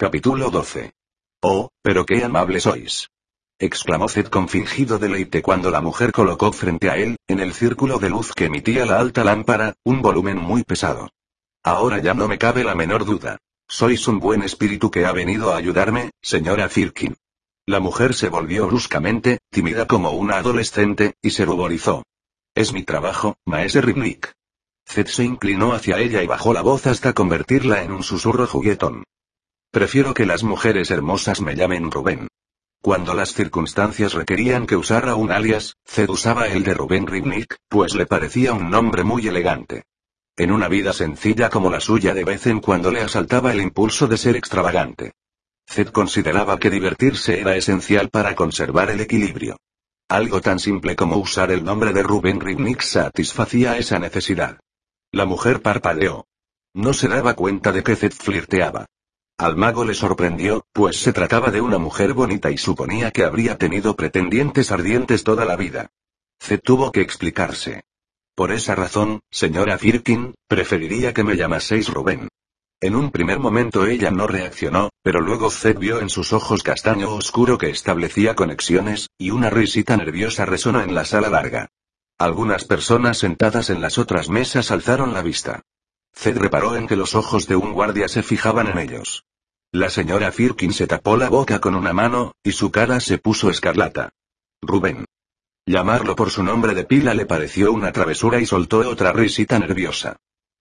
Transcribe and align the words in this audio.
Capítulo 0.00 0.48
12. 0.48 0.94
Oh, 1.42 1.68
pero 1.82 2.06
qué 2.06 2.24
amable 2.24 2.58
sois. 2.58 3.10
exclamó 3.58 4.08
Zed 4.08 4.28
con 4.28 4.48
fingido 4.48 4.98
deleite 4.98 5.42
cuando 5.42 5.70
la 5.70 5.82
mujer 5.82 6.10
colocó 6.10 6.54
frente 6.54 6.88
a 6.88 6.96
él, 6.96 7.18
en 7.28 7.38
el 7.38 7.52
círculo 7.52 7.98
de 7.98 8.08
luz 8.08 8.32
que 8.32 8.46
emitía 8.46 8.86
la 8.86 8.98
alta 8.98 9.24
lámpara, 9.24 9.74
un 9.84 10.00
volumen 10.00 10.38
muy 10.38 10.64
pesado. 10.64 11.10
Ahora 11.62 11.98
ya 11.98 12.14
no 12.14 12.28
me 12.28 12.38
cabe 12.38 12.64
la 12.64 12.74
menor 12.74 13.04
duda. 13.04 13.36
Sois 13.68 14.08
un 14.08 14.20
buen 14.20 14.42
espíritu 14.42 14.90
que 14.90 15.04
ha 15.04 15.12
venido 15.12 15.52
a 15.52 15.58
ayudarme, 15.58 16.12
señora 16.22 16.70
Firkin. 16.70 17.18
La 17.66 17.78
mujer 17.78 18.14
se 18.14 18.30
volvió 18.30 18.68
bruscamente, 18.68 19.40
tímida 19.50 19.86
como 19.86 20.12
una 20.12 20.38
adolescente, 20.38 21.12
y 21.20 21.32
se 21.32 21.44
ruborizó. 21.44 22.04
Es 22.54 22.72
mi 22.72 22.84
trabajo, 22.84 23.36
maese 23.44 23.82
Ribnik. 23.82 24.32
Zed 24.88 25.08
se 25.08 25.24
inclinó 25.24 25.74
hacia 25.74 25.98
ella 25.98 26.22
y 26.22 26.26
bajó 26.26 26.54
la 26.54 26.62
voz 26.62 26.86
hasta 26.86 27.12
convertirla 27.12 27.82
en 27.82 27.92
un 27.92 28.02
susurro 28.02 28.46
juguetón. 28.46 29.04
Prefiero 29.72 30.14
que 30.14 30.26
las 30.26 30.42
mujeres 30.42 30.90
hermosas 30.90 31.40
me 31.40 31.54
llamen 31.54 31.92
Rubén. 31.92 32.26
Cuando 32.82 33.14
las 33.14 33.34
circunstancias 33.34 34.14
requerían 34.14 34.66
que 34.66 34.74
usara 34.74 35.14
un 35.14 35.30
alias, 35.30 35.76
Zed 35.86 36.08
usaba 36.08 36.48
el 36.48 36.64
de 36.64 36.74
Rubén 36.74 37.06
Ribnik, 37.06 37.54
pues 37.68 37.94
le 37.94 38.04
parecía 38.04 38.52
un 38.52 38.68
nombre 38.68 39.04
muy 39.04 39.28
elegante. 39.28 39.84
En 40.36 40.50
una 40.50 40.66
vida 40.66 40.92
sencilla 40.92 41.50
como 41.50 41.70
la 41.70 41.78
suya 41.78 42.14
de 42.14 42.24
vez 42.24 42.48
en 42.48 42.58
cuando 42.58 42.90
le 42.90 43.00
asaltaba 43.00 43.52
el 43.52 43.60
impulso 43.60 44.08
de 44.08 44.16
ser 44.16 44.34
extravagante. 44.34 45.12
Zed 45.68 45.90
consideraba 45.90 46.58
que 46.58 46.70
divertirse 46.70 47.38
era 47.40 47.54
esencial 47.54 48.10
para 48.10 48.34
conservar 48.34 48.90
el 48.90 49.00
equilibrio. 49.00 49.56
Algo 50.08 50.40
tan 50.40 50.58
simple 50.58 50.96
como 50.96 51.16
usar 51.18 51.52
el 51.52 51.62
nombre 51.62 51.92
de 51.92 52.02
Rubén 52.02 52.40
Ribnik 52.40 52.80
satisfacía 52.80 53.78
esa 53.78 54.00
necesidad. 54.00 54.58
La 55.12 55.26
mujer 55.26 55.62
parpadeó. 55.62 56.26
No 56.74 56.92
se 56.92 57.06
daba 57.06 57.34
cuenta 57.34 57.70
de 57.70 57.84
que 57.84 57.94
Zed 57.94 58.12
flirteaba. 58.12 58.86
Al 59.40 59.56
mago 59.56 59.86
le 59.86 59.94
sorprendió, 59.94 60.66
pues 60.70 60.98
se 61.00 61.14
trataba 61.14 61.50
de 61.50 61.62
una 61.62 61.78
mujer 61.78 62.12
bonita 62.12 62.50
y 62.50 62.58
suponía 62.58 63.10
que 63.10 63.24
habría 63.24 63.56
tenido 63.56 63.96
pretendientes 63.96 64.70
ardientes 64.70 65.24
toda 65.24 65.46
la 65.46 65.56
vida. 65.56 65.92
Zed 66.38 66.60
tuvo 66.62 66.92
que 66.92 67.00
explicarse. 67.00 67.84
Por 68.34 68.52
esa 68.52 68.74
razón, 68.74 69.20
señora 69.30 69.78
Firkin, 69.78 70.34
preferiría 70.46 71.14
que 71.14 71.24
me 71.24 71.38
llamaseis 71.38 71.88
Rubén. 71.88 72.28
En 72.82 72.94
un 72.94 73.10
primer 73.10 73.38
momento 73.38 73.86
ella 73.86 74.10
no 74.10 74.26
reaccionó, 74.26 74.90
pero 75.02 75.22
luego 75.22 75.48
Zed 75.50 75.78
vio 75.78 76.02
en 76.02 76.10
sus 76.10 76.34
ojos 76.34 76.62
castaño 76.62 77.10
oscuro 77.14 77.56
que 77.56 77.70
establecía 77.70 78.34
conexiones, 78.34 79.08
y 79.16 79.30
una 79.30 79.48
risita 79.48 79.96
nerviosa 79.96 80.44
resonó 80.44 80.82
en 80.82 80.94
la 80.94 81.06
sala 81.06 81.30
larga. 81.30 81.70
Algunas 82.18 82.66
personas 82.66 83.16
sentadas 83.16 83.70
en 83.70 83.80
las 83.80 83.96
otras 83.96 84.28
mesas 84.28 84.70
alzaron 84.70 85.14
la 85.14 85.22
vista. 85.22 85.62
Zed 86.14 86.36
reparó 86.36 86.76
en 86.76 86.86
que 86.86 86.96
los 86.96 87.14
ojos 87.14 87.46
de 87.46 87.56
un 87.56 87.72
guardia 87.72 88.06
se 88.06 88.22
fijaban 88.22 88.66
en 88.66 88.76
ellos. 88.76 89.24
La 89.72 89.88
señora 89.88 90.32
Firkin 90.32 90.72
se 90.72 90.88
tapó 90.88 91.16
la 91.16 91.28
boca 91.28 91.60
con 91.60 91.76
una 91.76 91.92
mano, 91.92 92.34
y 92.42 92.50
su 92.50 92.72
cara 92.72 92.98
se 92.98 93.18
puso 93.18 93.50
escarlata. 93.50 94.10
Rubén. 94.60 95.04
Llamarlo 95.64 96.16
por 96.16 96.30
su 96.30 96.42
nombre 96.42 96.74
de 96.74 96.84
pila 96.84 97.14
le 97.14 97.24
pareció 97.24 97.72
una 97.72 97.92
travesura 97.92 98.40
y 98.40 98.46
soltó 98.46 98.78
otra 98.78 99.12
risita 99.12 99.60
nerviosa. 99.60 100.16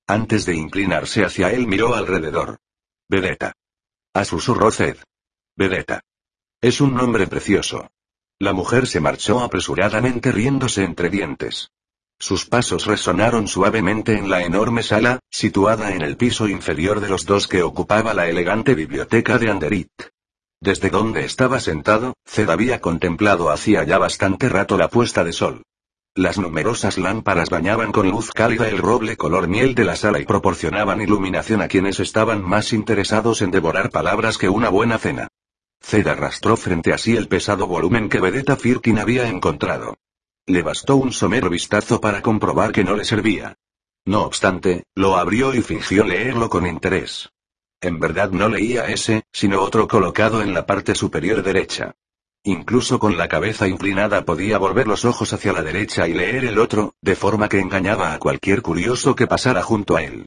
Antes 0.06 0.46
de 0.46 0.56
inclinarse 0.56 1.25
hacia 1.25 1.52
él 1.52 1.66
miró 1.66 1.96
alrededor. 1.96 2.58
Vedeta. 3.08 3.53
A 4.14 4.25
susurró 4.25 4.69
Zed. 4.69 4.98
Vedeta. 5.56 6.02
Es 6.62 6.80
un 6.80 6.94
nombre 6.94 7.25
precioso. 7.25 7.90
La 8.38 8.53
mujer 8.53 8.86
se 8.86 9.00
marchó 9.00 9.40
apresuradamente 9.40 10.31
riéndose 10.31 10.84
entre 10.84 11.09
dientes. 11.09 11.72
Sus 12.22 12.46
pasos 12.46 12.85
resonaron 12.85 13.47
suavemente 13.47 14.18
en 14.18 14.30
la 14.30 14.44
enorme 14.44 14.84
sala, 14.84 15.19
situada 15.31 15.94
en 15.94 16.02
el 16.02 16.18
piso 16.18 16.50
inferior 16.50 17.00
de 17.00 17.07
los 17.07 17.25
dos 17.25 17.47
que 17.47 17.63
ocupaba 17.63 18.13
la 18.13 18.28
elegante 18.28 18.75
biblioteca 18.75 19.38
de 19.38 19.50
Anderit. 19.50 19.90
Desde 20.59 20.90
donde 20.90 21.24
estaba 21.24 21.62
sentado, 21.62 22.16
Zed 22.28 22.50
había 22.50 22.81
contemplado 22.81 23.50
hacía 23.50 23.85
ya 23.85 23.97
bastante 23.97 24.50
rato 24.50 24.78
la 24.78 24.90
puesta 24.90 25.24
de 25.24 25.31
sol. 25.31 25.63
Las 26.13 26.38
numerosas 26.38 26.97
lámparas 26.97 27.50
bañaban 27.50 27.94
con 27.94 28.09
luz 28.09 28.31
cálida 28.31 28.68
el 28.68 28.80
roble 28.80 29.16
color 29.16 29.47
miel 29.47 29.74
de 29.74 29.86
la 29.86 29.96
sala 29.96 30.19
y 30.19 30.25
proporcionaban 30.25 31.01
iluminación 31.01 31.62
a 31.62 31.69
quienes 31.69 32.01
estaban 32.01 32.44
más 32.44 32.74
interesados 32.74 33.41
en 33.41 33.51
devorar 33.51 33.91
palabras 33.91 34.38
que 34.38 34.50
una 34.50 34.68
buena 34.68 34.97
cena. 34.97 35.30
Zed 35.81 36.06
arrastró 36.07 36.57
frente 36.57 36.91
a 36.91 36.97
sí 36.97 37.16
el 37.16 37.30
pesado 37.30 37.66
volumen 37.66 38.09
que 38.09 38.19
Vedeta 38.19 38.57
Firkin 38.57 39.00
había 39.00 39.30
encontrado. 39.30 39.96
Le 40.50 40.64
bastó 40.64 40.96
un 40.96 41.12
somero 41.12 41.48
vistazo 41.48 42.02
para 42.02 42.24
comprobar 42.24 42.72
que 42.72 42.84
no 42.84 42.96
le 42.96 43.06
servía. 43.06 43.56
No 44.04 44.24
obstante, 44.24 44.84
lo 44.96 45.16
abrió 45.16 45.54
y 45.54 45.62
fingió 45.62 46.04
leerlo 46.04 46.50
con 46.50 46.66
interés. 46.66 47.30
En 47.82 48.00
verdad 48.00 48.32
no 48.32 48.50
leía 48.50 48.88
ese, 48.88 49.26
sino 49.32 49.62
otro 49.62 49.88
colocado 49.88 50.42
en 50.42 50.56
la 50.56 50.66
parte 50.66 50.96
superior 50.96 51.44
derecha. 51.44 51.94
Incluso 52.44 52.98
con 52.98 53.16
la 53.16 53.28
cabeza 53.28 53.68
inclinada 53.68 54.26
podía 54.26 54.58
volver 54.58 54.88
los 54.88 55.06
ojos 55.06 55.32
hacia 55.34 55.54
la 55.54 55.62
derecha 55.62 56.08
y 56.08 56.16
leer 56.16 56.46
el 56.46 56.58
otro, 56.58 56.96
de 57.00 57.16
forma 57.16 57.48
que 57.48 57.60
engañaba 57.60 58.12
a 58.12 58.18
cualquier 58.18 58.64
curioso 58.64 59.16
que 59.16 59.28
pasara 59.28 59.62
junto 59.62 59.98
a 59.98 60.02
él. 60.02 60.26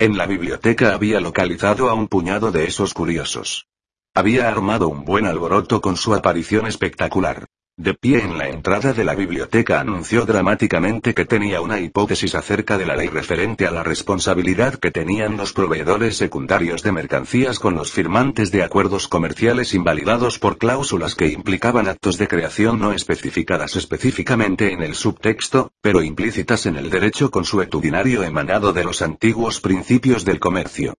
En 0.00 0.16
la 0.16 0.26
biblioteca 0.26 0.94
había 0.94 1.20
localizado 1.20 1.88
a 1.88 1.94
un 1.94 2.08
puñado 2.08 2.50
de 2.50 2.64
esos 2.64 2.92
curiosos. 2.92 3.68
Había 4.16 4.48
armado 4.48 4.88
un 4.88 5.04
buen 5.04 5.26
alboroto 5.26 5.80
con 5.80 5.96
su 5.96 6.12
aparición 6.12 6.66
espectacular. 6.66 7.46
De 7.80 7.94
pie 7.94 8.18
en 8.22 8.36
la 8.36 8.46
entrada 8.46 8.92
de 8.92 9.04
la 9.04 9.14
biblioteca 9.14 9.80
anunció 9.80 10.26
dramáticamente 10.26 11.14
que 11.14 11.24
tenía 11.24 11.62
una 11.62 11.80
hipótesis 11.80 12.34
acerca 12.34 12.76
de 12.76 12.84
la 12.84 12.94
ley 12.94 13.08
referente 13.08 13.66
a 13.66 13.70
la 13.70 13.82
responsabilidad 13.82 14.74
que 14.74 14.90
tenían 14.90 15.38
los 15.38 15.54
proveedores 15.54 16.18
secundarios 16.18 16.82
de 16.82 16.92
mercancías 16.92 17.58
con 17.58 17.76
los 17.76 17.90
firmantes 17.90 18.50
de 18.50 18.64
acuerdos 18.64 19.08
comerciales 19.08 19.72
invalidados 19.72 20.38
por 20.38 20.58
cláusulas 20.58 21.14
que 21.14 21.28
implicaban 21.28 21.88
actos 21.88 22.18
de 22.18 22.28
creación 22.28 22.78
no 22.78 22.92
especificadas 22.92 23.76
específicamente 23.76 24.74
en 24.74 24.82
el 24.82 24.94
subtexto, 24.94 25.72
pero 25.80 26.02
implícitas 26.02 26.66
en 26.66 26.76
el 26.76 26.90
derecho 26.90 27.30
consuetudinario 27.30 28.24
emanado 28.24 28.74
de 28.74 28.84
los 28.84 29.00
antiguos 29.00 29.62
principios 29.62 30.26
del 30.26 30.38
comercio. 30.38 30.96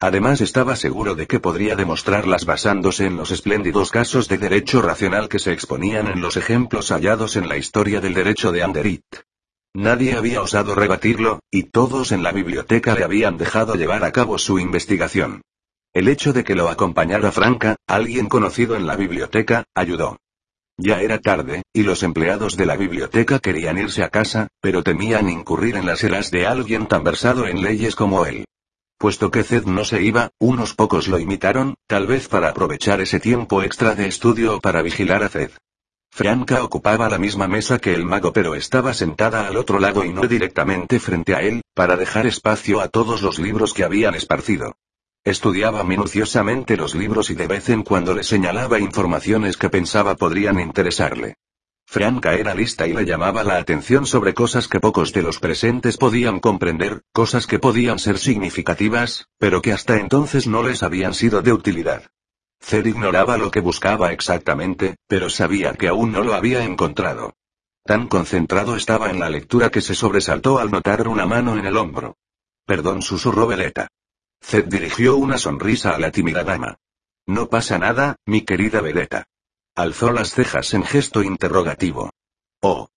Además 0.00 0.40
estaba 0.40 0.76
seguro 0.76 1.14
de 1.14 1.26
que 1.26 1.40
podría 1.40 1.76
demostrarlas 1.76 2.44
basándose 2.44 3.06
en 3.06 3.16
los 3.16 3.30
espléndidos 3.30 3.90
casos 3.90 4.28
de 4.28 4.38
derecho 4.38 4.82
racional 4.82 5.28
que 5.28 5.38
se 5.38 5.52
exponían 5.52 6.08
en 6.08 6.20
los 6.20 6.36
ejemplos 6.36 6.90
hallados 6.90 7.36
en 7.36 7.48
la 7.48 7.56
historia 7.56 8.00
del 8.00 8.14
derecho 8.14 8.52
de 8.52 8.62
Anderit. 8.62 9.04
Nadie 9.72 10.14
había 10.14 10.40
osado 10.40 10.74
rebatirlo, 10.74 11.40
y 11.50 11.64
todos 11.64 12.12
en 12.12 12.22
la 12.22 12.32
biblioteca 12.32 12.94
le 12.94 13.02
habían 13.02 13.36
dejado 13.36 13.74
llevar 13.74 14.04
a 14.04 14.12
cabo 14.12 14.38
su 14.38 14.58
investigación. 14.58 15.42
El 15.92 16.08
hecho 16.08 16.32
de 16.32 16.44
que 16.44 16.54
lo 16.54 16.68
acompañara 16.68 17.32
Franca, 17.32 17.76
alguien 17.86 18.28
conocido 18.28 18.76
en 18.76 18.86
la 18.86 18.96
biblioteca, 18.96 19.64
ayudó. 19.74 20.18
Ya 20.76 21.00
era 21.00 21.20
tarde, 21.20 21.62
y 21.72 21.84
los 21.84 22.02
empleados 22.02 22.56
de 22.56 22.66
la 22.66 22.76
biblioteca 22.76 23.38
querían 23.38 23.78
irse 23.78 24.02
a 24.02 24.10
casa, 24.10 24.48
pero 24.60 24.82
temían 24.82 25.28
incurrir 25.28 25.76
en 25.76 25.86
las 25.86 26.02
eras 26.02 26.30
de 26.32 26.46
alguien 26.46 26.86
tan 26.86 27.04
versado 27.04 27.46
en 27.46 27.62
leyes 27.62 27.94
como 27.94 28.26
él. 28.26 28.44
Puesto 29.04 29.30
que 29.30 29.44
Zed 29.44 29.66
no 29.66 29.84
se 29.84 30.00
iba, 30.00 30.30
unos 30.38 30.72
pocos 30.72 31.08
lo 31.08 31.18
imitaron, 31.18 31.74
tal 31.86 32.06
vez 32.06 32.26
para 32.26 32.48
aprovechar 32.48 33.02
ese 33.02 33.20
tiempo 33.20 33.62
extra 33.62 33.94
de 33.94 34.06
estudio 34.06 34.56
o 34.56 34.60
para 34.62 34.80
vigilar 34.80 35.22
a 35.22 35.28
Zed. 35.28 35.50
Franca 36.10 36.64
ocupaba 36.64 37.10
la 37.10 37.18
misma 37.18 37.46
mesa 37.46 37.78
que 37.78 37.92
el 37.92 38.06
mago 38.06 38.32
pero 38.32 38.54
estaba 38.54 38.94
sentada 38.94 39.46
al 39.46 39.58
otro 39.58 39.78
lado 39.78 40.06
y 40.06 40.08
no 40.14 40.22
directamente 40.22 41.00
frente 41.00 41.34
a 41.34 41.42
él, 41.42 41.60
para 41.74 41.98
dejar 41.98 42.26
espacio 42.26 42.80
a 42.80 42.88
todos 42.88 43.20
los 43.20 43.38
libros 43.38 43.74
que 43.74 43.84
habían 43.84 44.14
esparcido. 44.14 44.74
Estudiaba 45.22 45.84
minuciosamente 45.84 46.78
los 46.78 46.94
libros 46.94 47.28
y 47.28 47.34
de 47.34 47.46
vez 47.46 47.68
en 47.68 47.82
cuando 47.82 48.14
le 48.14 48.24
señalaba 48.24 48.78
informaciones 48.78 49.58
que 49.58 49.68
pensaba 49.68 50.16
podrían 50.16 50.60
interesarle. 50.60 51.34
Franca 51.86 52.34
era 52.34 52.54
lista 52.54 52.86
y 52.86 52.92
le 52.92 53.04
llamaba 53.04 53.44
la 53.44 53.58
atención 53.58 54.06
sobre 54.06 54.34
cosas 54.34 54.68
que 54.68 54.80
pocos 54.80 55.12
de 55.12 55.22
los 55.22 55.38
presentes 55.38 55.96
podían 55.96 56.40
comprender, 56.40 57.02
cosas 57.12 57.46
que 57.46 57.58
podían 57.58 57.98
ser 57.98 58.18
significativas, 58.18 59.28
pero 59.38 59.62
que 59.62 59.72
hasta 59.72 59.98
entonces 59.98 60.46
no 60.46 60.62
les 60.62 60.82
habían 60.82 61.14
sido 61.14 61.42
de 61.42 61.52
utilidad. 61.52 62.10
Zed 62.60 62.86
ignoraba 62.86 63.36
lo 63.36 63.50
que 63.50 63.60
buscaba 63.60 64.12
exactamente, 64.12 64.96
pero 65.06 65.28
sabía 65.28 65.74
que 65.74 65.88
aún 65.88 66.12
no 66.12 66.22
lo 66.22 66.34
había 66.34 66.64
encontrado. 66.64 67.34
Tan 67.84 68.08
concentrado 68.08 68.76
estaba 68.76 69.10
en 69.10 69.20
la 69.20 69.28
lectura 69.28 69.70
que 69.70 69.82
se 69.82 69.94
sobresaltó 69.94 70.58
al 70.58 70.70
notar 70.70 71.06
una 71.06 71.26
mano 71.26 71.58
en 71.58 71.66
el 71.66 71.76
hombro. 71.76 72.16
Perdón, 72.64 73.02
susurró 73.02 73.46
Veleta. 73.46 73.88
Zed 74.42 74.64
dirigió 74.64 75.16
una 75.16 75.36
sonrisa 75.36 75.94
a 75.94 75.98
la 75.98 76.10
tímida 76.10 76.44
dama. 76.44 76.78
No 77.26 77.48
pasa 77.50 77.78
nada, 77.78 78.16
mi 78.24 78.42
querida 78.42 78.80
Vedeta. 78.80 79.26
Alzó 79.76 80.12
las 80.12 80.32
cejas 80.32 80.72
en 80.74 80.84
gesto 80.84 81.24
interrogativo. 81.24 82.10
Oh. 82.60 82.88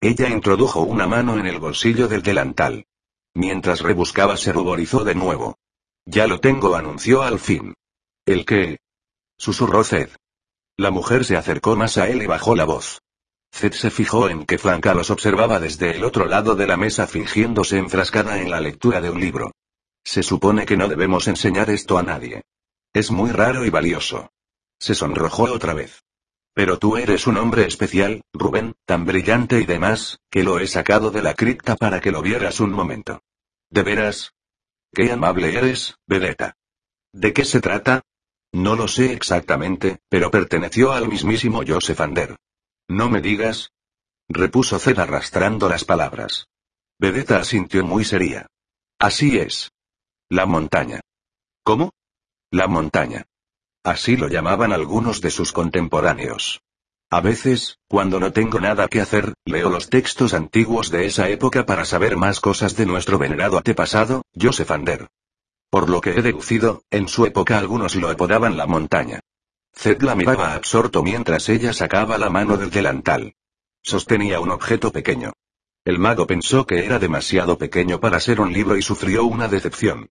Ella 0.00 0.28
introdujo 0.28 0.82
una 0.82 1.06
mano 1.06 1.38
en 1.38 1.46
el 1.46 1.58
bolsillo 1.58 2.06
del 2.06 2.22
delantal. 2.22 2.84
Mientras 3.32 3.80
rebuscaba 3.80 4.36
se 4.36 4.52
ruborizó 4.52 5.04
de 5.04 5.14
nuevo. 5.14 5.56
Ya 6.04 6.26
lo 6.26 6.38
tengo, 6.38 6.76
anunció 6.76 7.22
al 7.22 7.38
fin. 7.38 7.74
¿El 8.26 8.44
qué? 8.44 8.78
Susurró 9.38 9.84
Zed. 9.84 10.10
La 10.76 10.90
mujer 10.90 11.24
se 11.24 11.36
acercó 11.38 11.76
más 11.76 11.96
a 11.96 12.08
él 12.08 12.22
y 12.22 12.26
bajó 12.26 12.54
la 12.54 12.64
voz. 12.64 13.00
Zed 13.50 13.72
se 13.72 13.90
fijó 13.90 14.28
en 14.28 14.44
que 14.44 14.58
Flanca 14.58 14.92
los 14.92 15.08
observaba 15.08 15.60
desde 15.60 15.96
el 15.96 16.04
otro 16.04 16.26
lado 16.26 16.54
de 16.54 16.66
la 16.66 16.76
mesa 16.76 17.06
fingiéndose 17.06 17.78
enfrascada 17.78 18.38
en 18.42 18.50
la 18.50 18.60
lectura 18.60 19.00
de 19.00 19.08
un 19.08 19.18
libro. 19.18 19.52
Se 20.04 20.22
supone 20.22 20.66
que 20.66 20.76
no 20.76 20.88
debemos 20.88 21.26
enseñar 21.26 21.70
esto 21.70 21.96
a 21.96 22.02
nadie. 22.02 22.42
Es 22.92 23.10
muy 23.10 23.30
raro 23.30 23.64
y 23.64 23.70
valioso. 23.70 24.30
Se 24.78 24.94
sonrojó 24.94 25.44
otra 25.44 25.72
vez. 25.72 26.02
Pero 26.58 26.76
tú 26.80 26.96
eres 26.96 27.28
un 27.28 27.36
hombre 27.36 27.68
especial, 27.68 28.24
Rubén, 28.32 28.74
tan 28.84 29.06
brillante 29.06 29.60
y 29.60 29.64
demás, 29.64 30.18
que 30.28 30.42
lo 30.42 30.58
he 30.58 30.66
sacado 30.66 31.12
de 31.12 31.22
la 31.22 31.34
cripta 31.34 31.76
para 31.76 32.00
que 32.00 32.10
lo 32.10 32.20
vieras 32.20 32.58
un 32.58 32.72
momento. 32.72 33.22
¿De 33.70 33.84
veras? 33.84 34.34
Qué 34.92 35.12
amable 35.12 35.56
eres, 35.56 35.94
Vedeta. 36.08 36.56
¿De 37.12 37.32
qué 37.32 37.44
se 37.44 37.60
trata? 37.60 38.02
No 38.50 38.74
lo 38.74 38.88
sé 38.88 39.12
exactamente, 39.12 40.00
pero 40.08 40.32
perteneció 40.32 40.90
al 40.90 41.06
mismísimo 41.06 41.62
Joseph 41.64 42.00
Ander. 42.00 42.36
No 42.88 43.08
me 43.08 43.20
digas. 43.20 43.70
Repuso 44.28 44.80
Zed 44.80 44.98
arrastrando 44.98 45.68
las 45.68 45.84
palabras. 45.84 46.48
Vedeta 46.98 47.38
asintió 47.38 47.84
muy 47.84 48.04
seria. 48.04 48.48
Así 48.98 49.38
es. 49.38 49.70
La 50.28 50.44
montaña. 50.44 51.02
¿Cómo? 51.62 51.92
La 52.50 52.66
montaña. 52.66 53.26
Así 53.88 54.18
lo 54.18 54.28
llamaban 54.28 54.74
algunos 54.74 55.22
de 55.22 55.30
sus 55.30 55.50
contemporáneos. 55.52 56.60
A 57.08 57.22
veces, 57.22 57.78
cuando 57.88 58.20
no 58.20 58.34
tengo 58.34 58.60
nada 58.60 58.86
que 58.86 59.00
hacer, 59.00 59.32
leo 59.46 59.70
los 59.70 59.88
textos 59.88 60.34
antiguos 60.34 60.90
de 60.90 61.06
esa 61.06 61.30
época 61.30 61.64
para 61.64 61.86
saber 61.86 62.18
más 62.18 62.38
cosas 62.38 62.76
de 62.76 62.84
nuestro 62.84 63.16
venerado 63.16 63.56
antepasado, 63.56 64.26
Joseph 64.38 64.70
Ander. 64.72 65.08
Por 65.70 65.88
lo 65.88 66.02
que 66.02 66.10
he 66.10 66.20
deducido, 66.20 66.82
en 66.90 67.08
su 67.08 67.24
época 67.24 67.58
algunos 67.58 67.96
lo 67.96 68.10
apodaban 68.10 68.58
la 68.58 68.66
montaña. 68.66 69.20
Zed 69.74 70.02
la 70.02 70.14
miraba 70.14 70.52
absorto 70.52 71.02
mientras 71.02 71.48
ella 71.48 71.72
sacaba 71.72 72.18
la 72.18 72.28
mano 72.28 72.58
del 72.58 72.68
delantal. 72.68 73.36
Sostenía 73.82 74.38
un 74.38 74.50
objeto 74.50 74.92
pequeño. 74.92 75.32
El 75.86 75.98
mago 75.98 76.26
pensó 76.26 76.66
que 76.66 76.84
era 76.84 76.98
demasiado 76.98 77.56
pequeño 77.56 78.00
para 78.00 78.20
ser 78.20 78.42
un 78.42 78.52
libro 78.52 78.76
y 78.76 78.82
sufrió 78.82 79.24
una 79.24 79.48
decepción. 79.48 80.10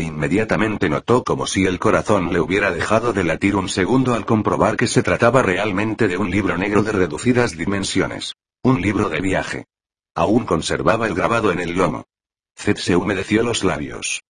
Inmediatamente 0.00 0.88
notó 0.88 1.24
como 1.24 1.48
si 1.48 1.66
el 1.66 1.80
corazón 1.80 2.32
le 2.32 2.38
hubiera 2.38 2.70
dejado 2.70 3.12
de 3.12 3.24
latir 3.24 3.56
un 3.56 3.68
segundo 3.68 4.14
al 4.14 4.26
comprobar 4.26 4.76
que 4.76 4.86
se 4.86 5.02
trataba 5.02 5.42
realmente 5.42 6.06
de 6.06 6.16
un 6.16 6.30
libro 6.30 6.56
negro 6.56 6.84
de 6.84 6.92
reducidas 6.92 7.56
dimensiones. 7.56 8.36
Un 8.62 8.80
libro 8.80 9.08
de 9.08 9.20
viaje. 9.20 9.66
Aún 10.14 10.44
conservaba 10.44 11.08
el 11.08 11.14
grabado 11.14 11.50
en 11.50 11.58
el 11.58 11.72
lomo. 11.72 12.04
Zed 12.56 12.76
se 12.76 12.94
humedeció 12.94 13.42
los 13.42 13.64
labios. 13.64 14.22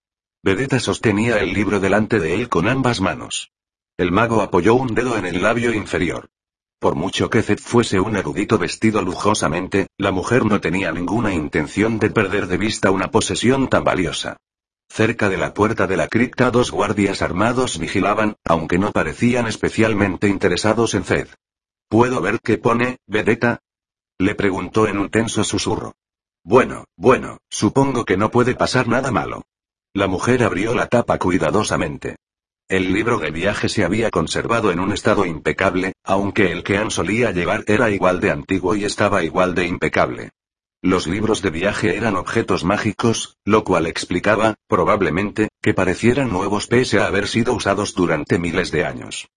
Vedeta 0.42 0.80
sostenía 0.80 1.38
el 1.38 1.52
libro 1.52 1.80
delante 1.80 2.18
de 2.18 2.34
él 2.34 2.48
con 2.48 2.66
ambas 2.66 3.02
manos. 3.02 3.50
El 3.98 4.10
mago 4.10 4.40
apoyó 4.40 4.74
un 4.74 4.94
dedo 4.94 5.18
en 5.18 5.26
el 5.26 5.42
labio 5.42 5.74
inferior. 5.74 6.30
Por 6.78 6.94
mucho 6.94 7.28
que 7.28 7.42
Zed 7.42 7.58
fuese 7.58 8.00
un 8.00 8.16
erudito 8.16 8.56
vestido 8.56 9.02
lujosamente, 9.02 9.88
la 9.98 10.12
mujer 10.12 10.46
no 10.46 10.60
tenía 10.60 10.92
ninguna 10.92 11.34
intención 11.34 11.98
de 11.98 12.08
perder 12.08 12.46
de 12.46 12.56
vista 12.56 12.90
una 12.90 13.10
posesión 13.10 13.68
tan 13.68 13.84
valiosa. 13.84 14.38
Cerca 14.88 15.28
de 15.28 15.36
la 15.36 15.54
puerta 15.54 15.86
de 15.86 15.96
la 15.96 16.08
cripta 16.08 16.50
dos 16.50 16.70
guardias 16.70 17.22
armados 17.22 17.78
vigilaban, 17.78 18.36
aunque 18.44 18.78
no 18.78 18.90
parecían 18.92 19.46
especialmente 19.46 20.28
interesados 20.28 20.94
en 20.94 21.04
Zed. 21.04 21.28
¿Puedo 21.88 22.20
ver 22.20 22.40
qué 22.42 22.58
pone, 22.58 22.98
Vedeta? 23.06 23.60
Le 24.18 24.34
preguntó 24.34 24.88
en 24.88 24.98
un 24.98 25.10
tenso 25.10 25.44
susurro. 25.44 25.94
Bueno, 26.42 26.84
bueno, 26.96 27.38
supongo 27.48 28.04
que 28.04 28.16
no 28.16 28.30
puede 28.30 28.54
pasar 28.54 28.88
nada 28.88 29.10
malo. 29.10 29.44
La 29.94 30.06
mujer 30.06 30.42
abrió 30.42 30.74
la 30.74 30.86
tapa 30.86 31.18
cuidadosamente. 31.18 32.16
El 32.68 32.92
libro 32.92 33.18
de 33.18 33.30
viaje 33.30 33.68
se 33.68 33.84
había 33.84 34.10
conservado 34.10 34.70
en 34.70 34.80
un 34.80 34.92
estado 34.92 35.24
impecable, 35.24 35.94
aunque 36.04 36.52
el 36.52 36.62
que 36.62 36.76
Anne 36.76 36.90
solía 36.90 37.30
llevar 37.30 37.64
era 37.66 37.90
igual 37.90 38.20
de 38.20 38.30
antiguo 38.30 38.74
y 38.74 38.84
estaba 38.84 39.22
igual 39.22 39.54
de 39.54 39.66
impecable. 39.66 40.30
Los 40.80 41.08
libros 41.08 41.42
de 41.42 41.50
viaje 41.50 41.96
eran 41.96 42.14
objetos 42.14 42.62
mágicos, 42.62 43.36
lo 43.44 43.64
cual 43.64 43.86
explicaba, 43.86 44.54
probablemente, 44.68 45.48
que 45.60 45.74
parecieran 45.74 46.30
nuevos 46.30 46.68
pese 46.68 47.00
a 47.00 47.06
haber 47.06 47.26
sido 47.26 47.54
usados 47.54 47.94
durante 47.94 48.38
miles 48.38 48.70
de 48.70 48.84
años. 48.84 49.28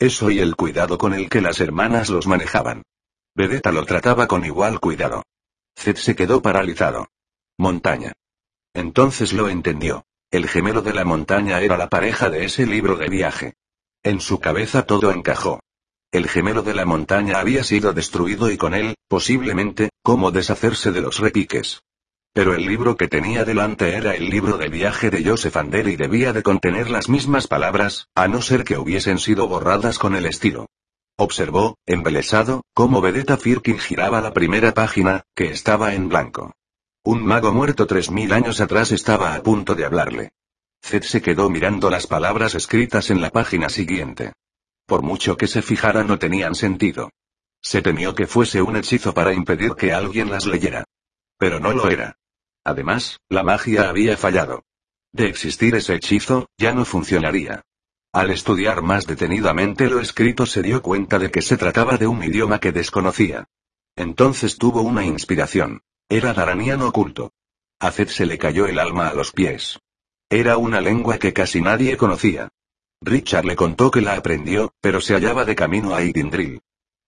Eso 0.00 0.30
y 0.30 0.40
el 0.40 0.56
cuidado 0.56 0.98
con 0.98 1.14
el 1.14 1.28
que 1.28 1.40
las 1.40 1.60
hermanas 1.60 2.08
los 2.08 2.26
manejaban. 2.26 2.82
Vedeta 3.34 3.70
lo 3.70 3.84
trataba 3.84 4.26
con 4.26 4.44
igual 4.44 4.80
cuidado. 4.80 5.22
Zed 5.76 5.96
se 5.96 6.16
quedó 6.16 6.42
paralizado. 6.42 7.06
Montaña. 7.56 8.12
Entonces 8.74 9.32
lo 9.32 9.48
entendió. 9.48 10.04
El 10.32 10.48
gemelo 10.48 10.82
de 10.82 10.94
la 10.94 11.04
montaña 11.04 11.60
era 11.60 11.76
la 11.76 11.88
pareja 11.88 12.28
de 12.28 12.44
ese 12.44 12.66
libro 12.66 12.96
de 12.96 13.08
viaje. 13.08 13.54
En 14.02 14.20
su 14.20 14.40
cabeza 14.40 14.84
todo 14.84 15.12
encajó. 15.12 15.60
El 16.10 16.26
gemelo 16.26 16.62
de 16.62 16.72
la 16.72 16.86
montaña 16.86 17.38
había 17.38 17.62
sido 17.64 17.92
destruido 17.92 18.50
y 18.50 18.56
con 18.56 18.72
él, 18.72 18.94
posiblemente, 19.08 19.90
cómo 20.02 20.30
deshacerse 20.30 20.90
de 20.90 21.02
los 21.02 21.18
repiques. 21.18 21.82
Pero 22.32 22.54
el 22.54 22.64
libro 22.64 22.96
que 22.96 23.08
tenía 23.08 23.44
delante 23.44 23.94
era 23.94 24.14
el 24.14 24.30
libro 24.30 24.56
de 24.56 24.70
viaje 24.70 25.10
de 25.10 25.22
Joseph 25.22 25.56
Ander 25.58 25.86
y 25.86 25.96
debía 25.96 26.32
de 26.32 26.42
contener 26.42 26.88
las 26.88 27.10
mismas 27.10 27.46
palabras, 27.46 28.08
a 28.14 28.26
no 28.26 28.40
ser 28.40 28.64
que 28.64 28.78
hubiesen 28.78 29.18
sido 29.18 29.48
borradas 29.48 29.98
con 29.98 30.16
el 30.16 30.24
estilo. 30.24 30.66
Observó, 31.18 31.76
embelesado, 31.84 32.62
cómo 32.72 33.02
Vedeta 33.02 33.36
Firkin 33.36 33.78
giraba 33.78 34.22
la 34.22 34.32
primera 34.32 34.72
página, 34.72 35.24
que 35.34 35.50
estaba 35.50 35.92
en 35.92 36.08
blanco. 36.08 36.54
Un 37.04 37.22
mago 37.22 37.52
muerto 37.52 37.86
tres 37.86 38.10
mil 38.10 38.32
años 38.32 38.62
atrás 38.62 38.92
estaba 38.92 39.34
a 39.34 39.42
punto 39.42 39.74
de 39.74 39.84
hablarle. 39.84 40.30
Zed 40.82 41.02
se 41.02 41.20
quedó 41.20 41.50
mirando 41.50 41.90
las 41.90 42.06
palabras 42.06 42.54
escritas 42.54 43.10
en 43.10 43.20
la 43.20 43.28
página 43.28 43.68
siguiente. 43.68 44.32
Por 44.88 45.02
mucho 45.02 45.36
que 45.36 45.48
se 45.48 45.60
fijara 45.60 46.02
no 46.02 46.18
tenían 46.18 46.54
sentido. 46.54 47.10
Se 47.60 47.82
temió 47.82 48.14
que 48.14 48.26
fuese 48.26 48.62
un 48.62 48.74
hechizo 48.74 49.12
para 49.12 49.34
impedir 49.34 49.74
que 49.74 49.92
alguien 49.92 50.30
las 50.30 50.46
leyera. 50.46 50.84
Pero 51.36 51.60
no 51.60 51.72
lo 51.72 51.90
era. 51.90 52.16
Además, 52.64 53.20
la 53.28 53.42
magia 53.42 53.90
había 53.90 54.16
fallado. 54.16 54.64
De 55.12 55.26
existir 55.26 55.74
ese 55.74 55.96
hechizo, 55.96 56.48
ya 56.56 56.72
no 56.72 56.86
funcionaría. 56.86 57.60
Al 58.14 58.30
estudiar 58.30 58.80
más 58.80 59.06
detenidamente 59.06 59.90
lo 59.90 60.00
escrito 60.00 60.46
se 60.46 60.62
dio 60.62 60.80
cuenta 60.80 61.18
de 61.18 61.30
que 61.30 61.42
se 61.42 61.58
trataba 61.58 61.98
de 61.98 62.06
un 62.06 62.24
idioma 62.24 62.58
que 62.58 62.72
desconocía. 62.72 63.44
Entonces 63.94 64.56
tuvo 64.56 64.80
una 64.80 65.04
inspiración. 65.04 65.82
Era 66.08 66.32
daraniano 66.32 66.88
oculto. 66.88 67.34
A 67.78 67.90
Zed 67.90 68.08
se 68.08 68.24
le 68.24 68.38
cayó 68.38 68.66
el 68.66 68.78
alma 68.78 69.08
a 69.08 69.14
los 69.14 69.32
pies. 69.32 69.80
Era 70.30 70.56
una 70.56 70.80
lengua 70.80 71.18
que 71.18 71.34
casi 71.34 71.60
nadie 71.60 71.98
conocía. 71.98 72.48
Richard 73.00 73.44
le 73.44 73.56
contó 73.56 73.90
que 73.90 74.00
la 74.00 74.14
aprendió, 74.14 74.74
pero 74.80 75.00
se 75.00 75.14
hallaba 75.14 75.44
de 75.44 75.54
camino 75.54 75.94
a 75.94 76.02
Idindril. 76.02 76.60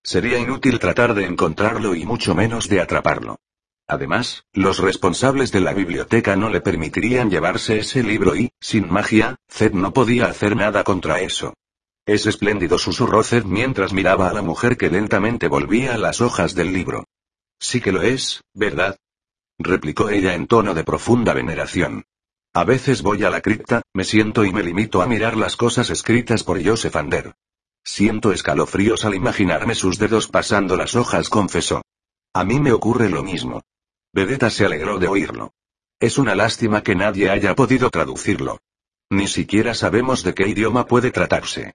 Sería 0.03 0.39
inútil 0.39 0.79
tratar 0.79 1.15
de 1.15 1.27
encontrarlo 1.27 1.95
y 1.95 2.07
mucho 2.07 2.35
menos 2.35 2.69
de 2.69 2.81
atraparlo. 2.81 3.39
Además, 3.87 4.45
los 4.53 4.79
responsables 4.79 5.51
de 5.51 5.61
la 5.61 5.73
biblioteca 5.75 6.37
no 6.37 6.49
le 6.49 6.61
permitirían 6.61 7.29
llevarse 7.29 7.81
ese 7.81 8.03
libro 8.05 8.37
y, 8.37 8.51
sin 8.61 8.91
magia, 8.91 9.37
Zed 9.49 9.73
no 9.73 9.93
podía 9.93 10.27
hacer 10.27 10.55
nada 10.55 10.85
contra 10.85 11.21
eso. 11.21 11.55
Es 12.07 12.27
espléndido, 12.27 12.79
susurró 12.79 13.23
Zed 13.25 13.45
mientras 13.45 13.93
miraba 13.93 14.31
a 14.31 14.33
la 14.33 14.43
mujer 14.43 14.77
que 14.77 14.91
lentamente 14.91 15.49
volvía 15.49 15.95
a 15.95 15.99
las 15.99 16.21
hojas 16.21 16.55
del 16.55 16.73
libro. 16.73 17.05
Sí 17.59 17.81
que 17.81 17.93
lo 17.93 18.03
es, 18.03 18.43
¿verdad? 18.55 18.97
replicó 19.59 20.09
ella 20.09 20.35
en 20.35 20.47
tono 20.47 20.73
de 20.73 20.85
profunda 20.85 21.35
veneración. 21.35 22.05
A 22.61 22.65
veces 22.65 23.01
voy 23.01 23.25
a 23.25 23.31
la 23.31 23.41
cripta, 23.41 23.81
me 23.95 24.05
siento 24.05 24.45
y 24.45 24.53
me 24.53 24.63
limito 24.63 25.01
a 25.01 25.07
mirar 25.07 25.35
las 25.35 25.57
cosas 25.57 25.89
escritas 25.89 26.45
por 26.45 26.63
Joseph 26.63 26.95
Ander. 26.95 27.33
Siento 27.83 28.33
escalofríos 28.33 29.07
al 29.07 29.15
imaginarme 29.15 29.75
sus 29.75 29.99
dedos 29.99 30.29
pasando 30.29 30.77
las 30.77 30.95
hojas, 30.95 31.31
confesó. 31.31 31.81
A 32.35 32.45
mí 32.45 32.61
me 32.61 32.73
ocurre 32.73 33.09
lo 33.09 33.23
mismo. 33.23 33.63
Vedeta 34.13 34.51
se 34.51 34.67
alegró 34.67 34.99
de 34.99 35.09
oírlo. 35.09 35.55
Es 36.01 36.19
una 36.19 36.35
lástima 36.35 36.83
que 36.83 36.95
nadie 36.95 37.31
haya 37.31 37.55
podido 37.55 37.89
traducirlo. 37.89 38.59
Ni 39.09 39.27
siquiera 39.27 39.73
sabemos 39.73 40.23
de 40.23 40.35
qué 40.35 40.47
idioma 40.47 40.87
puede 40.87 41.11
tratarse. 41.11 41.73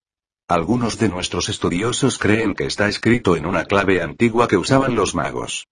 Algunos 0.48 1.00
de 1.00 1.10
nuestros 1.10 1.50
estudiosos 1.50 2.20
creen 2.20 2.54
que 2.54 2.68
está 2.68 2.88
escrito 2.88 3.36
en 3.36 3.48
una 3.48 3.66
clave 3.66 4.04
antigua 4.04 4.48
que 4.48 4.58
usaban 4.58 4.94
los 4.94 5.16
magos. 5.16 5.66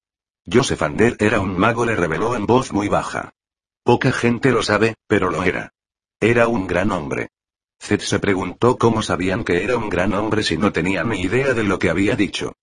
Joseph 0.52 0.82
Ander 0.82 1.18
era 1.20 1.40
un 1.40 1.56
mago, 1.56 1.86
le 1.86 1.96
reveló 1.96 2.36
en 2.36 2.48
voz 2.48 2.74
muy 2.74 2.88
baja. 2.88 3.32
Poca 3.84 4.12
gente 4.14 4.52
lo 4.52 4.64
sabe, 4.64 4.96
pero 5.08 5.30
lo 5.30 5.44
era. 5.44 5.74
Era 6.22 6.48
un 6.48 6.68
gran 6.68 6.92
hombre. 6.92 7.30
Zed 7.82 8.00
se 8.00 8.20
preguntó 8.20 8.78
cómo 8.78 9.02
sabían 9.02 9.44
que 9.44 9.62
era 9.62 9.76
un 9.76 9.90
gran 9.90 10.14
hombre 10.14 10.42
si 10.44 10.58
no 10.58 10.72
tenían 10.72 11.10
ni 11.10 11.22
idea 11.22 11.54
de 11.54 11.66
lo 11.66 11.80
que 11.80 11.90
había 11.90 12.16
dicho. 12.16 12.54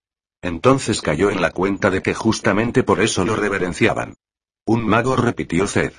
Entonces 0.41 1.03
cayó 1.03 1.31
en 1.31 1.43
la 1.43 1.51
cuenta 1.51 1.91
de 1.91 2.01
que 2.01 2.15
justamente 2.15 2.83
por 2.83 3.03
eso 3.03 3.27
lo 3.27 3.37
reverenciaban. 3.37 4.15
Un 4.65 4.87
mago 4.87 5.15
repitió 5.15 5.67
Zed. 5.67 5.93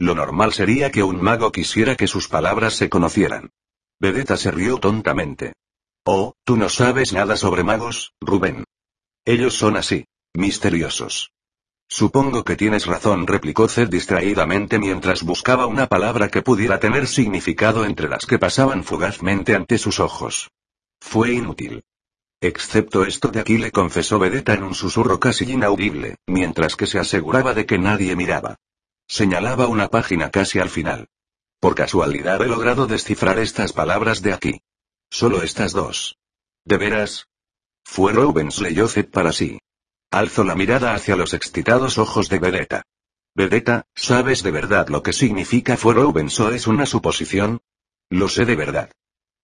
Lo 0.00 0.16
normal 0.16 0.52
sería 0.52 0.90
que 0.90 1.04
un 1.04 1.22
mago 1.22 1.52
quisiera 1.52 1.94
que 1.94 2.08
sus 2.08 2.26
palabras 2.26 2.74
se 2.74 2.88
conocieran. 2.88 3.50
Vedeta 4.00 4.36
se 4.36 4.50
rió 4.50 4.78
tontamente. 4.78 5.52
Oh, 6.04 6.34
tú 6.44 6.56
no 6.56 6.68
sabes 6.68 7.12
nada 7.12 7.36
sobre 7.36 7.62
magos, 7.62 8.14
Rubén. 8.20 8.64
Ellos 9.24 9.54
son 9.54 9.76
así, 9.76 10.06
misteriosos. 10.34 11.30
Supongo 11.88 12.44
que 12.44 12.56
tienes 12.56 12.86
razón, 12.86 13.26
replicó 13.26 13.68
Zed 13.68 13.88
distraídamente 13.88 14.78
mientras 14.78 15.22
buscaba 15.22 15.66
una 15.66 15.86
palabra 15.86 16.28
que 16.28 16.42
pudiera 16.42 16.80
tener 16.80 17.06
significado 17.06 17.84
entre 17.84 18.08
las 18.08 18.26
que 18.26 18.38
pasaban 18.38 18.82
fugazmente 18.82 19.54
ante 19.54 19.78
sus 19.78 20.00
ojos. 20.00 20.50
Fue 21.00 21.32
inútil. 21.32 21.84
Excepto 22.40 23.04
esto 23.04 23.28
de 23.28 23.40
aquí 23.40 23.56
le 23.56 23.70
confesó 23.70 24.18
Vedeta 24.18 24.54
en 24.54 24.64
un 24.64 24.74
susurro 24.74 25.18
casi 25.20 25.50
inaudible, 25.50 26.16
mientras 26.26 26.76
que 26.76 26.86
se 26.86 26.98
aseguraba 26.98 27.54
de 27.54 27.64
que 27.64 27.78
nadie 27.78 28.14
miraba. 28.14 28.56
Señalaba 29.08 29.68
una 29.68 29.88
página 29.88 30.30
casi 30.30 30.58
al 30.58 30.68
final. 30.68 31.08
Por 31.60 31.74
casualidad 31.74 32.42
he 32.42 32.46
logrado 32.46 32.86
descifrar 32.86 33.38
estas 33.38 33.72
palabras 33.72 34.20
de 34.20 34.32
aquí. 34.34 34.60
Solo 35.08 35.42
estas 35.42 35.72
dos. 35.72 36.18
¿De 36.64 36.76
veras? 36.76 37.28
Fue 37.84 38.12
Rubens 38.12 38.60
leyó 38.60 38.88
Zed 38.88 39.08
para 39.08 39.32
sí. 39.32 39.58
Alzó 40.10 40.44
la 40.44 40.54
mirada 40.54 40.94
hacia 40.94 41.16
los 41.16 41.34
excitados 41.34 41.98
ojos 41.98 42.28
de 42.28 42.38
Vedeta. 42.38 42.82
Vedeta, 43.34 43.86
¿sabes 43.94 44.42
de 44.42 44.50
verdad 44.50 44.88
lo 44.88 45.02
que 45.02 45.12
significa 45.12 45.76
fue 45.76 45.94
Rubens 45.94 46.40
o 46.40 46.50
es 46.50 46.66
una 46.66 46.86
suposición? 46.86 47.60
Lo 48.08 48.28
sé 48.28 48.44
de 48.46 48.56
verdad. 48.56 48.90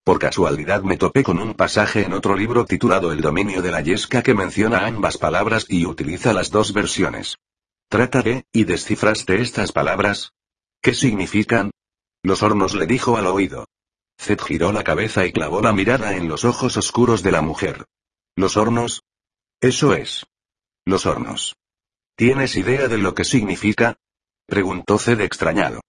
Por 0.05 0.19
casualidad 0.19 0.83
me 0.83 0.97
topé 0.97 1.23
con 1.23 1.39
un 1.39 1.55
pasaje 1.55 2.05
en 2.05 2.13
otro 2.13 2.37
libro 2.37 2.65
titulado 2.65 3.13
El 3.13 3.21
dominio 3.21 3.63
de 3.63 3.71
la 3.71 3.83
yesca 3.83 4.23
que 4.23 4.35
menciona 4.35 4.87
ambas 4.87 5.19
palabras 5.19 5.67
y 5.69 5.87
utiliza 5.87 6.33
las 6.33 6.51
dos 6.51 6.73
versiones. 6.73 7.37
Trata 7.89 8.23
de, 8.23 8.47
¿y 8.53 8.65
descifraste 8.65 9.41
estas 9.41 9.71
palabras? 9.71 10.33
¿Qué 10.81 10.95
significan? 10.95 11.71
Los 12.23 12.43
hornos 12.43 12.75
le 12.75 12.87
dijo 12.87 13.17
al 13.17 13.27
oído. 13.27 13.67
Zed 14.19 14.41
giró 14.41 14.73
la 14.73 14.85
cabeza 14.85 15.27
y 15.27 15.33
clavó 15.33 15.61
la 15.61 15.73
mirada 15.73 16.17
en 16.17 16.29
los 16.29 16.45
ojos 16.45 16.77
oscuros 16.77 17.23
de 17.23 17.33
la 17.33 17.43
mujer. 17.43 17.85
¿Los 18.37 18.57
hornos? 18.57 19.03
Eso 19.61 19.95
es. 19.95 20.27
Los 20.85 21.07
hornos. 21.07 21.57
¿Tienes 22.17 22.57
idea 22.57 22.89
de 22.89 22.99
lo 22.99 23.15
que 23.15 23.25
significa? 23.25 23.97
Preguntó 24.47 24.99
Zed 24.99 25.21
extrañado. 25.21 25.81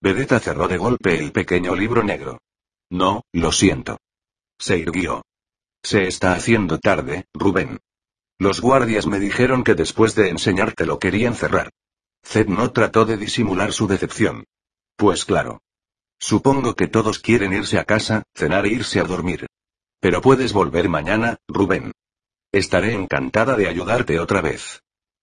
Vedeta 0.00 0.40
cerró 0.40 0.66
de 0.66 0.76
golpe 0.76 1.18
el 1.18 1.30
pequeño 1.30 1.76
libro 1.76 2.02
negro. 2.02 2.40
No, 2.90 3.22
lo 3.32 3.52
siento. 3.52 3.98
Se 4.58 4.76
irguió. 4.76 5.22
Se 5.82 6.08
está 6.08 6.32
haciendo 6.32 6.78
tarde, 6.78 7.26
Rubén. 7.32 7.78
Los 8.38 8.60
guardias 8.60 9.06
me 9.06 9.20
dijeron 9.20 9.62
que 9.62 9.74
después 9.74 10.14
de 10.14 10.30
enseñarte 10.30 10.84
lo 10.84 10.98
querían 10.98 11.34
cerrar. 11.34 11.70
Zed 12.24 12.48
no 12.48 12.72
trató 12.72 13.04
de 13.04 13.16
disimular 13.16 13.72
su 13.72 13.86
decepción. 13.86 14.44
Pues 14.96 15.24
claro. 15.24 15.62
Supongo 16.18 16.74
que 16.74 16.88
todos 16.88 17.18
quieren 17.20 17.52
irse 17.52 17.78
a 17.78 17.84
casa, 17.84 18.24
cenar 18.34 18.66
e 18.66 18.70
irse 18.70 18.98
a 19.00 19.04
dormir. 19.04 19.46
Pero 20.00 20.20
puedes 20.20 20.52
volver 20.52 20.88
mañana, 20.88 21.38
Rubén. 21.48 21.92
Estaré 22.52 22.94
encantada 22.94 23.56
de 23.56 23.68
ayudarte 23.68 24.18
otra 24.18 24.40
vez. 24.40 24.82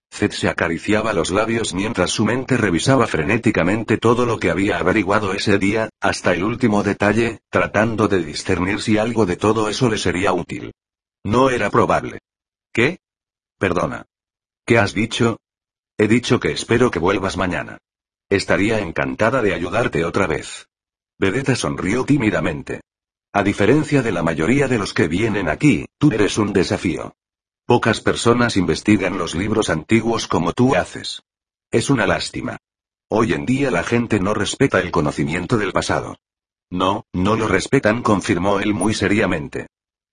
Zed 0.09 0.31
se 0.31 0.47
acariciaba 0.47 1.11
los 1.11 1.29
labios 1.29 1.73
mientras 1.73 2.11
su 2.11 2.23
mente 2.23 2.55
revisaba 2.55 3.05
frenéticamente 3.05 3.97
todo 3.97 4.25
lo 4.25 4.39
que 4.39 4.49
había 4.49 4.77
averiguado 4.77 5.33
ese 5.33 5.57
día, 5.57 5.89
hasta 5.99 6.33
el 6.33 6.45
último 6.45 6.83
detalle, 6.83 7.41
tratando 7.49 8.07
de 8.07 8.23
discernir 8.23 8.81
si 8.81 8.97
algo 8.97 9.25
de 9.25 9.35
todo 9.35 9.67
eso 9.67 9.89
le 9.89 9.97
sería 9.97 10.31
útil. 10.31 10.71
No 11.25 11.49
era 11.49 11.69
probable. 11.69 12.19
¿Qué? 12.71 12.99
Perdona. 13.59 14.05
¿Qué 14.65 14.77
has 14.77 14.93
dicho? 14.93 15.37
He 15.97 16.07
dicho 16.07 16.39
que 16.39 16.51
espero 16.51 16.91
que 16.91 16.99
vuelvas 16.99 17.35
mañana. 17.35 17.79
Estaría 18.29 18.79
encantada 18.79 19.41
de 19.41 19.53
ayudarte 19.53 20.05
otra 20.05 20.27
vez. 20.27 20.69
Vedeta 21.19 21.55
sonrió 21.57 22.05
tímidamente. 22.05 22.81
A 23.37 23.43
diferencia 23.43 24.01
de 24.01 24.11
la 24.11 24.23
mayoría 24.23 24.67
de 24.67 24.79
los 24.79 24.95
que 24.95 25.07
vienen 25.07 25.47
aquí, 25.47 25.85
tú 25.99 26.11
eres 26.11 26.39
un 26.39 26.53
desafío. 26.53 27.13
Pocas 27.67 28.01
personas 28.01 28.57
investigan 28.57 29.19
los 29.19 29.35
libros 29.35 29.69
antiguos 29.69 30.27
como 30.27 30.53
tú 30.53 30.75
haces. 30.75 31.21
Es 31.69 31.91
una 31.91 32.07
lástima. 32.07 32.57
Hoy 33.09 33.33
en 33.33 33.45
día 33.45 33.69
la 33.69 33.83
gente 33.83 34.19
no 34.19 34.33
respeta 34.33 34.79
el 34.79 34.89
conocimiento 34.89 35.59
del 35.59 35.71
pasado. 35.71 36.17
No, 36.71 37.05
no 37.13 37.35
lo 37.35 37.47
respetan, 37.47 38.01
confirmó 38.01 38.59
él 38.59 38.73
muy 38.73 38.95
seriamente. 38.95 39.67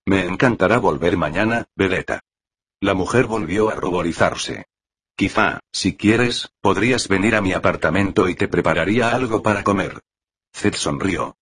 Me 0.04 0.26
encantará 0.26 0.76
volver 0.76 1.16
mañana, 1.16 1.64
Vedeta. 1.74 2.20
La 2.78 2.92
mujer 2.92 3.24
volvió 3.24 3.70
a 3.70 3.74
ruborizarse. 3.74 4.66
Quizá, 5.16 5.60
si 5.72 5.96
quieres, 5.96 6.50
podrías 6.60 7.08
venir 7.08 7.36
a 7.36 7.40
mi 7.40 7.54
apartamento 7.54 8.28
y 8.28 8.34
te 8.34 8.48
prepararía 8.48 9.14
algo 9.14 9.42
para 9.42 9.64
comer. 9.64 10.02
Zed 10.52 10.74
sonrió. 10.74 11.38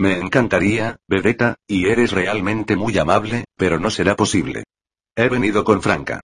Me 0.00 0.18
encantaría, 0.18 0.98
Vedeta, 1.06 1.56
y 1.66 1.88
eres 1.88 2.12
realmente 2.12 2.74
muy 2.74 2.96
amable, 2.96 3.44
pero 3.54 3.78
no 3.78 3.90
será 3.90 4.16
posible. 4.16 4.64
He 5.14 5.28
venido 5.28 5.62
con 5.62 5.82
Franca. 5.82 6.22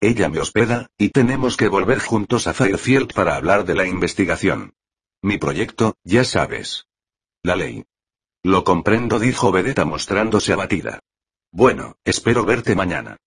Ella 0.00 0.30
me 0.30 0.40
hospeda, 0.40 0.86
y 0.96 1.10
tenemos 1.10 1.58
que 1.58 1.68
volver 1.68 1.98
juntos 1.98 2.46
a 2.46 2.54
Fairfield 2.54 3.12
para 3.12 3.36
hablar 3.36 3.66
de 3.66 3.74
la 3.74 3.86
investigación. 3.86 4.72
Mi 5.20 5.36
proyecto, 5.36 5.96
ya 6.04 6.24
sabes. 6.24 6.86
La 7.42 7.54
ley. 7.54 7.84
Lo 8.42 8.64
comprendo, 8.64 9.18
dijo 9.18 9.52
Vedeta 9.52 9.84
mostrándose 9.84 10.54
abatida. 10.54 11.00
Bueno, 11.52 11.96
espero 12.04 12.46
verte 12.46 12.74
mañana. 12.74 13.18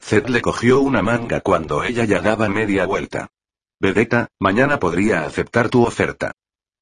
Zed 0.00 0.28
le 0.28 0.40
cogió 0.40 0.78
una 0.78 1.02
manga 1.02 1.40
cuando 1.40 1.82
ella 1.82 2.04
ya 2.04 2.20
daba 2.20 2.48
media 2.48 2.86
vuelta. 2.86 3.26
Vedeta, 3.80 4.28
mañana 4.38 4.78
podría 4.78 5.24
aceptar 5.24 5.68
tu 5.68 5.82
oferta. 5.82 6.30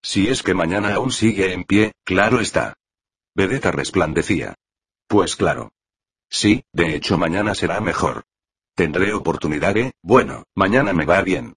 Si 0.08 0.28
es 0.28 0.44
que 0.44 0.54
mañana 0.54 0.94
aún 0.94 1.10
sigue 1.10 1.52
en 1.52 1.64
pie, 1.64 1.92
claro 2.04 2.38
está. 2.38 2.74
Vedeta 3.34 3.72
resplandecía. 3.72 4.54
Pues 5.08 5.34
claro. 5.34 5.72
Sí, 6.30 6.62
de 6.72 6.94
hecho 6.94 7.18
mañana 7.18 7.56
será 7.56 7.80
mejor. 7.80 8.22
Tendré 8.76 9.12
oportunidad, 9.12 9.76
¿eh? 9.76 9.94
Bueno, 10.02 10.44
mañana 10.54 10.92
me 10.92 11.06
va 11.06 11.22
bien. 11.22 11.56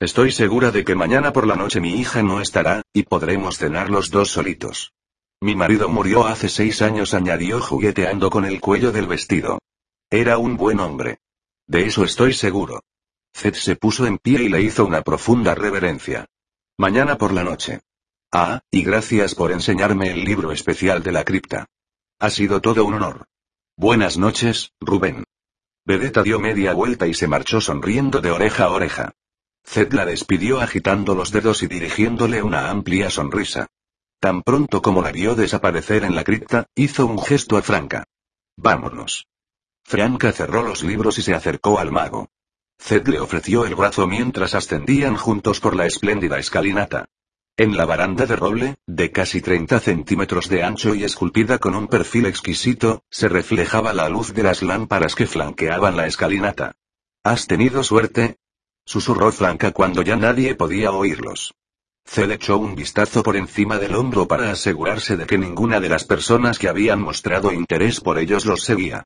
Estoy 0.00 0.32
segura 0.32 0.70
de 0.70 0.82
que 0.82 0.94
mañana 0.94 1.34
por 1.34 1.46
la 1.46 1.56
noche 1.56 1.82
mi 1.82 2.00
hija 2.00 2.22
no 2.22 2.40
estará, 2.40 2.80
y 2.94 3.02
podremos 3.02 3.58
cenar 3.58 3.90
los 3.90 4.10
dos 4.10 4.30
solitos. 4.30 4.94
Mi 5.42 5.54
marido 5.54 5.90
murió 5.90 6.26
hace 6.26 6.48
seis 6.48 6.80
años, 6.80 7.12
añadió 7.12 7.60
jugueteando 7.60 8.30
con 8.30 8.46
el 8.46 8.62
cuello 8.62 8.92
del 8.92 9.08
vestido. 9.08 9.58
Era 10.08 10.38
un 10.38 10.56
buen 10.56 10.80
hombre. 10.80 11.18
De 11.66 11.84
eso 11.84 12.02
estoy 12.04 12.32
seguro. 12.32 12.82
Zed 13.36 13.52
se 13.52 13.76
puso 13.76 14.06
en 14.06 14.16
pie 14.16 14.44
y 14.44 14.48
le 14.48 14.62
hizo 14.62 14.86
una 14.86 15.02
profunda 15.02 15.54
reverencia. 15.54 16.24
Mañana 16.78 17.18
por 17.18 17.34
la 17.34 17.44
noche. 17.44 17.82
Ah, 18.32 18.60
y 18.70 18.84
gracias 18.84 19.34
por 19.34 19.50
enseñarme 19.50 20.10
el 20.10 20.24
libro 20.24 20.52
especial 20.52 21.02
de 21.02 21.10
la 21.10 21.24
cripta. 21.24 21.66
Ha 22.20 22.30
sido 22.30 22.60
todo 22.60 22.84
un 22.84 22.94
honor. 22.94 23.26
Buenas 23.76 24.18
noches, 24.18 24.72
Rubén. 24.80 25.24
Vedeta 25.84 26.22
dio 26.22 26.38
media 26.38 26.72
vuelta 26.72 27.08
y 27.08 27.14
se 27.14 27.26
marchó 27.26 27.60
sonriendo 27.60 28.20
de 28.20 28.30
oreja 28.30 28.64
a 28.64 28.70
oreja. 28.70 29.12
Zed 29.64 29.92
la 29.92 30.06
despidió 30.06 30.60
agitando 30.60 31.16
los 31.16 31.32
dedos 31.32 31.64
y 31.64 31.66
dirigiéndole 31.66 32.40
una 32.42 32.70
amplia 32.70 33.10
sonrisa. 33.10 33.66
Tan 34.20 34.42
pronto 34.42 34.80
como 34.80 35.02
la 35.02 35.10
vio 35.10 35.34
desaparecer 35.34 36.04
en 36.04 36.14
la 36.14 36.22
cripta, 36.22 36.66
hizo 36.76 37.06
un 37.06 37.20
gesto 37.20 37.56
a 37.56 37.62
Franca. 37.62 38.04
Vámonos. 38.56 39.26
Franca 39.82 40.30
cerró 40.30 40.62
los 40.62 40.84
libros 40.84 41.18
y 41.18 41.22
se 41.22 41.34
acercó 41.34 41.80
al 41.80 41.90
mago. 41.90 42.28
Zed 42.78 43.08
le 43.08 43.18
ofreció 43.18 43.64
el 43.64 43.74
brazo 43.74 44.06
mientras 44.06 44.54
ascendían 44.54 45.16
juntos 45.16 45.58
por 45.58 45.74
la 45.74 45.86
espléndida 45.86 46.38
escalinata. 46.38 47.06
En 47.60 47.76
la 47.76 47.84
baranda 47.84 48.24
de 48.24 48.36
roble, 48.36 48.76
de 48.86 49.12
casi 49.12 49.42
30 49.42 49.80
centímetros 49.80 50.48
de 50.48 50.62
ancho 50.62 50.94
y 50.94 51.04
esculpida 51.04 51.58
con 51.58 51.74
un 51.74 51.88
perfil 51.88 52.24
exquisito, 52.24 53.04
se 53.10 53.28
reflejaba 53.28 53.92
la 53.92 54.08
luz 54.08 54.32
de 54.32 54.42
las 54.42 54.62
lámparas 54.62 55.14
que 55.14 55.26
flanqueaban 55.26 55.94
la 55.94 56.06
escalinata. 56.06 56.76
¿Has 57.22 57.46
tenido 57.46 57.84
suerte? 57.84 58.38
susurró 58.86 59.30
Franca 59.30 59.72
cuando 59.72 60.00
ya 60.00 60.16
nadie 60.16 60.54
podía 60.54 60.90
oírlos. 60.90 61.52
Zed 62.06 62.30
echó 62.30 62.56
un 62.56 62.76
vistazo 62.76 63.22
por 63.22 63.36
encima 63.36 63.76
del 63.76 63.94
hombro 63.94 64.26
para 64.26 64.50
asegurarse 64.50 65.18
de 65.18 65.26
que 65.26 65.36
ninguna 65.36 65.80
de 65.80 65.90
las 65.90 66.04
personas 66.04 66.58
que 66.58 66.70
habían 66.70 67.02
mostrado 67.02 67.52
interés 67.52 68.00
por 68.00 68.18
ellos 68.18 68.46
los 68.46 68.62
seguía. 68.62 69.04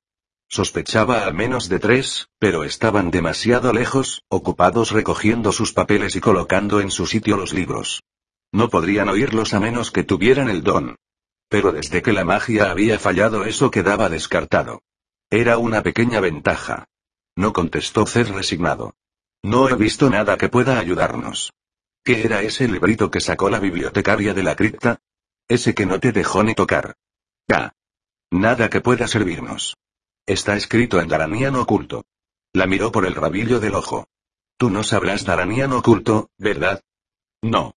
Sospechaba 0.49 1.25
al 1.25 1.35
menos 1.35 1.69
de 1.69 1.81
tres, 1.81 2.29
pero 2.39 2.63
estaban 2.63 3.11
demasiado 3.11 3.73
lejos, 3.73 4.23
ocupados 4.29 4.93
recogiendo 4.93 5.51
sus 5.51 5.73
papeles 5.73 6.15
y 6.15 6.21
colocando 6.21 6.81
en 6.81 6.93
su 6.93 7.09
sitio 7.09 7.37
los 7.37 7.53
libros. 7.53 8.05
No 8.55 8.69
podrían 8.69 9.09
oírlos 9.09 9.53
a 9.53 9.59
menos 9.59 9.91
que 9.91 10.05
tuvieran 10.05 10.49
el 10.49 10.63
don. 10.63 10.95
Pero 11.49 11.73
desde 11.73 12.03
que 12.03 12.13
la 12.13 12.25
magia 12.25 12.71
había 12.71 13.01
fallado 13.01 13.45
eso 13.45 13.69
quedaba 13.69 14.09
descartado. 14.09 14.81
Era 15.29 15.59
una 15.59 15.83
pequeña 15.83 16.21
ventaja. 16.21 16.87
No 17.35 17.53
contestó 17.53 18.07
Zed 18.07 18.29
resignado. 18.29 18.95
No 19.43 19.69
he 19.69 19.75
visto 19.75 20.09
nada 20.09 20.37
que 20.37 20.49
pueda 20.49 20.79
ayudarnos. 20.79 21.53
¿Qué 22.05 22.25
era 22.25 22.43
ese 22.43 22.69
librito 22.69 23.11
que 23.11 23.21
sacó 23.21 23.51
la 23.51 23.59
bibliotecaria 23.59 24.35
de 24.35 24.45
la 24.45 24.55
cripta? 24.55 25.01
Ese 25.49 25.75
que 25.75 25.85
no 25.85 25.99
te 25.99 26.13
dejó 26.13 26.45
ni 26.45 26.55
tocar. 26.55 26.95
Ya. 27.49 27.75
Nada 28.31 28.71
que 28.71 28.81
pueda 28.81 29.09
servirnos. 29.09 29.77
Está 30.27 30.55
escrito 30.55 31.01
en 31.01 31.09
daraniano 31.09 31.61
oculto. 31.61 32.05
La 32.53 32.69
miró 32.69 32.93
por 32.93 33.05
el 33.05 33.17
rabillo 33.17 33.59
del 33.59 33.75
ojo. 33.75 34.07
Tú 34.57 34.71
no 34.71 34.85
sabrás 34.85 35.25
daraniano 35.25 35.79
oculto, 35.79 36.31
¿verdad? 36.39 36.83
No. 37.43 37.75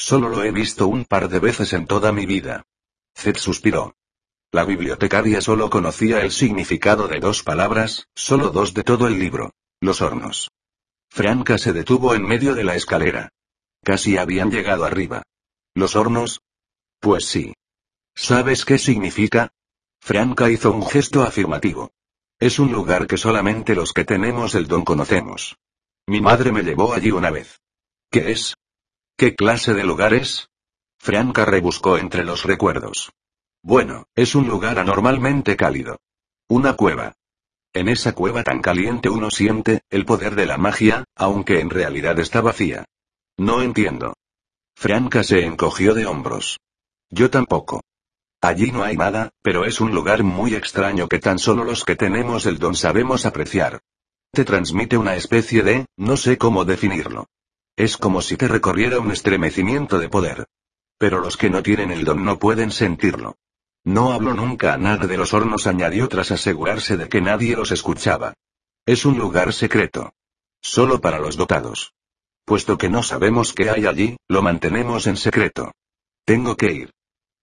Solo 0.00 0.28
lo 0.28 0.44
he 0.44 0.52
visto 0.52 0.86
un 0.86 1.04
par 1.04 1.28
de 1.28 1.40
veces 1.40 1.72
en 1.72 1.84
toda 1.84 2.12
mi 2.12 2.24
vida. 2.24 2.64
Zed 3.16 3.36
suspiró. 3.36 3.96
La 4.52 4.64
bibliotecaria 4.64 5.40
solo 5.40 5.68
conocía 5.70 6.22
el 6.22 6.30
significado 6.30 7.08
de 7.08 7.18
dos 7.18 7.42
palabras, 7.42 8.06
solo 8.14 8.50
dos 8.50 8.74
de 8.74 8.84
todo 8.84 9.08
el 9.08 9.18
libro. 9.18 9.54
Los 9.80 10.00
hornos. 10.00 10.52
Franca 11.10 11.58
se 11.58 11.72
detuvo 11.72 12.14
en 12.14 12.22
medio 12.22 12.54
de 12.54 12.62
la 12.62 12.76
escalera. 12.76 13.30
Casi 13.82 14.16
habían 14.16 14.52
llegado 14.52 14.84
arriba. 14.84 15.24
¿Los 15.74 15.96
hornos? 15.96 16.42
Pues 17.00 17.24
sí. 17.24 17.54
¿Sabes 18.14 18.64
qué 18.64 18.78
significa? 18.78 19.50
Franca 20.00 20.48
hizo 20.48 20.70
un 20.70 20.86
gesto 20.86 21.24
afirmativo. 21.24 21.90
Es 22.38 22.60
un 22.60 22.70
lugar 22.70 23.08
que 23.08 23.18
solamente 23.18 23.74
los 23.74 23.92
que 23.92 24.04
tenemos 24.04 24.54
el 24.54 24.68
don 24.68 24.84
conocemos. 24.84 25.56
Mi 26.06 26.20
madre 26.20 26.52
me 26.52 26.62
llevó 26.62 26.92
allí 26.94 27.10
una 27.10 27.32
vez. 27.32 27.60
¿Qué 28.10 28.30
es? 28.30 28.54
¿Qué 29.18 29.34
clase 29.34 29.74
de 29.74 29.82
lugar 29.82 30.14
es? 30.14 30.48
Franca 30.96 31.44
rebuscó 31.44 31.98
entre 31.98 32.24
los 32.24 32.44
recuerdos. 32.44 33.10
Bueno, 33.64 34.06
es 34.14 34.36
un 34.36 34.46
lugar 34.46 34.78
anormalmente 34.78 35.56
cálido. 35.56 35.98
Una 36.48 36.74
cueva. 36.74 37.14
En 37.72 37.88
esa 37.88 38.12
cueva 38.12 38.44
tan 38.44 38.62
caliente 38.62 39.08
uno 39.08 39.32
siente 39.32 39.80
el 39.90 40.04
poder 40.04 40.36
de 40.36 40.46
la 40.46 40.56
magia, 40.56 41.02
aunque 41.16 41.58
en 41.58 41.68
realidad 41.68 42.20
está 42.20 42.42
vacía. 42.42 42.84
No 43.36 43.60
entiendo. 43.60 44.14
Franca 44.76 45.24
se 45.24 45.44
encogió 45.44 45.94
de 45.94 46.06
hombros. 46.06 46.60
Yo 47.10 47.28
tampoco. 47.28 47.82
Allí 48.40 48.70
no 48.70 48.84
hay 48.84 48.96
nada, 48.96 49.30
pero 49.42 49.64
es 49.64 49.80
un 49.80 49.90
lugar 49.90 50.22
muy 50.22 50.54
extraño 50.54 51.08
que 51.08 51.18
tan 51.18 51.40
solo 51.40 51.64
los 51.64 51.84
que 51.84 51.96
tenemos 51.96 52.46
el 52.46 52.60
don 52.60 52.76
sabemos 52.76 53.26
apreciar. 53.26 53.80
Te 54.30 54.44
transmite 54.44 54.96
una 54.96 55.16
especie 55.16 55.64
de, 55.64 55.86
no 55.96 56.16
sé 56.16 56.38
cómo 56.38 56.64
definirlo. 56.64 57.26
Es 57.78 57.96
como 57.96 58.22
si 58.22 58.36
te 58.36 58.48
recorriera 58.48 58.98
un 58.98 59.12
estremecimiento 59.12 60.00
de 60.00 60.08
poder. 60.08 60.48
Pero 60.98 61.20
los 61.20 61.36
que 61.36 61.48
no 61.48 61.62
tienen 61.62 61.92
el 61.92 62.04
don 62.04 62.24
no 62.24 62.40
pueden 62.40 62.72
sentirlo. 62.72 63.36
No 63.84 64.12
hablo 64.12 64.34
nunca 64.34 64.74
a 64.74 64.78
nada 64.78 65.06
de 65.06 65.16
los 65.16 65.32
hornos, 65.32 65.68
añadió 65.68 66.08
tras 66.08 66.32
asegurarse 66.32 66.96
de 66.96 67.08
que 67.08 67.20
nadie 67.20 67.54
los 67.54 67.70
escuchaba. 67.70 68.34
Es 68.84 69.06
un 69.06 69.16
lugar 69.16 69.52
secreto. 69.52 70.12
Solo 70.60 71.00
para 71.00 71.20
los 71.20 71.36
dotados. 71.36 71.94
Puesto 72.44 72.78
que 72.78 72.88
no 72.88 73.04
sabemos 73.04 73.52
qué 73.52 73.70
hay 73.70 73.86
allí, 73.86 74.16
lo 74.26 74.42
mantenemos 74.42 75.06
en 75.06 75.16
secreto. 75.16 75.70
Tengo 76.24 76.56
que 76.56 76.72
ir. 76.72 76.90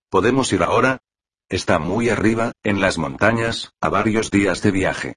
¿Podemos 0.10 0.52
ir 0.52 0.64
ahora? 0.64 1.00
Está 1.48 1.80
muy 1.80 2.10
arriba, 2.10 2.52
en 2.62 2.82
las 2.82 2.98
montañas, 2.98 3.72
a 3.80 3.88
varios 3.88 4.32
días 4.32 4.62
de 4.62 4.72
viaje. 4.72 5.16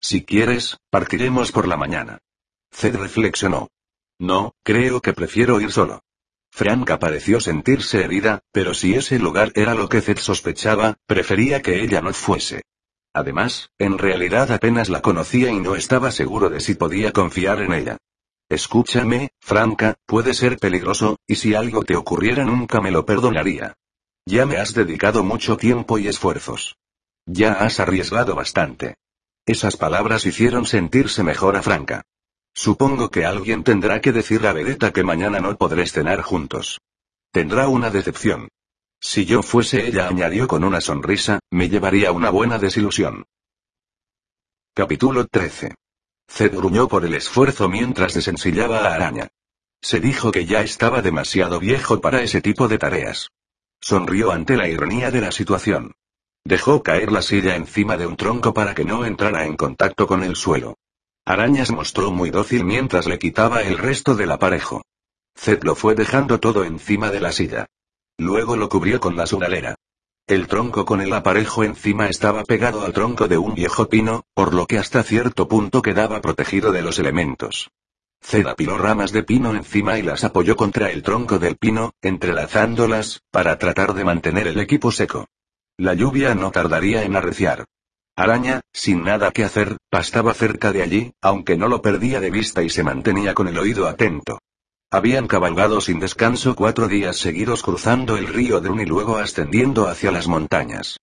Si 0.00 0.24
quieres, 0.24 0.76
partiremos 0.90 1.50
por 1.50 1.66
la 1.66 1.76
mañana. 1.76 2.20
Zed 2.70 2.94
reflexionó. 2.94 3.68
No, 4.20 4.54
creo 4.62 5.00
que 5.00 5.14
prefiero 5.14 5.62
ir 5.62 5.72
solo. 5.72 6.04
Franca 6.52 6.98
pareció 6.98 7.40
sentirse 7.40 8.04
herida, 8.04 8.42
pero 8.52 8.74
si 8.74 8.94
ese 8.94 9.18
lugar 9.18 9.50
era 9.54 9.74
lo 9.74 9.88
que 9.88 10.02
Zed 10.02 10.18
sospechaba, 10.18 10.98
prefería 11.06 11.62
que 11.62 11.82
ella 11.82 12.02
no 12.02 12.12
fuese. 12.12 12.60
Además, 13.14 13.70
en 13.78 13.96
realidad 13.96 14.52
apenas 14.52 14.90
la 14.90 15.00
conocía 15.00 15.50
y 15.50 15.58
no 15.58 15.74
estaba 15.74 16.12
seguro 16.12 16.50
de 16.50 16.60
si 16.60 16.74
podía 16.74 17.12
confiar 17.12 17.62
en 17.62 17.72
ella. 17.72 17.96
Escúchame, 18.50 19.30
Franca, 19.40 19.96
puede 20.04 20.34
ser 20.34 20.58
peligroso, 20.58 21.18
y 21.26 21.36
si 21.36 21.54
algo 21.54 21.82
te 21.82 21.96
ocurriera 21.96 22.44
nunca 22.44 22.82
me 22.82 22.90
lo 22.90 23.06
perdonaría. 23.06 23.74
Ya 24.26 24.44
me 24.44 24.58
has 24.58 24.74
dedicado 24.74 25.24
mucho 25.24 25.56
tiempo 25.56 25.98
y 25.98 26.08
esfuerzos. 26.08 26.76
Ya 27.24 27.54
has 27.54 27.80
arriesgado 27.80 28.34
bastante. 28.34 28.96
Esas 29.46 29.78
palabras 29.78 30.26
hicieron 30.26 30.66
sentirse 30.66 31.22
mejor 31.22 31.56
a 31.56 31.62
Franca. 31.62 32.02
Supongo 32.54 33.10
que 33.10 33.24
alguien 33.24 33.64
tendrá 33.64 34.00
que 34.00 34.12
decir 34.12 34.46
a 34.46 34.52
Vedeta 34.52 34.92
que 34.92 35.04
mañana 35.04 35.40
no 35.40 35.56
podré 35.56 35.86
cenar 35.86 36.22
juntos. 36.22 36.80
Tendrá 37.32 37.68
una 37.68 37.90
decepción. 37.90 38.48
Si 39.00 39.24
yo 39.24 39.42
fuese 39.42 39.86
ella, 39.86 40.08
añadió 40.08 40.46
con 40.46 40.64
una 40.64 40.80
sonrisa, 40.80 41.40
me 41.50 41.68
llevaría 41.68 42.12
una 42.12 42.30
buena 42.30 42.58
desilusión. 42.58 43.24
Capítulo 44.74 45.26
13. 45.26 45.74
Zed 46.28 46.54
gruñó 46.54 46.86
por 46.86 47.04
el 47.04 47.14
esfuerzo 47.14 47.68
mientras 47.68 48.14
desensillaba 48.14 48.80
a 48.80 48.94
Araña. 48.94 49.28
Se 49.82 50.00
dijo 50.00 50.30
que 50.30 50.44
ya 50.44 50.60
estaba 50.60 51.00
demasiado 51.02 51.58
viejo 51.58 52.00
para 52.00 52.22
ese 52.22 52.42
tipo 52.42 52.68
de 52.68 52.78
tareas. 52.78 53.30
Sonrió 53.80 54.30
ante 54.30 54.56
la 54.56 54.68
ironía 54.68 55.10
de 55.10 55.22
la 55.22 55.32
situación. 55.32 55.94
Dejó 56.44 56.82
caer 56.82 57.10
la 57.10 57.22
silla 57.22 57.56
encima 57.56 57.96
de 57.96 58.06
un 58.06 58.16
tronco 58.16 58.52
para 58.52 58.74
que 58.74 58.84
no 58.84 59.04
entrara 59.04 59.46
en 59.46 59.56
contacto 59.56 60.06
con 60.06 60.22
el 60.22 60.36
suelo. 60.36 60.76
Arañas 61.24 61.70
mostró 61.70 62.10
muy 62.10 62.30
dócil 62.30 62.64
mientras 62.64 63.06
le 63.06 63.18
quitaba 63.18 63.62
el 63.62 63.78
resto 63.78 64.14
del 64.14 64.32
aparejo. 64.32 64.82
Zed 65.36 65.62
lo 65.62 65.74
fue 65.74 65.94
dejando 65.94 66.40
todo 66.40 66.64
encima 66.64 67.10
de 67.10 67.20
la 67.20 67.32
silla. 67.32 67.66
Luego 68.18 68.56
lo 68.56 68.68
cubrió 68.68 69.00
con 69.00 69.16
la 69.16 69.26
sudalera. 69.26 69.76
El 70.26 70.46
tronco 70.46 70.84
con 70.84 71.00
el 71.00 71.12
aparejo 71.12 71.64
encima 71.64 72.08
estaba 72.08 72.44
pegado 72.44 72.84
al 72.84 72.92
tronco 72.92 73.26
de 73.26 73.38
un 73.38 73.54
viejo 73.54 73.88
pino, 73.88 74.24
por 74.34 74.54
lo 74.54 74.66
que 74.66 74.78
hasta 74.78 75.02
cierto 75.02 75.48
punto 75.48 75.82
quedaba 75.82 76.20
protegido 76.20 76.72
de 76.72 76.82
los 76.82 76.98
elementos. 76.98 77.70
Zed 78.22 78.46
apiló 78.46 78.76
ramas 78.76 79.12
de 79.12 79.22
pino 79.22 79.54
encima 79.54 79.98
y 79.98 80.02
las 80.02 80.24
apoyó 80.24 80.56
contra 80.56 80.90
el 80.90 81.02
tronco 81.02 81.38
del 81.38 81.56
pino, 81.56 81.94
entrelazándolas, 82.02 83.22
para 83.30 83.58
tratar 83.58 83.94
de 83.94 84.04
mantener 84.04 84.46
el 84.46 84.60
equipo 84.60 84.92
seco. 84.92 85.26
La 85.76 85.94
lluvia 85.94 86.34
no 86.34 86.50
tardaría 86.50 87.02
en 87.02 87.16
arreciar. 87.16 87.64
Araña, 88.20 88.60
sin 88.74 89.02
nada 89.02 89.30
que 89.30 89.44
hacer, 89.44 89.78
pastaba 89.88 90.34
cerca 90.34 90.72
de 90.72 90.82
allí, 90.82 91.14
aunque 91.22 91.56
no 91.56 91.68
lo 91.68 91.80
perdía 91.80 92.20
de 92.20 92.30
vista 92.30 92.62
y 92.62 92.68
se 92.68 92.82
mantenía 92.82 93.32
con 93.32 93.48
el 93.48 93.58
oído 93.58 93.88
atento. 93.88 94.40
Habían 94.90 95.26
cabalgado 95.26 95.80
sin 95.80 96.00
descanso 96.00 96.54
cuatro 96.54 96.86
días 96.86 97.16
seguidos 97.16 97.62
cruzando 97.62 98.18
el 98.18 98.26
río 98.26 98.60
Drun 98.60 98.82
y 98.82 98.84
luego 98.84 99.16
ascendiendo 99.16 99.88
hacia 99.88 100.10
las 100.10 100.28
montañas. 100.28 100.98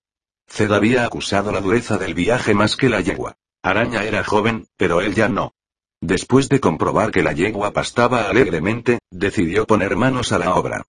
Zed 0.47 0.71
había 0.71 1.05
acusado 1.05 1.51
la 1.51 1.59
dureza 1.59 1.97
del 1.97 2.13
viaje 2.13 2.53
más 2.53 2.75
que 2.75 2.87
la 2.87 3.01
yegua. 3.01 3.33
Araña 3.63 4.03
era 4.03 4.23
joven, 4.23 4.67
pero 4.77 5.01
él 5.01 5.15
ya 5.15 5.27
no. 5.27 5.55
Después 5.99 6.49
de 6.49 6.59
comprobar 6.59 7.09
que 7.09 7.23
la 7.23 7.33
yegua 7.33 7.71
pastaba 7.71 8.29
alegremente, 8.29 8.99
decidió 9.09 9.65
poner 9.65 9.95
manos 9.95 10.33
a 10.33 10.37
la 10.37 10.53
obra. 10.53 10.83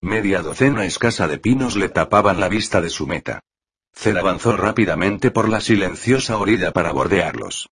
Media 0.00 0.40
docena 0.40 0.86
escasa 0.86 1.28
de 1.28 1.36
pinos 1.36 1.76
le 1.76 1.90
tapaban 1.90 2.40
la 2.40 2.48
vista 2.48 2.80
de 2.80 2.88
su 2.88 3.06
meta. 3.06 3.42
Zed 3.94 4.16
avanzó 4.16 4.56
rápidamente 4.56 5.30
por 5.30 5.48
la 5.48 5.60
silenciosa 5.60 6.36
orilla 6.36 6.72
para 6.72 6.92
bordearlos. 6.92 7.70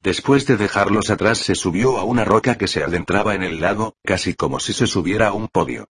Después 0.00 0.46
de 0.46 0.56
dejarlos 0.56 1.10
atrás 1.10 1.38
se 1.38 1.54
subió 1.54 1.98
a 1.98 2.04
una 2.04 2.24
roca 2.24 2.56
que 2.56 2.68
se 2.68 2.84
adentraba 2.84 3.34
en 3.34 3.42
el 3.42 3.60
lago, 3.60 3.94
casi 4.04 4.34
como 4.34 4.60
si 4.60 4.72
se 4.72 4.86
subiera 4.86 5.28
a 5.28 5.32
un 5.32 5.48
podio. 5.48 5.88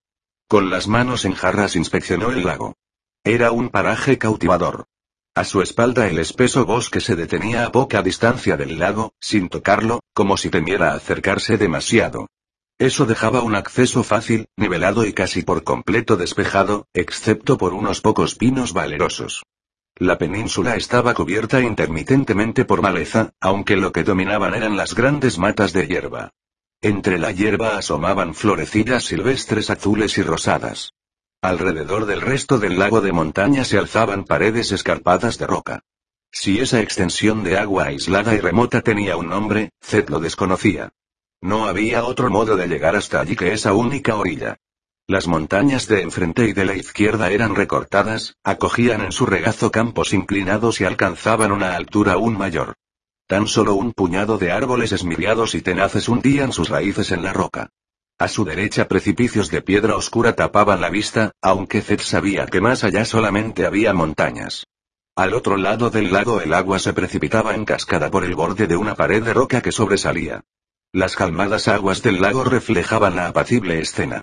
Con 0.48 0.70
las 0.70 0.86
manos 0.86 1.24
en 1.24 1.34
jarras 1.34 1.74
inspeccionó 1.74 2.30
el 2.30 2.44
lago. 2.44 2.76
Era 3.24 3.50
un 3.50 3.70
paraje 3.70 4.18
cautivador. 4.18 4.86
A 5.34 5.42
su 5.42 5.62
espalda 5.62 6.06
el 6.06 6.20
espeso 6.20 6.64
bosque 6.64 7.00
se 7.00 7.16
detenía 7.16 7.66
a 7.66 7.72
poca 7.72 8.02
distancia 8.02 8.56
del 8.56 8.78
lago, 8.78 9.14
sin 9.20 9.48
tocarlo, 9.48 10.00
como 10.12 10.36
si 10.36 10.48
temiera 10.48 10.94
acercarse 10.94 11.58
demasiado. 11.58 12.28
Eso 12.78 13.06
dejaba 13.06 13.42
un 13.42 13.56
acceso 13.56 14.04
fácil, 14.04 14.46
nivelado 14.56 15.04
y 15.04 15.12
casi 15.12 15.42
por 15.42 15.64
completo 15.64 16.16
despejado, 16.16 16.86
excepto 16.94 17.58
por 17.58 17.74
unos 17.74 18.00
pocos 18.00 18.36
pinos 18.36 18.72
valerosos. 18.72 19.42
La 19.96 20.18
península 20.18 20.74
estaba 20.74 21.14
cubierta 21.14 21.60
intermitentemente 21.60 22.64
por 22.64 22.82
maleza, 22.82 23.32
aunque 23.40 23.76
lo 23.76 23.92
que 23.92 24.02
dominaban 24.02 24.54
eran 24.54 24.76
las 24.76 24.92
grandes 24.94 25.38
matas 25.38 25.72
de 25.72 25.86
hierba. 25.86 26.30
Entre 26.82 27.16
la 27.16 27.30
hierba 27.30 27.78
asomaban 27.78 28.34
florecillas 28.34 29.04
silvestres 29.04 29.70
azules 29.70 30.18
y 30.18 30.22
rosadas. 30.22 30.94
Alrededor 31.40 32.06
del 32.06 32.22
resto 32.22 32.58
del 32.58 32.76
lago 32.76 33.02
de 33.02 33.12
montaña 33.12 33.64
se 33.64 33.78
alzaban 33.78 34.24
paredes 34.24 34.72
escarpadas 34.72 35.38
de 35.38 35.46
roca. 35.46 35.84
Si 36.32 36.58
esa 36.58 36.80
extensión 36.80 37.44
de 37.44 37.56
agua 37.56 37.84
aislada 37.84 38.34
y 38.34 38.40
remota 38.40 38.80
tenía 38.80 39.16
un 39.16 39.28
nombre, 39.28 39.70
Zed 39.80 40.08
lo 40.08 40.18
desconocía. 40.18 40.90
No 41.40 41.66
había 41.66 42.04
otro 42.04 42.30
modo 42.30 42.56
de 42.56 42.66
llegar 42.66 42.96
hasta 42.96 43.20
allí 43.20 43.36
que 43.36 43.52
esa 43.52 43.74
única 43.74 44.16
orilla. 44.16 44.56
Las 45.06 45.26
montañas 45.26 45.86
de 45.86 46.00
enfrente 46.00 46.48
y 46.48 46.54
de 46.54 46.64
la 46.64 46.74
izquierda 46.74 47.30
eran 47.30 47.54
recortadas, 47.54 48.36
acogían 48.42 49.02
en 49.02 49.12
su 49.12 49.26
regazo 49.26 49.70
campos 49.70 50.14
inclinados 50.14 50.80
y 50.80 50.84
alcanzaban 50.84 51.52
una 51.52 51.76
altura 51.76 52.14
aún 52.14 52.38
mayor. 52.38 52.72
Tan 53.26 53.46
solo 53.46 53.74
un 53.74 53.92
puñado 53.92 54.38
de 54.38 54.50
árboles 54.50 54.92
esmiriados 54.92 55.54
y 55.54 55.60
tenaces 55.60 56.08
hundían 56.08 56.54
sus 56.54 56.70
raíces 56.70 57.12
en 57.12 57.22
la 57.22 57.34
roca. 57.34 57.68
A 58.18 58.28
su 58.28 58.46
derecha 58.46 58.88
precipicios 58.88 59.50
de 59.50 59.60
piedra 59.60 59.94
oscura 59.94 60.36
tapaban 60.36 60.80
la 60.80 60.88
vista, 60.88 61.32
aunque 61.42 61.82
Zed 61.82 62.00
sabía 62.00 62.46
que 62.46 62.62
más 62.62 62.82
allá 62.82 63.04
solamente 63.04 63.66
había 63.66 63.92
montañas. 63.92 64.64
Al 65.16 65.34
otro 65.34 65.58
lado 65.58 65.90
del 65.90 66.14
lago 66.14 66.40
el 66.40 66.54
agua 66.54 66.78
se 66.78 66.94
precipitaba 66.94 67.54
en 67.54 67.66
cascada 67.66 68.10
por 68.10 68.24
el 68.24 68.34
borde 68.34 68.66
de 68.66 68.76
una 68.76 68.94
pared 68.94 69.22
de 69.22 69.34
roca 69.34 69.60
que 69.60 69.70
sobresalía. 69.70 70.44
Las 70.92 71.14
calmadas 71.14 71.68
aguas 71.68 72.00
del 72.00 72.22
lago 72.22 72.44
reflejaban 72.44 73.16
la 73.16 73.28
apacible 73.28 73.80
escena. 73.80 74.22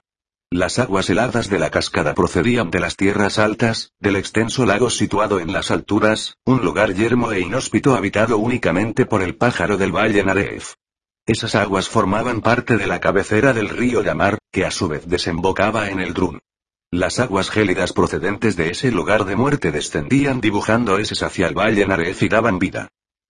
Las 0.53 0.79
aguas 0.79 1.09
heladas 1.09 1.49
de 1.49 1.59
la 1.59 1.69
cascada 1.69 2.13
procedían 2.13 2.71
de 2.71 2.81
las 2.81 2.97
tierras 2.97 3.39
altas, 3.39 3.93
del 4.01 4.17
extenso 4.17 4.65
lago 4.65 4.89
situado 4.89 5.39
en 5.39 5.53
las 5.53 5.71
alturas, 5.71 6.35
un 6.43 6.61
lugar 6.61 6.93
yermo 6.93 7.31
e 7.31 7.39
inhóspito 7.39 7.95
habitado 7.95 8.37
únicamente 8.37 9.05
por 9.05 9.21
el 9.21 9.37
pájaro 9.37 9.77
del 9.77 9.95
valle 9.95 10.25
Naref. 10.25 10.73
Esas 11.25 11.55
aguas 11.55 11.87
formaban 11.87 12.41
parte 12.41 12.75
de 12.75 12.85
la 12.85 12.99
cabecera 12.99 13.53
del 13.53 13.69
río 13.69 14.03
Yamar, 14.03 14.39
que 14.51 14.65
a 14.65 14.71
su 14.71 14.89
vez 14.89 15.07
desembocaba 15.07 15.89
en 15.89 16.01
el 16.01 16.13
Drun. 16.13 16.41
Las 16.91 17.21
aguas 17.21 17.49
gélidas 17.49 17.93
procedentes 17.93 18.57
de 18.57 18.71
ese 18.71 18.91
lugar 18.91 19.23
de 19.23 19.37
muerte 19.37 19.71
descendían 19.71 20.41
dibujando 20.41 20.97
eses 20.97 21.23
hacia 21.23 21.47
el 21.47 21.57
valle 21.57 21.87
Naref 21.87 22.23
y 22.23 22.27
daban 22.27 22.59
vida. 22.59 22.89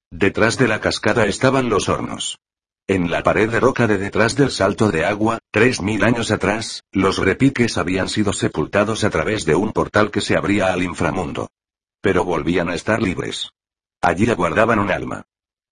Detrás 0.09 0.57
de 0.57 0.67
la 0.67 0.81
cascada 0.81 1.27
estaban 1.27 1.69
los 1.69 1.87
hornos. 1.87 2.39
En 2.87 3.09
la 3.09 3.23
pared 3.23 3.49
de 3.49 3.59
roca 3.59 3.87
de 3.87 3.97
detrás 3.97 4.35
del 4.35 4.51
salto 4.51 4.91
de 4.91 5.05
agua, 5.05 5.39
tres 5.51 5.81
mil 5.81 6.03
años 6.03 6.31
atrás, 6.31 6.83
los 6.91 7.19
repiques 7.19 7.77
habían 7.77 8.09
sido 8.09 8.33
sepultados 8.33 9.03
a 9.03 9.09
través 9.09 9.45
de 9.45 9.55
un 9.55 9.71
portal 9.71 10.11
que 10.11 10.21
se 10.21 10.35
abría 10.35 10.73
al 10.73 10.83
inframundo. 10.83 11.49
Pero 12.01 12.25
volvían 12.25 12.69
a 12.69 12.75
estar 12.75 13.01
libres. 13.01 13.51
Allí 14.01 14.29
aguardaban 14.29 14.79
un 14.79 14.91
alma. 14.91 15.23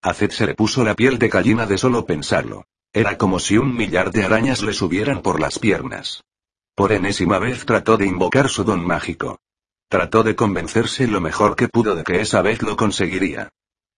A 0.01 0.13
Zed 0.13 0.31
se 0.31 0.45
le 0.45 0.53
puso 0.53 0.83
la 0.83 0.95
piel 0.95 1.19
de 1.19 1.27
gallina 1.27 1.65
de 1.65 1.77
solo 1.77 2.05
pensarlo. 2.05 2.65
Era 2.93 3.17
como 3.17 3.39
si 3.39 3.57
un 3.57 3.75
millar 3.75 4.11
de 4.11 4.23
arañas 4.23 4.61
le 4.61 4.73
subieran 4.73 5.21
por 5.21 5.39
las 5.39 5.59
piernas. 5.59 6.23
Por 6.73 6.93
enésima 6.93 7.37
vez 7.39 7.65
trató 7.65 7.97
de 7.97 8.05
invocar 8.05 8.47
su 8.47 8.63
don 8.63 8.85
mágico. 8.85 9.39
Trató 9.89 10.23
de 10.23 10.35
convencerse 10.35 11.07
lo 11.07 11.19
mejor 11.19 11.55
que 11.55 11.67
pudo 11.67 11.95
de 11.95 12.03
que 12.03 12.21
esa 12.21 12.41
vez 12.41 12.61
lo 12.61 12.77
conseguiría. 12.77 13.49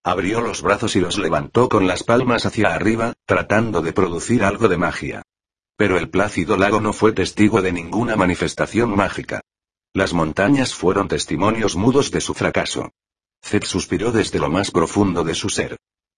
Abrió 0.04 0.42
los 0.42 0.64
brazos 0.64 0.96
y 0.96 1.00
los 1.00 1.20
levantó 1.20 1.70
con 1.70 1.86
las 1.86 2.04
palmas 2.04 2.48
hacia 2.48 2.74
arriba, 2.74 3.14
tratando 3.26 3.82
de 3.84 3.94
producir 3.94 4.44
algo 4.44 4.68
de 4.68 4.78
magia. 4.78 5.22
Pero 5.78 5.98
el 5.98 6.10
plácido 6.10 6.58
lago 6.58 6.82
no 6.82 6.92
fue 6.92 7.12
testigo 7.12 7.62
de 7.62 7.72
ninguna 7.72 8.16
manifestación 8.16 8.96
mágica. 8.96 9.42
Las 9.94 10.14
montañas 10.14 10.74
fueron 10.74 11.08
testimonios 11.08 11.76
mudos 11.76 12.10
de 12.10 12.22
su 12.22 12.34
fracaso. 12.34 12.92
Zed 13.44 13.64
suspiró 13.64 14.12
desde 14.12 14.40
lo 14.40 14.50
más 14.50 14.72
profundo 14.72 15.24
de 15.24 15.36
su 15.36 15.50
ser. 15.50 15.78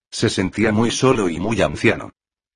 Se 0.10 0.30
sentía 0.30 0.72
muy 0.72 0.90
solo 0.90 1.28
y 1.28 1.40
muy 1.40 1.62
anciano. 1.62 2.12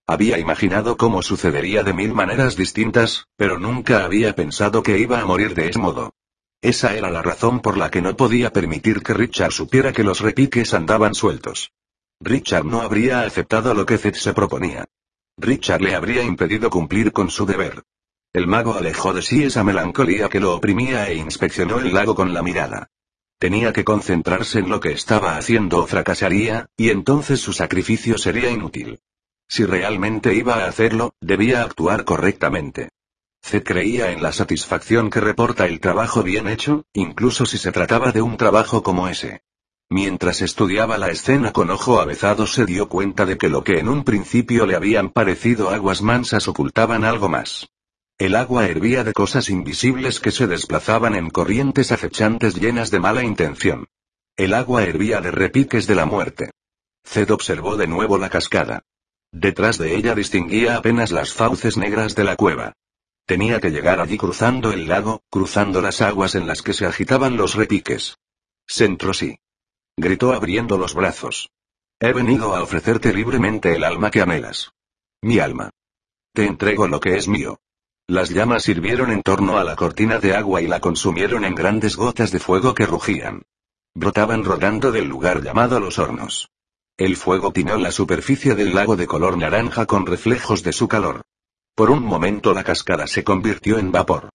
Había 0.06 0.38
imaginado 0.38 0.96
cómo 0.96 1.22
sucedería 1.22 1.84
de 1.84 1.92
mil 1.92 2.13
maneras 2.13 2.56
distintas, 2.56 3.26
pero 3.36 3.60
nunca 3.60 4.06
había 4.06 4.34
pensado 4.34 4.82
que 4.82 4.98
iba 4.98 5.20
a 5.20 5.26
morir 5.26 5.56
de 5.56 5.68
ese 5.68 5.80
modo. 5.80 6.13
Esa 6.62 6.96
era 6.96 7.12
la 7.12 7.22
razón 7.22 7.62
por 7.62 7.78
la 7.78 7.91
que 7.91 8.02
no 8.02 8.17
podía 8.17 8.52
permitir 8.52 9.04
que 9.04 9.13
Richard 9.13 9.52
supiera 9.52 9.93
que 9.93 10.04
los 10.04 10.22
repiques 10.22 10.74
andaban 10.74 11.13
sueltos. 11.13 11.72
Richard 12.20 12.65
no 12.65 12.82
habría 12.82 13.22
aceptado 13.22 13.74
lo 13.76 13.86
que 13.86 13.98
Zed 14.00 14.15
se 14.15 14.34
proponía. 14.34 14.86
Richard 15.38 15.82
le 15.82 15.93
habría 15.93 16.24
impedido 16.24 16.72
cumplir 16.72 17.12
con 17.12 17.30
su 17.30 17.46
deber. 17.46 17.84
El 18.34 18.48
mago 18.48 18.74
alejó 18.74 19.13
de 19.13 19.22
sí 19.22 19.43
esa 19.43 19.63
melancolía 19.63 20.30
que 20.30 20.39
lo 20.39 20.56
oprimía 20.56 21.08
e 21.10 21.15
inspeccionó 21.15 21.80
el 21.80 21.93
lago 21.93 22.15
con 22.15 22.34
la 22.34 22.41
mirada. 22.41 22.89
Tenía 23.39 23.72
que 23.72 23.84
concentrarse 23.84 24.60
en 24.60 24.70
lo 24.70 24.80
que 24.80 24.91
estaba 24.91 25.38
haciendo 25.38 25.84
o 25.84 25.88
fracasaría, 25.88 26.70
y 26.76 26.89
entonces 26.89 27.39
su 27.39 27.54
sacrificio 27.54 28.17
sería 28.17 28.50
inútil. 28.50 29.00
Si 29.48 29.63
realmente 29.63 30.34
iba 30.34 30.56
a 30.56 30.67
hacerlo, 30.67 31.13
debía 31.22 31.62
actuar 31.62 32.04
correctamente. 32.04 32.89
Zed 33.48 33.64
creía 33.64 34.12
en 34.12 34.22
la 34.22 34.34
satisfacción 34.34 35.10
que 35.10 35.22
reporta 35.22 35.68
el 35.68 35.80
trabajo 35.80 36.22
bien 36.22 36.50
hecho, 36.50 36.84
incluso 36.92 37.46
si 37.46 37.58
se 37.58 37.72
trataba 37.72 38.12
de 38.12 38.22
un 38.22 38.36
trabajo 38.36 38.84
como 38.84 39.08
ese. 39.08 39.42
Mientras 39.90 40.42
estudiaba 40.42 40.98
la 40.98 41.08
escena 41.12 41.54
con 41.54 41.70
ojo 41.70 42.02
avezado 42.02 42.46
se 42.46 42.66
dio 42.66 42.90
cuenta 42.90 43.26
de 43.26 43.38
que 43.38 43.48
lo 43.48 43.64
que 43.64 43.80
en 43.80 43.88
un 43.88 44.04
principio 44.04 44.66
le 44.66 44.76
habían 44.76 45.12
parecido 45.12 45.70
aguas 45.70 46.02
mansas 46.02 46.50
ocultaban 46.50 47.06
algo 47.06 47.30
más. 47.30 47.70
El 48.18 48.36
agua 48.36 48.66
hervía 48.66 49.06
de 49.06 49.14
cosas 49.14 49.50
invisibles 49.50 50.20
que 50.20 50.32
se 50.32 50.48
desplazaban 50.48 51.16
en 51.16 51.30
corrientes 51.30 51.94
acechantes 51.94 52.56
llenas 52.56 52.92
de 52.92 53.00
mala 53.00 53.24
intención. 53.24 53.86
El 54.36 54.54
agua 54.54 54.84
hervía 54.84 55.22
de 55.22 55.32
repiques 55.32 55.88
de 55.88 55.96
la 55.96 56.06
muerte. 56.06 56.52
Zed 57.06 57.32
observó 57.32 57.78
de 57.78 57.88
nuevo 57.88 58.18
la 58.18 58.30
cascada. 58.30 58.82
Detrás 59.32 59.78
de 59.78 59.96
ella 59.96 60.16
distinguía 60.16 60.76
apenas 60.76 61.12
las 61.12 61.32
fauces 61.32 61.78
negras 61.78 62.14
de 62.14 62.26
la 62.26 62.36
cueva. 62.36 62.74
Tenía 63.28 63.60
que 63.60 63.72
llegar 63.72 64.00
allí 64.00 64.18
cruzando 64.18 64.72
el 64.72 64.88
lago, 64.88 65.22
cruzando 65.30 65.82
las 65.82 66.02
aguas 66.02 66.34
en 66.36 66.48
las 66.48 66.62
que 66.62 66.72
se 66.72 66.86
agitaban 66.86 67.36
los 67.36 67.56
repiques. 67.56 68.18
sí. 68.66 69.38
Gritó 69.98 70.32
abriendo 70.32 70.78
los 70.78 70.94
brazos. 70.94 71.52
He 72.00 72.13
venido 72.13 72.56
a 72.56 72.63
ofrecerte 72.63 73.13
libremente 73.13 73.76
el 73.76 73.84
alma 73.84 74.12
que 74.12 74.22
anhelas. 74.22 74.72
Mi 75.22 75.40
alma. 75.40 75.72
Te 76.34 76.46
entrego 76.46 76.88
lo 76.88 77.02
que 77.02 77.18
es 77.18 77.28
mío. 77.28 77.60
Las 78.08 78.30
llamas 78.30 78.70
hirvieron 78.70 79.12
en 79.12 79.24
torno 79.24 79.58
a 79.58 79.66
la 79.66 79.76
cortina 79.76 80.20
de 80.20 80.34
agua 80.34 80.62
y 80.62 80.68
la 80.68 80.80
consumieron 80.80 81.44
en 81.44 81.54
grandes 81.54 81.98
gotas 81.98 82.32
de 82.32 82.40
fuego 82.40 82.74
que 82.74 82.86
rugían. 82.86 83.42
Brotaban 83.94 84.46
rodando 84.46 84.94
del 84.94 85.10
lugar 85.10 85.44
llamado 85.44 85.82
los 85.82 86.00
hornos. 86.00 86.50
El 86.96 87.18
fuego 87.18 87.52
tiñó 87.52 87.78
la 87.78 87.92
superficie 87.92 88.56
del 88.56 88.74
lago 88.74 88.96
de 88.96 89.06
color 89.06 89.38
naranja 89.38 89.86
con 89.86 90.06
reflejos 90.06 90.63
de 90.63 90.72
su 90.72 90.88
calor. 90.88 91.24
Por 91.78 91.92
un 91.92 92.04
momento 92.04 92.56
la 92.56 92.63
cascada 92.63 93.06
se 93.06 93.24
convirtió 93.24 93.78
en 93.78 93.92
vapor. 93.92 94.32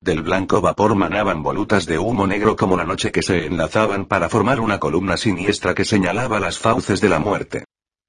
Del 0.00 0.22
blanco 0.22 0.62
vapor 0.62 0.94
manaban 0.94 1.42
volutas 1.42 1.84
de 1.84 1.98
humo 1.98 2.26
negro 2.26 2.56
como 2.56 2.74
la 2.74 2.84
noche 2.84 3.12
que 3.12 3.20
se 3.20 3.44
enlazaban 3.44 4.06
para 4.06 4.30
formar 4.30 4.60
una 4.60 4.80
columna 4.80 5.18
siniestra 5.18 5.74
que 5.74 5.84
señalaba 5.84 6.40
las 6.40 6.58
fauces 6.58 7.02
de 7.02 7.10
la 7.10 7.18
muerte. 7.18 7.66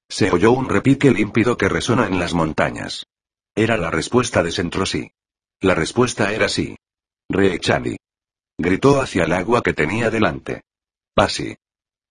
Se 0.08 0.30
oyó 0.30 0.52
un 0.52 0.70
repique 0.70 1.10
límpido 1.10 1.58
que 1.58 1.68
resona 1.68 2.06
en 2.06 2.18
las 2.18 2.32
montañas. 2.32 3.04
Era 3.54 3.76
la 3.76 3.90
respuesta 3.90 4.42
de 4.42 4.52
Sentrosí. 4.52 5.12
La 5.60 5.74
respuesta 5.74 6.32
era 6.32 6.48
sí. 6.48 6.74
Reechani. 7.28 7.98
Gritó 8.56 9.02
hacia 9.02 9.24
el 9.24 9.34
agua 9.34 9.62
que 9.62 9.74
tenía 9.74 10.08
delante. 10.08 10.62
Pasi. 11.14 11.58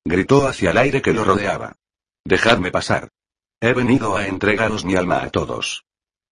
Gritó 0.06 0.48
hacia 0.48 0.70
el 0.70 0.78
aire 0.78 1.02
que 1.02 1.14
lo 1.14 1.24
rodeaba. 1.24 1.74
Dejadme 2.24 2.70
pasar. 2.70 3.10
He 3.60 3.74
venido 3.74 4.16
a 4.16 4.28
entregaros 4.28 4.86
mi 4.86 4.96
alma 4.96 5.24
a 5.24 5.32
todos. 5.32 5.87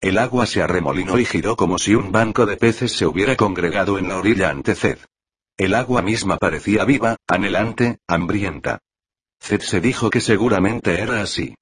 El 0.06 0.18
agua 0.18 0.46
se 0.46 0.62
arremolinó 0.62 1.18
y 1.18 1.24
giró 1.24 1.56
como 1.56 1.80
si 1.80 1.96
un 1.96 2.12
banco 2.12 2.46
de 2.46 2.56
peces 2.56 2.92
se 2.92 3.06
hubiera 3.06 3.34
congregado 3.34 3.98
en 3.98 4.06
la 4.06 4.18
orilla 4.18 4.50
ante 4.50 4.76
Zed. 4.76 4.98
El 5.56 5.74
agua 5.74 6.00
misma 6.00 6.36
parecía 6.36 6.84
viva, 6.84 7.16
anhelante, 7.26 7.98
hambrienta. 8.06 8.78
Zed 9.40 9.62
se 9.62 9.80
dijo 9.80 10.08
que 10.08 10.20
seguramente 10.20 11.00
era 11.00 11.22
así. 11.22 11.56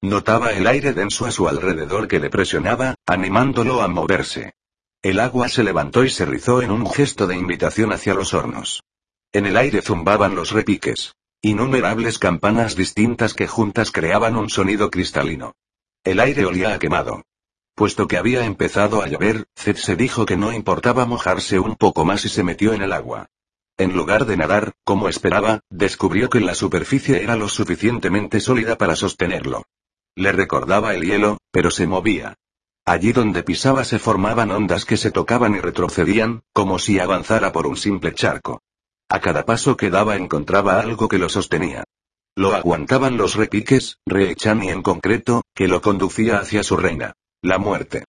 Notaba 0.00 0.52
el 0.52 0.66
aire 0.66 0.94
denso 0.94 1.26
a 1.26 1.30
su 1.30 1.46
alrededor 1.46 2.08
que 2.08 2.20
le 2.20 2.30
presionaba, 2.30 2.94
animándolo 3.04 3.82
a 3.82 3.88
moverse. 3.88 4.54
El 5.02 5.20
agua 5.20 5.50
se 5.50 5.62
levantó 5.62 6.02
y 6.02 6.08
se 6.08 6.24
rizó 6.24 6.62
en 6.62 6.70
un 6.70 6.90
gesto 6.90 7.26
de 7.26 7.36
invitación 7.36 7.92
hacia 7.92 8.14
los 8.14 8.32
hornos. 8.32 8.82
En 9.30 9.44
el 9.44 9.58
aire 9.58 9.82
zumbaban 9.82 10.34
los 10.34 10.52
repiques. 10.52 11.16
Innumerables 11.42 12.18
campanas 12.18 12.76
distintas 12.76 13.34
que 13.34 13.46
juntas 13.46 13.92
creaban 13.92 14.38
un 14.38 14.48
sonido 14.48 14.90
cristalino. 14.90 15.52
El 16.02 16.18
aire 16.18 16.46
olía 16.46 16.72
a 16.72 16.78
quemado. 16.78 17.24
Puesto 17.74 18.08
que 18.08 18.18
había 18.18 18.44
empezado 18.44 19.02
a 19.02 19.08
llover, 19.08 19.46
Zed 19.56 19.76
se 19.76 19.96
dijo 19.96 20.26
que 20.26 20.36
no 20.36 20.52
importaba 20.52 21.06
mojarse 21.06 21.58
un 21.58 21.76
poco 21.76 22.04
más 22.04 22.24
y 22.24 22.28
se 22.28 22.42
metió 22.42 22.72
en 22.74 22.82
el 22.82 22.92
agua. 22.92 23.28
En 23.78 23.96
lugar 23.96 24.26
de 24.26 24.36
nadar, 24.36 24.72
como 24.84 25.08
esperaba, 25.08 25.60
descubrió 25.70 26.28
que 26.28 26.40
la 26.40 26.54
superficie 26.54 27.22
era 27.22 27.36
lo 27.36 27.48
suficientemente 27.48 28.40
sólida 28.40 28.76
para 28.76 28.96
sostenerlo. 28.96 29.64
Le 30.14 30.32
recordaba 30.32 30.94
el 30.94 31.02
hielo, 31.02 31.38
pero 31.50 31.70
se 31.70 31.86
movía. 31.86 32.34
Allí 32.84 33.12
donde 33.12 33.42
pisaba 33.42 33.84
se 33.84 33.98
formaban 33.98 34.50
ondas 34.50 34.84
que 34.84 34.96
se 34.96 35.10
tocaban 35.10 35.54
y 35.54 35.60
retrocedían, 35.60 36.42
como 36.52 36.78
si 36.78 36.98
avanzara 36.98 37.52
por 37.52 37.66
un 37.66 37.76
simple 37.76 38.12
charco. 38.14 38.60
A 39.08 39.20
cada 39.20 39.44
paso 39.44 39.76
que 39.76 39.90
daba 39.90 40.16
encontraba 40.16 40.80
algo 40.80 41.08
que 41.08 41.18
lo 41.18 41.28
sostenía. 41.28 41.84
Lo 42.36 42.54
aguantaban 42.54 43.16
los 43.16 43.34
repiques, 43.34 43.98
Reechani 44.06 44.70
en 44.70 44.82
concreto, 44.82 45.42
que 45.54 45.68
lo 45.68 45.80
conducía 45.80 46.38
hacia 46.38 46.62
su 46.62 46.76
reina. 46.76 47.14
La 47.42 47.56
muerte. 47.56 48.04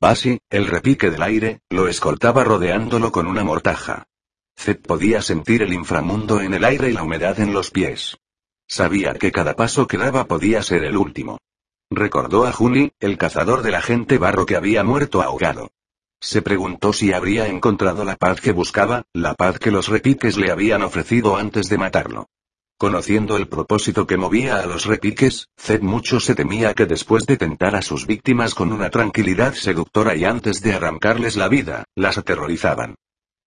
Basi, 0.00 0.40
el 0.48 0.66
repique 0.66 1.10
del 1.10 1.22
aire, 1.22 1.60
lo 1.68 1.88
escoltaba 1.88 2.42
rodeándolo 2.42 3.12
con 3.12 3.26
una 3.26 3.44
mortaja. 3.44 4.06
Zed 4.56 4.80
podía 4.80 5.20
sentir 5.20 5.62
el 5.62 5.74
inframundo 5.74 6.40
en 6.40 6.54
el 6.54 6.64
aire 6.64 6.88
y 6.88 6.94
la 6.94 7.02
humedad 7.02 7.38
en 7.38 7.52
los 7.52 7.70
pies. 7.70 8.16
Sabía 8.66 9.12
que 9.12 9.30
cada 9.30 9.56
paso 9.56 9.86
que 9.86 9.98
daba 9.98 10.24
podía 10.24 10.62
ser 10.62 10.84
el 10.84 10.96
último. 10.96 11.36
Recordó 11.90 12.46
a 12.46 12.52
Juni, 12.52 12.92
el 12.98 13.18
cazador 13.18 13.60
de 13.60 13.72
la 13.72 13.82
gente 13.82 14.16
barro 14.16 14.46
que 14.46 14.56
había 14.56 14.82
muerto 14.84 15.20
ahogado. 15.20 15.70
Se 16.18 16.40
preguntó 16.40 16.94
si 16.94 17.12
habría 17.12 17.48
encontrado 17.48 18.06
la 18.06 18.16
paz 18.16 18.40
que 18.40 18.52
buscaba, 18.52 19.02
la 19.12 19.34
paz 19.34 19.58
que 19.58 19.70
los 19.70 19.88
repiques 19.88 20.38
le 20.38 20.50
habían 20.50 20.82
ofrecido 20.82 21.36
antes 21.36 21.68
de 21.68 21.76
matarlo. 21.76 22.30
Conociendo 22.82 23.36
el 23.36 23.46
propósito 23.46 24.08
que 24.08 24.16
movía 24.16 24.56
a 24.56 24.66
los 24.66 24.86
repiques, 24.86 25.46
Zed 25.56 25.82
mucho 25.82 26.18
se 26.18 26.34
temía 26.34 26.74
que 26.74 26.84
después 26.84 27.26
de 27.26 27.36
tentar 27.36 27.76
a 27.76 27.80
sus 27.80 28.08
víctimas 28.08 28.56
con 28.56 28.72
una 28.72 28.90
tranquilidad 28.90 29.54
seductora 29.54 30.16
y 30.16 30.24
antes 30.24 30.62
de 30.62 30.72
arrancarles 30.72 31.36
la 31.36 31.46
vida, 31.46 31.84
las 31.94 32.18
aterrorizaban. 32.18 32.96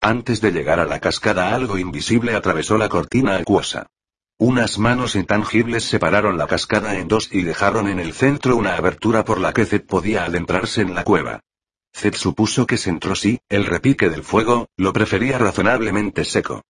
Antes 0.00 0.40
de 0.40 0.52
llegar 0.52 0.80
a 0.80 0.86
la 0.86 1.00
cascada 1.00 1.54
algo 1.54 1.76
invisible 1.76 2.34
atravesó 2.34 2.78
la 2.78 2.88
cortina 2.88 3.36
acuosa. 3.36 3.88
Unas 4.38 4.78
manos 4.78 5.14
intangibles 5.16 5.84
separaron 5.84 6.38
la 6.38 6.46
cascada 6.46 6.96
en 6.96 7.06
dos 7.06 7.28
y 7.30 7.42
dejaron 7.42 7.88
en 7.88 8.00
el 8.00 8.14
centro 8.14 8.56
una 8.56 8.74
abertura 8.76 9.26
por 9.26 9.38
la 9.38 9.52
que 9.52 9.66
Zed 9.66 9.84
podía 9.84 10.24
adentrarse 10.24 10.80
en 10.80 10.94
la 10.94 11.04
cueva. 11.04 11.40
Zed 11.94 12.14
supuso 12.14 12.66
que 12.66 12.78
Sentrosí, 12.78 13.38
el 13.50 13.66
repique 13.66 14.08
del 14.08 14.22
fuego, 14.22 14.68
lo 14.78 14.94
prefería 14.94 15.36
razonablemente 15.36 16.24
seco. 16.24 16.62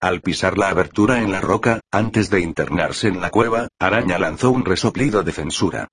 Al 0.00 0.20
pisar 0.20 0.58
la 0.58 0.68
abertura 0.68 1.22
en 1.22 1.32
la 1.32 1.40
roca, 1.40 1.80
antes 1.90 2.30
de 2.30 2.40
internarse 2.40 3.08
en 3.08 3.20
la 3.20 3.30
cueva, 3.30 3.68
Araña 3.78 4.18
lanzó 4.18 4.50
un 4.50 4.64
resoplido 4.64 5.22
de 5.22 5.32
censura. 5.32 5.88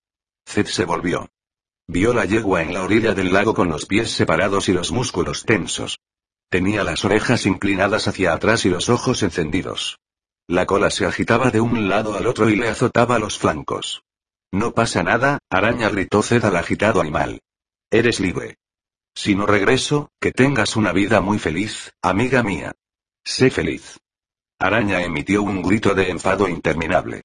Zed 0.45 0.67
se 0.67 0.85
volvió. 0.85 1.29
Vio 1.87 2.13
la 2.13 2.25
yegua 2.25 2.61
en 2.61 2.73
la 2.73 2.83
orilla 2.83 3.13
del 3.13 3.33
lago 3.33 3.53
con 3.53 3.69
los 3.69 3.85
pies 3.85 4.11
separados 4.11 4.69
y 4.69 4.73
los 4.73 4.91
músculos 4.91 5.45
tensos. 5.45 5.99
Tenía 6.49 6.83
las 6.83 7.05
orejas 7.05 7.45
inclinadas 7.45 8.07
hacia 8.07 8.33
atrás 8.33 8.65
y 8.65 8.69
los 8.69 8.89
ojos 8.89 9.23
encendidos. 9.23 9.99
La 10.47 10.65
cola 10.65 10.89
se 10.89 11.05
agitaba 11.05 11.49
de 11.49 11.61
un 11.61 11.87
lado 11.87 12.15
al 12.15 12.27
otro 12.27 12.49
y 12.49 12.55
le 12.55 12.67
azotaba 12.67 13.19
los 13.19 13.37
flancos. 13.37 14.03
No 14.51 14.73
pasa 14.73 15.01
nada, 15.01 15.39
araña 15.49 15.89
gritó 15.89 16.21
Zed 16.21 16.43
al 16.43 16.57
agitado 16.57 16.99
animal. 16.99 17.39
Eres 17.89 18.19
libre. 18.19 18.57
Si 19.15 19.35
no 19.35 19.45
regreso, 19.45 20.09
que 20.19 20.31
tengas 20.31 20.75
una 20.75 20.91
vida 20.91 21.21
muy 21.21 21.39
feliz, 21.39 21.93
amiga 22.01 22.43
mía. 22.43 22.73
Sé 23.23 23.49
feliz. 23.49 23.99
Araña 24.59 25.01
emitió 25.03 25.43
un 25.43 25.61
grito 25.61 25.93
de 25.93 26.09
enfado 26.09 26.47
interminable. 26.47 27.23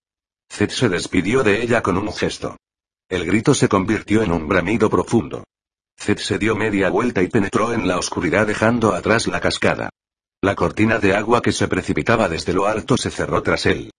Zed 0.51 0.71
se 0.71 0.89
despidió 0.89 1.43
de 1.43 1.63
ella 1.63 1.83
con 1.83 1.97
un 1.97 2.13
gesto. 2.13 2.57
El 3.09 3.25
grito 3.25 3.55
se 3.55 3.69
convirtió 3.69 4.23
en 4.23 4.33
un 4.33 4.49
bramido 4.49 4.89
profundo. 4.91 5.45
Zed 5.99 6.19
se 6.19 6.39
dio 6.39 6.55
media 6.55 6.91
vuelta 6.91 7.23
y 7.23 7.29
penetró 7.29 7.73
en 7.73 7.89
la 7.89 7.99
oscuridad 7.99 8.47
dejando 8.47 8.95
atrás 8.95 9.27
la 9.27 9.41
cascada. 9.41 9.91
La 10.43 10.55
cortina 10.55 10.99
de 10.99 11.15
agua 11.15 11.41
que 11.41 11.53
se 11.53 11.69
precipitaba 11.69 12.29
desde 12.29 12.53
lo 12.53 12.67
alto 12.67 12.97
se 12.97 13.11
cerró 13.11 13.43
tras 13.43 13.67
él. 13.67 13.91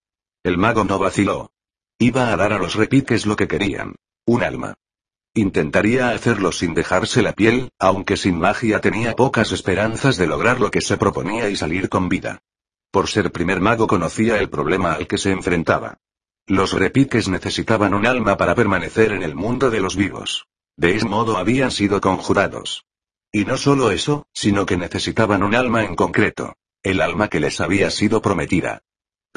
El 0.44 0.58
mago 0.58 0.84
no 0.84 1.00
vaciló. 1.00 1.52
Iba 2.00 2.32
a 2.32 2.38
dar 2.38 2.54
a 2.54 2.60
los 2.60 2.76
repiques 2.76 3.26
lo 3.26 3.36
que 3.36 3.48
querían. 3.48 3.96
Un 4.26 4.44
alma. 4.44 4.76
Intentaría 5.38 6.10
hacerlo 6.10 6.52
sin 6.52 6.74
dejarse 6.74 7.22
la 7.22 7.32
piel, 7.32 7.70
aunque 7.78 8.18
sin 8.18 8.40
magia 8.40 8.82
tenía 8.82 9.16
pocas 9.16 9.52
esperanzas 9.52 10.18
de 10.18 10.26
lograr 10.26 10.60
lo 10.60 10.72
que 10.72 10.82
se 10.82 10.98
proponía 10.98 11.48
y 11.48 11.56
salir 11.56 11.90
con 11.90 12.10
vida. 12.10 12.42
Por 12.90 13.08
ser 13.08 13.32
primer 13.32 13.62
mago 13.62 13.86
conocía 13.86 14.40
el 14.40 14.50
problema 14.50 14.94
al 14.94 15.06
que 15.06 15.20
se 15.20 15.30
enfrentaba. 15.30 16.00
Los 16.48 16.74
repiques 16.74 17.28
necesitaban 17.28 17.94
un 17.94 18.08
alma 18.08 18.36
para 18.36 18.56
permanecer 18.56 19.12
en 19.12 19.22
el 19.22 19.36
mundo 19.36 19.70
de 19.70 19.80
los 19.80 19.96
vivos. 19.96 20.48
De 20.76 20.96
ese 20.96 21.06
modo 21.06 21.38
habían 21.38 21.70
sido 21.70 22.02
conjurados. 22.02 22.88
Y 23.32 23.46
no 23.46 23.58
solo 23.58 23.92
eso, 23.92 24.26
sino 24.34 24.66
que 24.66 24.76
necesitaban 24.76 25.44
un 25.44 25.54
alma 25.54 25.84
en 25.84 25.96
concreto. 25.96 26.56
El 26.82 27.00
alma 27.00 27.28
que 27.28 27.40
les 27.40 27.62
había 27.62 27.92
sido 27.92 28.24
prometida. 28.24 28.82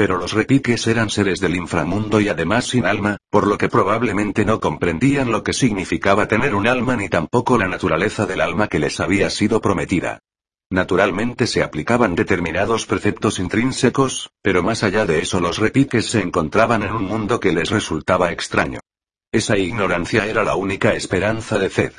Pero 0.01 0.17
los 0.17 0.33
repiques 0.33 0.87
eran 0.87 1.11
seres 1.11 1.41
del 1.41 1.57
inframundo 1.57 2.23
y 2.23 2.31
además 2.31 2.65
sin 2.65 2.87
alma, 2.87 3.19
por 3.29 3.47
lo 3.47 3.59
que 3.59 3.69
probablemente 3.69 4.47
no 4.47 4.59
comprendían 4.59 5.31
lo 5.31 5.45
que 5.45 5.53
significaba 5.53 6.27
tener 6.27 6.55
un 6.55 6.67
alma 6.67 6.97
ni 6.97 7.11
tampoco 7.11 7.59
la 7.59 7.69
naturaleza 7.69 8.25
del 8.25 8.41
alma 8.41 8.69
que 8.69 8.79
les 8.79 8.99
había 8.99 9.29
sido 9.29 9.61
prometida. 9.61 10.21
Naturalmente 10.71 11.47
se 11.47 11.63
aplicaban 11.63 12.15
determinados 12.15 12.87
preceptos 12.87 13.39
intrínsecos, 13.39 14.31
pero 14.41 14.63
más 14.63 14.85
allá 14.85 15.05
de 15.05 15.19
eso 15.19 15.39
los 15.39 15.59
repiques 15.59 16.07
se 16.07 16.23
encontraban 16.23 16.83
en 16.83 16.93
un 16.93 17.05
mundo 17.05 17.39
que 17.39 17.53
les 17.53 17.69
resultaba 17.69 18.33
extraño. 18.33 18.81
Esa 19.31 19.59
ignorancia 19.59 20.25
era 20.25 20.45
la 20.45 20.57
única 20.57 20.95
esperanza 20.95 21.59
de 21.59 21.69
Zed. 21.69 21.93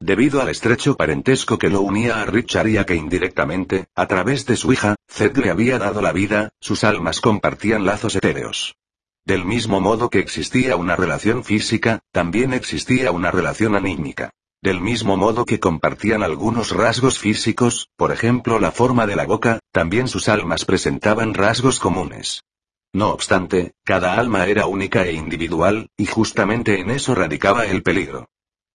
Debido 0.00 0.40
al 0.40 0.48
estrecho 0.48 0.96
parentesco 0.96 1.58
que 1.58 1.70
lo 1.70 1.80
unía 1.80 2.22
a 2.22 2.24
Richard 2.24 2.68
y 2.68 2.76
a 2.76 2.86
que 2.86 2.94
indirectamente, 2.94 3.88
a 3.96 4.06
través 4.06 4.46
de 4.46 4.56
su 4.56 4.72
hija, 4.72 4.94
Zed 5.10 5.36
le 5.36 5.50
había 5.50 5.78
dado 5.78 6.00
la 6.00 6.12
vida, 6.12 6.50
sus 6.60 6.84
almas 6.84 7.20
compartían 7.20 7.84
lazos 7.84 8.14
etéreos. 8.14 8.76
Del 9.24 9.44
mismo 9.44 9.80
modo 9.80 10.08
que 10.08 10.20
existía 10.20 10.76
una 10.76 10.94
relación 10.94 11.42
física, 11.42 11.98
también 12.12 12.52
existía 12.54 13.10
una 13.10 13.32
relación 13.32 13.74
anímica. 13.74 14.30
Del 14.62 14.80
mismo 14.80 15.16
modo 15.16 15.44
que 15.44 15.60
compartían 15.60 16.22
algunos 16.22 16.70
rasgos 16.70 17.18
físicos, 17.18 17.90
por 17.96 18.12
ejemplo 18.12 18.60
la 18.60 18.70
forma 18.70 19.06
de 19.06 19.16
la 19.16 19.26
boca, 19.26 19.58
también 19.72 20.06
sus 20.06 20.28
almas 20.28 20.64
presentaban 20.64 21.34
rasgos 21.34 21.80
comunes. 21.80 22.44
No 22.92 23.10
obstante, 23.10 23.72
cada 23.84 24.14
alma 24.14 24.46
era 24.46 24.66
única 24.66 25.04
e 25.04 25.12
individual, 25.12 25.90
y 25.96 26.06
justamente 26.06 26.80
en 26.80 26.90
eso 26.90 27.14
radicaba 27.14 27.66
el 27.66 27.82
peligro. 27.82 28.28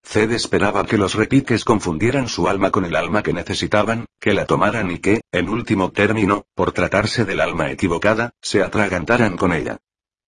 Zed 0.05 0.31
esperaba 0.31 0.85
que 0.85 0.97
los 0.97 1.15
repiques 1.15 1.63
confundieran 1.63 2.27
su 2.27 2.47
alma 2.47 2.71
con 2.71 2.85
el 2.85 2.95
alma 2.95 3.23
que 3.23 3.33
necesitaban, 3.33 4.05
que 4.19 4.33
la 4.33 4.45
tomaran 4.45 4.91
y 4.91 4.99
que, 4.99 5.21
en 5.31 5.49
último 5.49 5.91
término, 5.91 6.45
por 6.55 6.71
tratarse 6.71 7.25
del 7.25 7.39
alma 7.39 7.71
equivocada, 7.71 8.31
se 8.41 8.61
atragantaran 8.61 9.37
con 9.37 9.53
ella. 9.53 9.79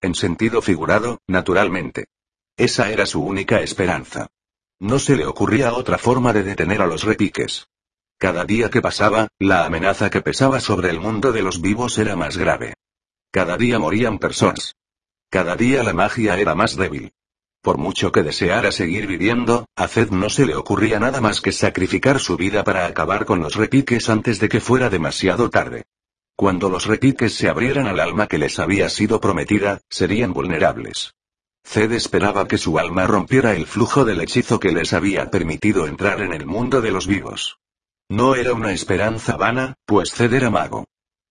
En 0.02 0.16
sentido 0.16 0.62
figurado, 0.62 1.20
naturalmente. 1.28 2.06
Esa 2.58 2.90
era 2.90 3.06
su 3.06 3.24
única 3.24 3.62
esperanza. 3.62 4.28
No 4.80 4.98
se 4.98 5.16
le 5.16 5.26
ocurría 5.26 5.74
otra 5.74 5.98
forma 5.98 6.34
de 6.34 6.44
detener 6.44 6.82
a 6.82 6.88
los 6.88 7.04
repiques. 7.04 7.68
Cada 8.18 8.46
día 8.46 8.70
que 8.70 8.82
pasaba, 8.82 9.28
la 9.40 9.66
amenaza 9.66 10.10
que 10.10 10.22
pesaba 10.22 10.62
sobre 10.62 10.90
el 10.90 11.00
mundo 11.00 11.32
de 11.34 11.42
los 11.42 11.62
vivos 11.62 11.98
era 11.98 12.16
más 12.16 12.38
grave. 12.38 12.74
Cada 13.32 13.58
día 13.58 13.78
morían 13.78 14.20
personas. 14.20 14.76
Cada 15.30 15.56
día 15.58 15.84
la 15.84 15.94
magia 15.94 16.40
era 16.40 16.56
más 16.56 16.78
débil. 16.78 17.12
Por 17.66 17.80
mucho 17.80 18.12
que 18.12 18.22
deseara 18.22 18.72
seguir 18.72 19.08
viviendo, 19.08 19.66
a 19.76 19.88
Zed 19.88 20.12
no 20.12 20.30
se 20.30 20.46
le 20.46 20.56
ocurría 20.56 21.00
nada 21.00 21.20
más 21.20 21.42
que 21.42 21.52
sacrificar 21.52 22.20
su 22.20 22.38
vida 22.38 22.64
para 22.64 22.86
acabar 22.86 23.26
con 23.26 23.40
los 23.40 23.56
repiques 23.56 24.08
antes 24.08 24.40
de 24.40 24.50
que 24.50 24.60
fuera 24.60 24.92
demasiado 24.92 25.50
tarde. 25.50 25.86
Cuando 26.36 26.70
los 26.70 26.86
repiques 26.86 27.34
se 27.34 27.50
abrieran 27.50 27.88
al 27.88 28.00
alma 28.00 28.28
que 28.28 28.38
les 28.38 28.60
había 28.60 28.88
sido 28.90 29.20
prometida, 29.20 29.82
serían 29.90 30.32
vulnerables. 30.32 31.16
Zed 31.66 31.92
esperaba 31.94 32.48
que 32.48 32.60
su 32.60 32.78
alma 32.78 33.08
rompiera 33.08 33.56
el 33.56 33.66
flujo 33.66 34.06
del 34.06 34.22
hechizo 34.22 34.60
que 34.60 34.72
les 34.72 34.94
había 34.94 35.32
permitido 35.32 35.88
entrar 35.88 36.22
en 36.22 36.34
el 36.34 36.46
mundo 36.46 36.82
de 36.82 36.92
los 36.92 37.08
vivos. 37.08 37.58
No 38.10 38.36
era 38.36 38.54
una 38.54 38.74
esperanza 38.74 39.38
vana, 39.38 39.74
pues 39.88 40.14
Zed 40.14 40.34
era 40.34 40.52
mago. 40.52 40.86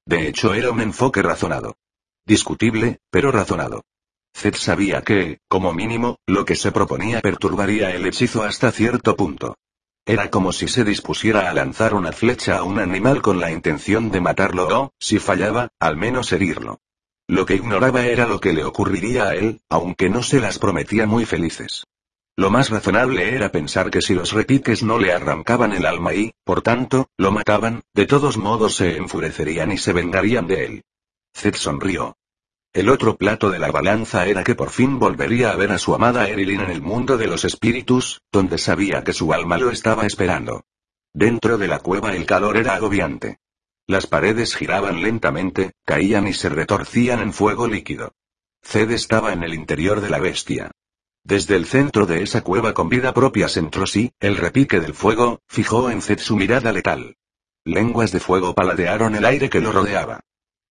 De 0.04 0.26
hecho 0.26 0.52
era 0.52 0.72
un 0.72 0.80
enfoque 0.80 1.22
razonado. 1.22 1.76
Discutible, 2.26 2.98
pero 3.12 3.30
razonado. 3.30 3.84
Zed 4.34 4.54
sabía 4.56 5.02
que, 5.02 5.38
como 5.48 5.72
mínimo, 5.72 6.18
lo 6.26 6.44
que 6.44 6.56
se 6.56 6.72
proponía 6.72 7.20
perturbaría 7.20 7.94
el 7.94 8.04
hechizo 8.04 8.42
hasta 8.42 8.72
cierto 8.72 9.16
punto. 9.16 9.56
Era 10.04 10.28
como 10.28 10.52
si 10.52 10.68
se 10.68 10.84
dispusiera 10.84 11.48
a 11.48 11.54
lanzar 11.54 11.94
una 11.94 12.12
flecha 12.12 12.58
a 12.58 12.62
un 12.64 12.78
animal 12.78 13.22
con 13.22 13.40
la 13.40 13.50
intención 13.50 14.10
de 14.10 14.20
matarlo 14.20 14.68
o, 14.68 14.92
si 14.98 15.18
fallaba, 15.18 15.68
al 15.78 15.96
menos 15.96 16.32
herirlo. 16.32 16.80
Lo 17.26 17.46
que 17.46 17.54
ignoraba 17.54 18.04
era 18.04 18.26
lo 18.26 18.38
que 18.38 18.52
le 18.52 18.64
ocurriría 18.64 19.28
a 19.28 19.34
él, 19.34 19.62
aunque 19.70 20.10
no 20.10 20.22
se 20.22 20.40
las 20.40 20.58
prometía 20.58 21.06
muy 21.06 21.24
felices. 21.24 21.84
Lo 22.36 22.50
más 22.50 22.68
razonable 22.68 23.34
era 23.34 23.50
pensar 23.52 23.90
que 23.90 24.02
si 24.02 24.12
los 24.12 24.32
repiques 24.32 24.82
no 24.82 24.98
le 24.98 25.12
arrancaban 25.12 25.72
el 25.72 25.86
alma 25.86 26.12
y, 26.12 26.32
por 26.44 26.60
tanto, 26.60 27.08
lo 27.16 27.30
mataban, 27.30 27.82
de 27.94 28.06
todos 28.06 28.36
modos 28.36 28.74
se 28.74 28.96
enfurecerían 28.96 29.72
y 29.72 29.78
se 29.78 29.92
vengarían 29.92 30.48
de 30.48 30.64
él. 30.66 30.82
Zed 31.32 31.54
sonrió. 31.54 32.16
El 32.74 32.88
otro 32.88 33.16
plato 33.16 33.50
de 33.50 33.60
la 33.60 33.70
balanza 33.70 34.26
era 34.26 34.42
que 34.42 34.56
por 34.56 34.70
fin 34.70 34.98
volvería 34.98 35.52
a 35.52 35.56
ver 35.56 35.70
a 35.70 35.78
su 35.78 35.94
amada 35.94 36.28
Erilyn 36.28 36.62
en 36.62 36.70
el 36.72 36.82
mundo 36.82 37.16
de 37.16 37.28
los 37.28 37.44
espíritus, 37.44 38.22
donde 38.32 38.58
sabía 38.58 39.04
que 39.04 39.12
su 39.12 39.32
alma 39.32 39.58
lo 39.58 39.70
estaba 39.70 40.06
esperando. 40.06 40.64
Dentro 41.12 41.56
de 41.56 41.68
la 41.68 41.78
cueva 41.78 42.16
el 42.16 42.26
calor 42.26 42.56
era 42.56 42.74
agobiante. 42.74 43.38
Las 43.86 44.08
paredes 44.08 44.56
giraban 44.56 45.02
lentamente, 45.02 45.74
caían 45.84 46.26
y 46.26 46.32
se 46.32 46.48
retorcían 46.48 47.20
en 47.20 47.32
fuego 47.32 47.68
líquido. 47.68 48.10
Zed 48.60 48.90
estaba 48.90 49.32
en 49.32 49.44
el 49.44 49.54
interior 49.54 50.00
de 50.00 50.10
la 50.10 50.18
bestia. 50.18 50.72
Desde 51.22 51.54
el 51.54 51.66
centro 51.66 52.06
de 52.06 52.24
esa 52.24 52.42
cueva 52.42 52.74
con 52.74 52.88
vida 52.88 53.14
propia 53.14 53.48
sí, 53.48 54.12
el 54.18 54.36
repique 54.36 54.80
del 54.80 54.94
fuego, 54.94 55.42
fijó 55.46 55.90
en 55.90 56.02
Zed 56.02 56.18
su 56.18 56.34
mirada 56.34 56.72
letal. 56.72 57.14
Lenguas 57.64 58.10
de 58.10 58.18
fuego 58.18 58.52
paladearon 58.52 59.14
el 59.14 59.24
aire 59.26 59.48
que 59.48 59.60
lo 59.60 59.70
rodeaba. 59.70 60.22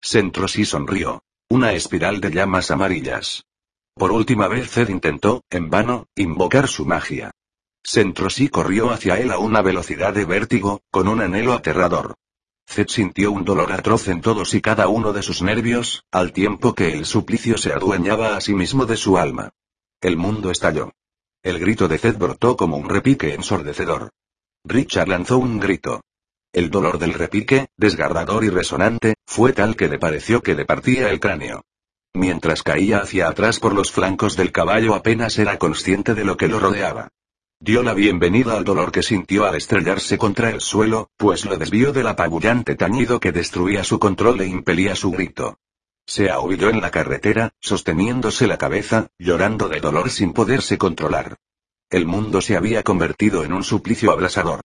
sí 0.02 0.66
sonrió. 0.66 1.24
Una 1.56 1.74
espiral 1.74 2.20
de 2.20 2.32
llamas 2.32 2.72
amarillas. 2.72 3.46
Por 3.94 4.12
última 4.12 4.48
vez 4.48 4.72
Zed 4.72 4.90
intentó, 4.90 5.44
en 5.52 5.70
vano, 5.70 6.08
invocar 6.16 6.68
su 6.68 6.84
magia. 6.84 7.30
Sentrosí 7.84 8.50
corrió 8.50 8.90
hacia 8.90 9.20
él 9.20 9.32
a 9.32 9.38
una 9.38 9.62
velocidad 9.62 10.16
de 10.16 10.26
vértigo, 10.26 10.82
con 10.90 11.08
un 11.08 11.22
anhelo 11.22 11.54
aterrador. 11.54 12.16
Zed 12.68 12.88
sintió 12.88 13.32
un 13.32 13.46
dolor 13.46 13.72
atroz 13.72 14.08
en 14.08 14.22
todos 14.22 14.56
y 14.56 14.62
cada 14.62 14.88
uno 14.88 15.14
de 15.14 15.22
sus 15.22 15.44
nervios, 15.44 16.04
al 16.12 16.34
tiempo 16.34 16.74
que 16.74 16.92
el 16.92 17.06
suplicio 17.06 17.56
se 17.60 17.72
adueñaba 17.72 18.36
a 18.36 18.42
sí 18.42 18.56
mismo 18.56 18.88
de 18.88 18.98
su 18.98 19.20
alma. 19.20 19.52
El 20.02 20.18
mundo 20.18 20.50
estalló. 20.50 20.92
El 21.44 21.60
grito 21.60 21.88
de 21.88 22.00
Zed 22.00 22.18
brotó 22.18 22.58
como 22.58 22.78
un 22.78 22.90
repique 22.90 23.36
ensordecedor. 23.36 24.10
Richard 24.64 25.08
lanzó 25.08 25.38
un 25.38 25.60
grito. 25.60 26.02
El 26.54 26.70
dolor 26.70 27.00
del 27.00 27.16
repique, 27.16 27.70
desgarrador 27.78 28.44
y 28.44 28.50
resonante, 28.50 29.16
fue 29.26 29.54
tal 29.54 29.76
que 29.76 29.88
le 29.88 29.98
pareció 29.98 30.44
que 30.44 30.54
le 30.54 30.66
partía 30.66 31.10
el 31.10 31.20
cráneo. 31.20 31.66
Mientras 32.14 32.62
caía 32.62 33.00
hacia 33.00 33.28
atrás 33.28 33.60
por 33.60 33.74
los 33.74 33.92
flancos 33.92 34.38
del 34.38 34.52
caballo 34.52 34.94
apenas 34.94 35.40
era 35.40 35.58
consciente 35.58 36.14
de 36.14 36.24
lo 36.24 36.38
que 36.38 36.48
lo 36.48 36.60
rodeaba. 36.60 37.10
Dio 37.60 37.82
la 37.82 37.96
bienvenida 37.96 38.56
al 38.56 38.66
dolor 38.66 38.92
que 38.92 39.02
sintió 39.02 39.46
al 39.46 39.56
estrellarse 39.56 40.20
contra 40.20 40.52
el 40.52 40.62
suelo, 40.62 41.10
pues 41.18 41.44
lo 41.44 41.58
desvió 41.58 41.92
del 41.92 42.06
apabullante 42.06 42.76
tañido 42.76 43.20
que 43.20 43.32
destruía 43.32 43.84
su 43.84 43.98
control 43.98 44.42
e 44.42 44.46
impelía 44.46 44.96
su 44.96 45.10
grito. 45.10 45.58
Se 46.06 46.30
ahuyó 46.30 46.70
en 46.70 46.82
la 46.82 46.92
carretera, 46.92 47.50
sosteniéndose 47.62 48.46
la 48.46 48.60
cabeza, 48.60 49.08
llorando 49.18 49.70
de 49.70 49.80
dolor 49.80 50.12
sin 50.12 50.34
poderse 50.34 50.78
controlar. 50.78 51.38
El 51.90 52.06
mundo 52.06 52.42
se 52.42 52.56
había 52.56 52.84
convertido 52.84 53.44
en 53.44 53.54
un 53.54 53.64
suplicio 53.64 54.12
abrasador. 54.12 54.62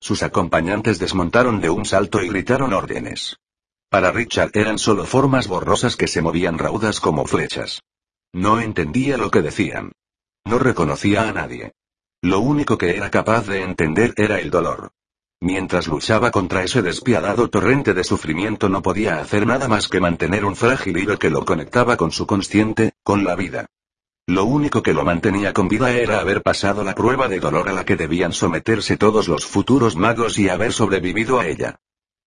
Sus 0.00 0.22
acompañantes 0.22 0.98
desmontaron 0.98 1.60
de 1.60 1.68
un 1.68 1.84
salto 1.84 2.22
y 2.22 2.28
gritaron 2.28 2.72
órdenes. 2.72 3.36
Para 3.90 4.12
Richard 4.12 4.50
eran 4.54 4.78
solo 4.78 5.04
formas 5.04 5.46
borrosas 5.46 5.96
que 5.96 6.06
se 6.08 6.22
movían 6.22 6.58
raudas 6.58 7.00
como 7.00 7.26
flechas. 7.26 7.82
No 8.32 8.60
entendía 8.60 9.18
lo 9.18 9.30
que 9.30 9.42
decían. 9.42 9.92
No 10.46 10.58
reconocía 10.58 11.28
a 11.28 11.32
nadie. 11.32 11.72
Lo 12.22 12.40
único 12.40 12.78
que 12.78 12.96
era 12.96 13.10
capaz 13.10 13.46
de 13.46 13.62
entender 13.62 14.14
era 14.16 14.40
el 14.40 14.50
dolor. 14.50 14.90
Mientras 15.40 15.86
luchaba 15.86 16.30
contra 16.30 16.62
ese 16.62 16.82
despiadado 16.82 17.48
torrente 17.48 17.94
de 17.94 18.04
sufrimiento 18.04 18.68
no 18.68 18.82
podía 18.82 19.20
hacer 19.20 19.46
nada 19.46 19.68
más 19.68 19.88
que 19.88 20.00
mantener 20.00 20.44
un 20.44 20.54
frágil 20.54 20.96
hilo 20.96 21.18
que 21.18 21.30
lo 21.30 21.44
conectaba 21.44 21.96
con 21.96 22.12
su 22.12 22.26
consciente, 22.26 22.92
con 23.02 23.24
la 23.24 23.36
vida. 23.36 23.66
Lo 24.30 24.44
único 24.44 24.80
que 24.80 24.94
lo 24.94 25.04
mantenía 25.04 25.52
con 25.52 25.66
vida 25.66 25.90
era 25.90 26.20
haber 26.20 26.40
pasado 26.40 26.84
la 26.84 26.94
prueba 26.94 27.26
de 27.26 27.40
dolor 27.40 27.68
a 27.68 27.72
la 27.72 27.84
que 27.84 27.96
debían 27.96 28.32
someterse 28.32 28.96
todos 28.96 29.26
los 29.26 29.44
futuros 29.44 29.96
magos 29.96 30.38
y 30.38 30.48
haber 30.48 30.72
sobrevivido 30.72 31.40
a 31.40 31.48
ella. 31.48 31.80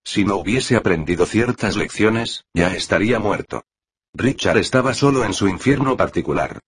Si 0.04 0.22
no 0.22 0.36
hubiese 0.36 0.76
aprendido 0.76 1.24
ciertas 1.24 1.76
lecciones, 1.76 2.44
ya 2.52 2.74
estaría 2.74 3.18
muerto. 3.20 3.64
Richard 4.12 4.58
estaba 4.58 4.92
solo 4.92 5.24
en 5.24 5.32
su 5.32 5.48
infierno 5.48 5.96
particular. 5.96 6.60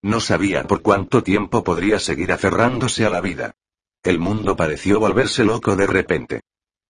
No 0.00 0.20
sabía 0.20 0.62
por 0.62 0.80
cuánto 0.80 1.24
tiempo 1.24 1.64
podría 1.64 1.98
seguir 1.98 2.30
aferrándose 2.30 3.04
a 3.04 3.10
la 3.10 3.20
vida. 3.20 3.56
El 4.04 4.20
mundo 4.20 4.54
pareció 4.54 5.00
volverse 5.00 5.42
loco 5.42 5.74
de 5.74 5.88
repente. 5.88 6.42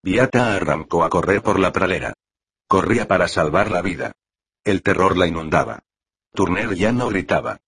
Viata 0.03 0.55
arrancó 0.55 1.05
a 1.05 1.09
correr 1.09 1.41
por 1.43 1.59
la 1.59 1.73
pradera. 1.73 2.13
Corría 2.69 3.09
para 3.09 3.29
salvar 3.29 3.71
la 3.71 3.81
vida. 3.81 4.13
El 4.63 4.83
terror 4.83 5.17
la 5.17 5.27
inundaba. 5.27 5.81
Turner 6.35 6.75
ya 6.75 6.93
no 6.93 7.09
gritaba. 7.09 7.61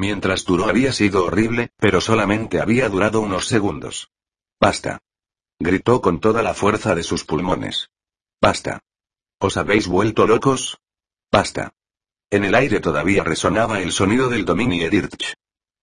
Mientras 0.00 0.46
duró 0.46 0.64
había 0.64 0.94
sido 0.94 1.26
horrible, 1.26 1.72
pero 1.76 2.00
solamente 2.00 2.58
había 2.58 2.88
durado 2.88 3.20
unos 3.20 3.46
segundos. 3.46 4.10
Basta. 4.58 5.00
Gritó 5.58 6.00
con 6.00 6.20
toda 6.20 6.42
la 6.42 6.54
fuerza 6.54 6.94
de 6.94 7.02
sus 7.02 7.26
pulmones. 7.26 7.90
Basta. 8.40 8.80
¿Os 9.38 9.58
habéis 9.58 9.88
vuelto 9.88 10.26
locos? 10.26 10.78
Basta. 11.30 11.74
En 12.30 12.44
el 12.46 12.54
aire 12.54 12.80
todavía 12.80 13.24
resonaba 13.24 13.82
el 13.82 13.92
sonido 13.92 14.30
del 14.30 14.46
Domini 14.46 14.88
Dirch. 14.88 15.34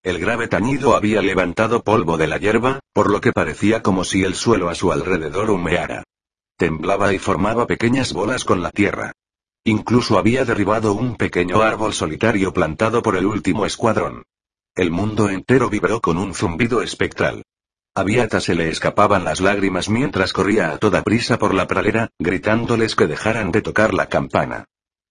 El 0.01 0.17
grave 0.17 0.47
tañido 0.47 0.95
había 0.95 1.21
levantado 1.21 1.84
polvo 1.84 2.17
de 2.17 2.25
la 2.25 2.39
hierba, 2.39 2.80
por 2.93 3.12
lo 3.12 3.21
que 3.21 3.34
parecía 3.34 3.84
como 3.84 4.03
si 4.03 4.23
el 4.23 4.34
suelo 4.34 4.69
a 4.69 4.73
su 4.73 4.91
alrededor 4.91 5.51
humeara. 5.51 6.01
Temblaba 6.58 7.13
y 7.13 7.19
formaba 7.19 7.67
pequeñas 7.67 8.13
bolas 8.13 8.45
con 8.45 8.63
la 8.63 8.71
tierra. 8.71 9.13
Incluso 9.67 10.17
había 10.17 10.45
derribado 10.45 10.93
un 10.93 11.17
pequeño 11.17 11.62
árbol 11.62 11.93
solitario 11.93 12.53
plantado 12.53 13.01
por 13.01 13.17
el 13.17 13.25
último 13.25 13.65
escuadrón. 13.65 14.23
El 14.73 14.91
mundo 14.91 15.30
entero 15.30 15.69
vibró 15.69 15.99
con 15.99 16.17
un 16.17 16.34
zumbido 16.34 16.82
espectral. 16.82 17.43
A 17.93 18.03
Viata 18.03 18.39
se 18.39 18.56
le 18.56 18.69
escapaban 18.69 19.25
las 19.25 19.41
lágrimas 19.41 19.89
mientras 19.89 20.32
corría 20.32 20.71
a 20.71 20.77
toda 20.77 21.03
prisa 21.03 21.38
por 21.38 21.53
la 21.53 21.67
pradera, 21.67 22.12
gritándoles 22.17 22.95
que 22.95 23.08
dejaran 23.08 23.51
de 23.51 23.62
tocar 23.62 23.93
la 23.93 24.08
campana. 24.08 24.63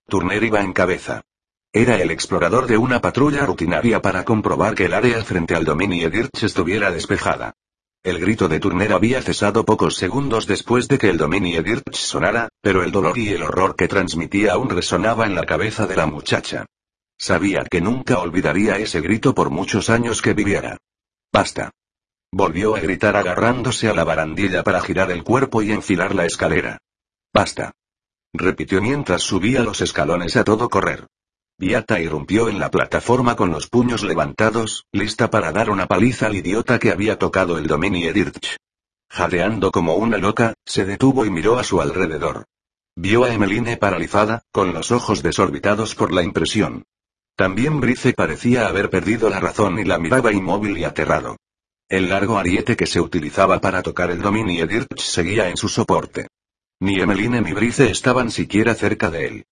Turner 0.08 0.42
iba 0.42 0.62
en 0.62 0.72
cabeza. 0.72 1.20
Era 1.70 2.00
el 2.00 2.10
explorador 2.10 2.66
de 2.66 2.78
una 2.78 3.02
patrulla 3.02 3.44
rutinaria 3.44 4.00
para 4.00 4.24
comprobar 4.24 4.74
que 4.74 4.86
el 4.86 4.94
área 4.94 5.22
frente 5.22 5.54
al 5.54 5.66
dominio 5.66 6.08
Dirch 6.08 6.44
estuviera 6.44 6.90
despejada. 6.90 7.52
El 8.06 8.20
grito 8.20 8.46
de 8.46 8.60
Turner 8.60 8.92
había 8.92 9.20
cesado 9.20 9.64
pocos 9.64 9.96
segundos 9.96 10.46
después 10.46 10.86
de 10.86 10.96
que 10.96 11.10
el 11.10 11.16
dominio 11.16 11.60
Dirch 11.60 11.96
sonara, 11.96 12.48
pero 12.60 12.84
el 12.84 12.92
dolor 12.92 13.18
y 13.18 13.30
el 13.30 13.42
horror 13.42 13.74
que 13.74 13.88
transmitía 13.88 14.52
aún 14.52 14.70
resonaba 14.70 15.26
en 15.26 15.34
la 15.34 15.44
cabeza 15.44 15.88
de 15.88 15.96
la 15.96 16.06
muchacha. 16.06 16.66
Sabía 17.18 17.64
que 17.68 17.80
nunca 17.80 18.20
olvidaría 18.20 18.76
ese 18.76 19.00
grito 19.00 19.34
por 19.34 19.50
muchos 19.50 19.90
años 19.90 20.22
que 20.22 20.34
viviera. 20.34 20.76
Basta. 21.32 21.72
Volvió 22.30 22.76
a 22.76 22.78
gritar 22.78 23.16
agarrándose 23.16 23.88
a 23.88 23.92
la 23.92 24.04
barandilla 24.04 24.62
para 24.62 24.80
girar 24.82 25.10
el 25.10 25.24
cuerpo 25.24 25.60
y 25.62 25.72
enfilar 25.72 26.14
la 26.14 26.26
escalera. 26.26 26.78
Basta. 27.34 27.72
Repitió 28.32 28.80
mientras 28.80 29.22
subía 29.22 29.62
los 29.62 29.80
escalones 29.80 30.36
a 30.36 30.44
todo 30.44 30.68
correr. 30.68 31.08
Viata 31.58 31.98
irrumpió 32.00 32.50
en 32.50 32.58
la 32.58 32.70
plataforma 32.70 33.34
con 33.34 33.50
los 33.50 33.68
puños 33.68 34.02
levantados, 34.02 34.84
lista 34.92 35.30
para 35.30 35.52
dar 35.52 35.70
una 35.70 35.86
paliza 35.86 36.26
al 36.26 36.36
idiota 36.36 36.78
que 36.78 36.90
había 36.90 37.18
tocado 37.18 37.56
el 37.56 37.66
dominio 37.66 38.12
Dirch. 38.12 38.58
Jadeando 39.08 39.70
como 39.70 39.94
una 39.94 40.18
loca, 40.18 40.52
se 40.66 40.84
detuvo 40.84 41.24
y 41.24 41.30
miró 41.30 41.58
a 41.58 41.64
su 41.64 41.80
alrededor. 41.80 42.44
Vio 42.94 43.24
a 43.24 43.32
Emeline 43.32 43.78
paralizada, 43.78 44.42
con 44.52 44.74
los 44.74 44.90
ojos 44.90 45.22
desorbitados 45.22 45.94
por 45.94 46.12
la 46.12 46.22
impresión. 46.22 46.84
También 47.36 47.80
Brice 47.80 48.12
parecía 48.12 48.68
haber 48.68 48.90
perdido 48.90 49.30
la 49.30 49.40
razón 49.40 49.78
y 49.78 49.84
la 49.84 49.98
miraba 49.98 50.32
inmóvil 50.32 50.76
y 50.76 50.84
aterrado. 50.84 51.38
El 51.88 52.10
largo 52.10 52.36
ariete 52.36 52.76
que 52.76 52.86
se 52.86 53.00
utilizaba 53.00 53.62
para 53.62 53.82
tocar 53.82 54.10
el 54.10 54.20
dominio 54.20 54.66
Dirch 54.66 55.00
seguía 55.00 55.48
en 55.48 55.56
su 55.56 55.70
soporte. 55.70 56.28
Ni 56.80 57.00
Emeline 57.00 57.40
ni 57.40 57.54
Brice 57.54 57.90
estaban 57.90 58.30
siquiera 58.30 58.74
cerca 58.74 59.10
de 59.10 59.26
él. 59.26 59.46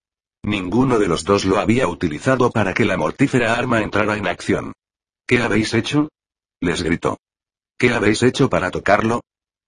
Ninguno 0.45 0.99
de 0.99 1.09
los 1.09 1.25
dos 1.25 1.47
lo 1.47 1.59
había 1.59 1.89
utilizado 1.89 2.51
para 2.51 2.75
que 2.75 2.85
la 2.85 2.99
mortífera 2.99 3.55
arma 3.55 3.81
entrara 3.81 4.19
en 4.19 4.27
acción. 4.27 4.75
¿Qué 5.27 5.41
habéis 5.41 5.73
hecho? 5.73 6.11
les 6.61 6.83
gritó. 6.83 7.19
¿Qué 7.79 7.95
habéis 7.95 8.23
hecho 8.23 8.51
para 8.51 8.71
tocarlo? 8.71 9.23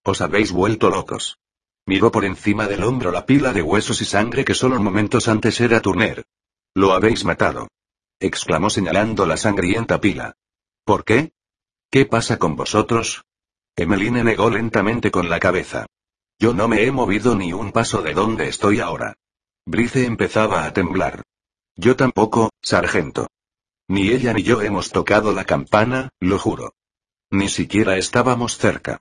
Os 0.05 0.21
habéis 0.21 0.53
vuelto 0.53 0.91
locos. 0.91 1.39
Miró 1.87 2.13
por 2.13 2.27
encima 2.27 2.67
del 2.67 2.85
hombro 2.85 3.11
la 3.11 3.25
pila 3.25 3.55
de 3.55 3.63
huesos 3.63 4.03
y 4.03 4.05
sangre 4.05 4.45
que 4.45 4.53
solo 4.53 4.79
momentos 4.79 5.29
antes 5.29 5.59
era 5.63 5.81
Turner. 5.81 6.27
Lo 6.75 6.93
habéis 6.93 7.25
matado. 7.25 7.69
exclamó 8.21 8.69
señalando 8.69 9.25
la 9.25 9.39
sangrienta 9.39 9.99
pila. 9.99 10.35
¿Por 10.85 11.05
qué? 11.05 11.33
¿Qué 11.91 12.05
pasa 12.05 12.39
con 12.39 12.55
vosotros? 12.55 13.25
Emeline 13.77 14.23
negó 14.23 14.51
lentamente 14.51 15.11
con 15.11 15.31
la 15.31 15.41
cabeza. 15.41 15.87
Yo 16.39 16.53
no 16.53 16.69
me 16.69 16.85
he 16.85 16.93
movido 16.93 17.35
ni 17.35 17.55
un 17.55 17.73
paso 17.73 18.03
de 18.03 18.13
donde 18.13 18.49
estoy 18.49 18.81
ahora. 18.81 19.17
Brice 19.69 20.05
empezaba 20.07 20.65
a 20.65 20.73
temblar. 20.73 21.23
Yo 21.75 21.97
tampoco, 21.97 22.51
sargento. 22.63 23.27
Ni 23.89 24.11
ella 24.11 24.33
ni 24.33 24.45
yo 24.45 24.63
hemos 24.63 24.91
tocado 24.91 25.33
la 25.33 25.45
campana, 25.45 26.11
lo 26.21 26.39
juro. 26.39 26.75
Ni 27.33 27.49
siquiera 27.49 27.97
estábamos 27.97 28.59
cerca. 28.59 29.01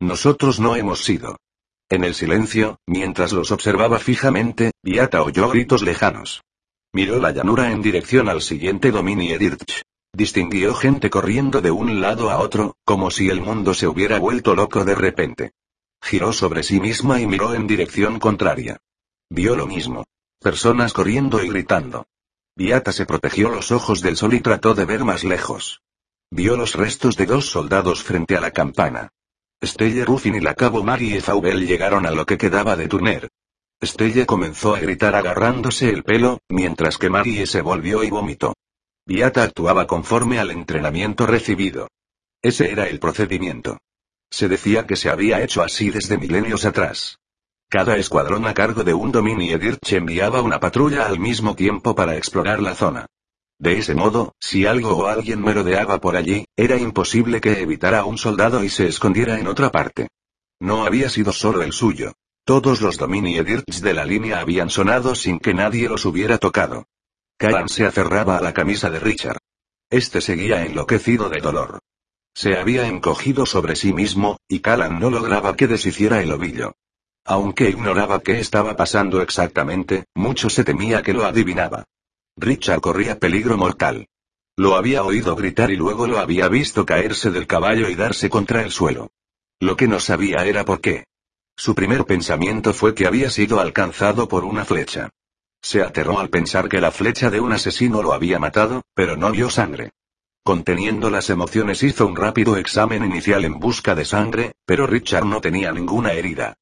Nosotros 0.00 0.58
no 0.58 0.74
hemos 0.74 1.04
sido. 1.04 1.36
En 1.90 2.02
el 2.02 2.14
silencio, 2.14 2.78
mientras 2.86 3.32
los 3.32 3.50
observaba 3.50 3.98
fijamente, 3.98 4.70
Viata 4.82 5.22
oyó 5.22 5.50
gritos 5.50 5.82
lejanos. 5.82 6.42
Miró 6.94 7.20
la 7.20 7.32
llanura 7.32 7.70
en 7.70 7.82
dirección 7.82 8.30
al 8.30 8.40
siguiente 8.40 8.90
dominio 8.92 9.38
Dirch. 9.38 9.82
Distinguió 10.14 10.74
gente 10.74 11.10
corriendo 11.10 11.60
de 11.60 11.70
un 11.70 12.00
lado 12.00 12.30
a 12.30 12.38
otro, 12.38 12.76
como 12.86 13.10
si 13.10 13.28
el 13.28 13.42
mundo 13.42 13.74
se 13.74 13.86
hubiera 13.86 14.18
vuelto 14.18 14.54
loco 14.54 14.82
de 14.82 14.94
repente. 14.94 15.52
Giró 16.00 16.32
sobre 16.32 16.62
sí 16.62 16.80
misma 16.80 17.20
y 17.20 17.26
miró 17.26 17.52
en 17.52 17.66
dirección 17.66 18.18
contraria. 18.18 18.78
Vio 19.30 19.56
lo 19.56 19.66
mismo. 19.66 20.04
Personas 20.40 20.92
corriendo 20.92 21.42
y 21.42 21.48
gritando. 21.48 22.06
Viata 22.54 22.92
se 22.92 23.06
protegió 23.06 23.50
los 23.50 23.72
ojos 23.72 24.00
del 24.00 24.16
sol 24.16 24.34
y 24.34 24.40
trató 24.40 24.74
de 24.74 24.84
ver 24.84 25.04
más 25.04 25.24
lejos. 25.24 25.82
Vio 26.30 26.56
los 26.56 26.74
restos 26.74 27.16
de 27.16 27.26
dos 27.26 27.46
soldados 27.50 28.02
frente 28.02 28.36
a 28.36 28.40
la 28.40 28.50
campana. 28.50 29.10
Stelle 29.62 30.04
Ruffin 30.04 30.36
y 30.36 30.40
la 30.40 30.54
cabo 30.54 30.82
Marie 30.82 31.20
Faubel 31.20 31.66
llegaron 31.66 32.06
a 32.06 32.10
lo 32.10 32.24
que 32.26 32.38
quedaba 32.38 32.76
de 32.76 32.88
Turner. 32.88 33.28
Stelle 33.82 34.26
comenzó 34.26 34.74
a 34.74 34.80
gritar 34.80 35.14
agarrándose 35.14 35.90
el 35.90 36.02
pelo, 36.02 36.40
mientras 36.48 36.96
que 36.98 37.10
Marie 37.10 37.46
se 37.46 37.62
volvió 37.62 38.04
y 38.04 38.10
vomitó. 38.10 38.54
Viata 39.06 39.42
actuaba 39.42 39.86
conforme 39.86 40.38
al 40.38 40.50
entrenamiento 40.50 41.26
recibido. 41.26 41.88
Ese 42.42 42.70
era 42.70 42.88
el 42.88 42.98
procedimiento. 42.98 43.78
Se 44.30 44.48
decía 44.48 44.86
que 44.86 44.96
se 44.96 45.10
había 45.10 45.42
hecho 45.42 45.62
así 45.62 45.90
desde 45.90 46.18
milenios 46.18 46.64
atrás. 46.64 47.18
Cada 47.68 47.96
escuadrón 47.96 48.46
a 48.46 48.54
cargo 48.54 48.84
de 48.84 48.94
un 48.94 49.10
dominio 49.10 49.58
Dirch 49.58 49.92
enviaba 49.92 50.40
una 50.40 50.60
patrulla 50.60 51.06
al 51.06 51.18
mismo 51.18 51.56
tiempo 51.56 51.96
para 51.96 52.16
explorar 52.16 52.62
la 52.62 52.76
zona. 52.76 53.06
De 53.58 53.78
ese 53.78 53.94
modo, 53.94 54.34
si 54.38 54.66
algo 54.66 54.96
o 54.96 55.06
alguien 55.06 55.42
merodeaba 55.42 56.00
por 56.00 56.16
allí, 56.16 56.46
era 56.56 56.76
imposible 56.76 57.40
que 57.40 57.60
evitara 57.60 58.00
a 58.00 58.04
un 58.04 58.18
soldado 58.18 58.62
y 58.62 58.68
se 58.68 58.86
escondiera 58.86 59.40
en 59.40 59.48
otra 59.48 59.72
parte. 59.72 60.08
No 60.60 60.84
había 60.84 61.10
sido 61.10 61.32
solo 61.32 61.62
el 61.62 61.72
suyo. 61.72 62.12
Todos 62.44 62.80
los 62.80 62.98
dominio 62.98 63.42
Dirch 63.42 63.80
de 63.80 63.94
la 63.94 64.04
línea 64.04 64.38
habían 64.38 64.70
sonado 64.70 65.16
sin 65.16 65.40
que 65.40 65.52
nadie 65.52 65.88
los 65.88 66.04
hubiera 66.04 66.38
tocado. 66.38 66.84
Callan 67.36 67.68
se 67.68 67.84
aferraba 67.84 68.38
a 68.38 68.42
la 68.42 68.54
camisa 68.54 68.90
de 68.90 69.00
Richard. 69.00 69.38
Este 69.90 70.20
seguía 70.20 70.64
enloquecido 70.64 71.28
de 71.28 71.40
dolor. 71.40 71.80
Se 72.32 72.56
había 72.56 72.86
encogido 72.86 73.44
sobre 73.44 73.74
sí 73.74 73.92
mismo, 73.92 74.36
y 74.46 74.60
Callan 74.60 75.00
no 75.00 75.10
lograba 75.10 75.56
que 75.56 75.66
deshiciera 75.66 76.22
el 76.22 76.30
ovillo. 76.30 76.74
Aunque 77.28 77.68
ignoraba 77.68 78.20
qué 78.20 78.38
estaba 78.38 78.76
pasando 78.76 79.20
exactamente, 79.20 80.04
mucho 80.14 80.48
se 80.48 80.62
temía 80.62 81.02
que 81.02 81.12
lo 81.12 81.26
adivinaba. 81.26 81.84
Richard 82.36 82.80
corría 82.80 83.18
peligro 83.18 83.56
mortal. 83.56 84.06
Lo 84.56 84.76
había 84.76 85.02
oído 85.02 85.34
gritar 85.34 85.72
y 85.72 85.76
luego 85.76 86.06
lo 86.06 86.20
había 86.20 86.48
visto 86.48 86.86
caerse 86.86 87.32
del 87.32 87.48
caballo 87.48 87.88
y 87.88 87.96
darse 87.96 88.30
contra 88.30 88.62
el 88.62 88.70
suelo. 88.70 89.10
Lo 89.58 89.76
que 89.76 89.88
no 89.88 89.98
sabía 89.98 90.46
era 90.46 90.64
por 90.64 90.80
qué. 90.80 91.04
Su 91.56 91.74
primer 91.74 92.04
pensamiento 92.04 92.72
fue 92.72 92.94
que 92.94 93.08
había 93.08 93.28
sido 93.30 93.58
alcanzado 93.58 94.28
por 94.28 94.44
una 94.44 94.64
flecha. 94.64 95.10
Se 95.60 95.82
aterró 95.82 96.20
al 96.20 96.30
pensar 96.30 96.68
que 96.68 96.80
la 96.80 96.92
flecha 96.92 97.28
de 97.28 97.40
un 97.40 97.52
asesino 97.52 98.02
lo 98.02 98.12
había 98.12 98.38
matado, 98.38 98.82
pero 98.94 99.16
no 99.16 99.32
vio 99.32 99.50
sangre. 99.50 99.90
Conteniendo 100.44 101.10
las 101.10 101.28
emociones 101.28 101.82
hizo 101.82 102.06
un 102.06 102.14
rápido 102.14 102.56
examen 102.56 103.04
inicial 103.04 103.44
en 103.44 103.58
busca 103.58 103.96
de 103.96 104.04
sangre, 104.04 104.52
pero 104.64 104.86
Richard 104.86 105.24
no 105.24 105.40
tenía 105.40 105.72
ninguna 105.72 106.12
herida. 106.12 106.56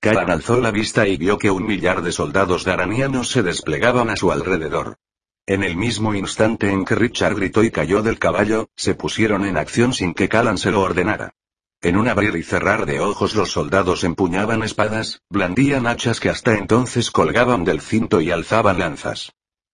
Karan 0.00 0.30
alzó 0.30 0.60
la 0.60 0.70
vista 0.70 1.08
y 1.08 1.16
vio 1.16 1.38
que 1.38 1.50
un 1.50 1.66
millar 1.66 2.02
de 2.02 2.12
soldados 2.12 2.64
daranianos 2.64 3.30
se 3.30 3.42
desplegaban 3.42 4.10
a 4.10 4.16
su 4.16 4.30
alrededor. 4.30 4.96
En 5.44 5.64
el 5.64 5.76
mismo 5.76 6.14
instante 6.14 6.70
en 6.70 6.84
que 6.84 6.94
Richard 6.94 7.34
gritó 7.34 7.64
y 7.64 7.72
cayó 7.72 8.02
del 8.02 8.20
caballo, 8.20 8.68
se 8.76 8.94
pusieron 8.94 9.44
en 9.44 9.56
acción 9.56 9.92
sin 9.92 10.14
que 10.14 10.28
Callan 10.28 10.56
se 10.56 10.70
lo 10.70 10.82
ordenara. 10.82 11.34
En 11.80 11.96
un 11.96 12.06
abrir 12.06 12.36
y 12.36 12.44
cerrar 12.44 12.86
de 12.86 13.00
ojos 13.00 13.34
los 13.34 13.50
soldados 13.50 14.04
empuñaban 14.04 14.62
espadas, 14.62 15.22
blandían 15.30 15.88
hachas 15.88 16.20
que 16.20 16.28
hasta 16.28 16.56
entonces 16.56 17.10
colgaban 17.10 17.64
del 17.64 17.80
cinto 17.80 18.20
y 18.20 18.30
alzaban 18.30 18.78
lanzas. 18.78 19.32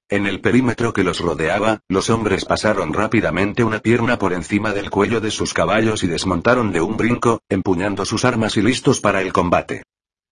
En 0.08 0.26
el 0.26 0.40
perímetro 0.40 0.94
que 0.94 1.04
los 1.04 1.20
rodeaba, 1.20 1.80
los 1.88 2.08
hombres 2.08 2.46
pasaron 2.46 2.94
rápidamente 2.94 3.62
una 3.62 3.80
pierna 3.80 4.18
por 4.18 4.32
encima 4.32 4.72
del 4.72 4.88
cuello 4.88 5.20
de 5.20 5.30
sus 5.30 5.52
caballos 5.52 6.02
y 6.02 6.06
desmontaron 6.06 6.72
de 6.72 6.80
un 6.80 6.96
brinco, 6.96 7.40
empuñando 7.50 8.06
sus 8.06 8.24
armas 8.24 8.56
y 8.56 8.62
listos 8.62 9.00
para 9.00 9.20
el 9.20 9.32
combate. 9.32 9.82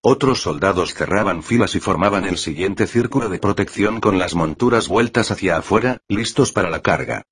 Otros 0.05 0.43
soldados 0.43 0.95
cerraban 0.95 1.45
filas 1.45 1.77
y 1.77 1.81
formaban 1.81 2.25
el 2.25 2.37
siguiente 2.37 2.89
círculo 2.89 3.29
de 3.29 3.39
protección 3.39 4.01
con 4.01 4.19
las 4.19 4.35
monturas 4.35 4.89
vueltas 4.89 5.31
hacia 5.31 5.59
afuera, 5.59 6.03
listos 6.09 6.51
para 6.51 6.71
la 6.71 6.83
carga. 6.83 7.23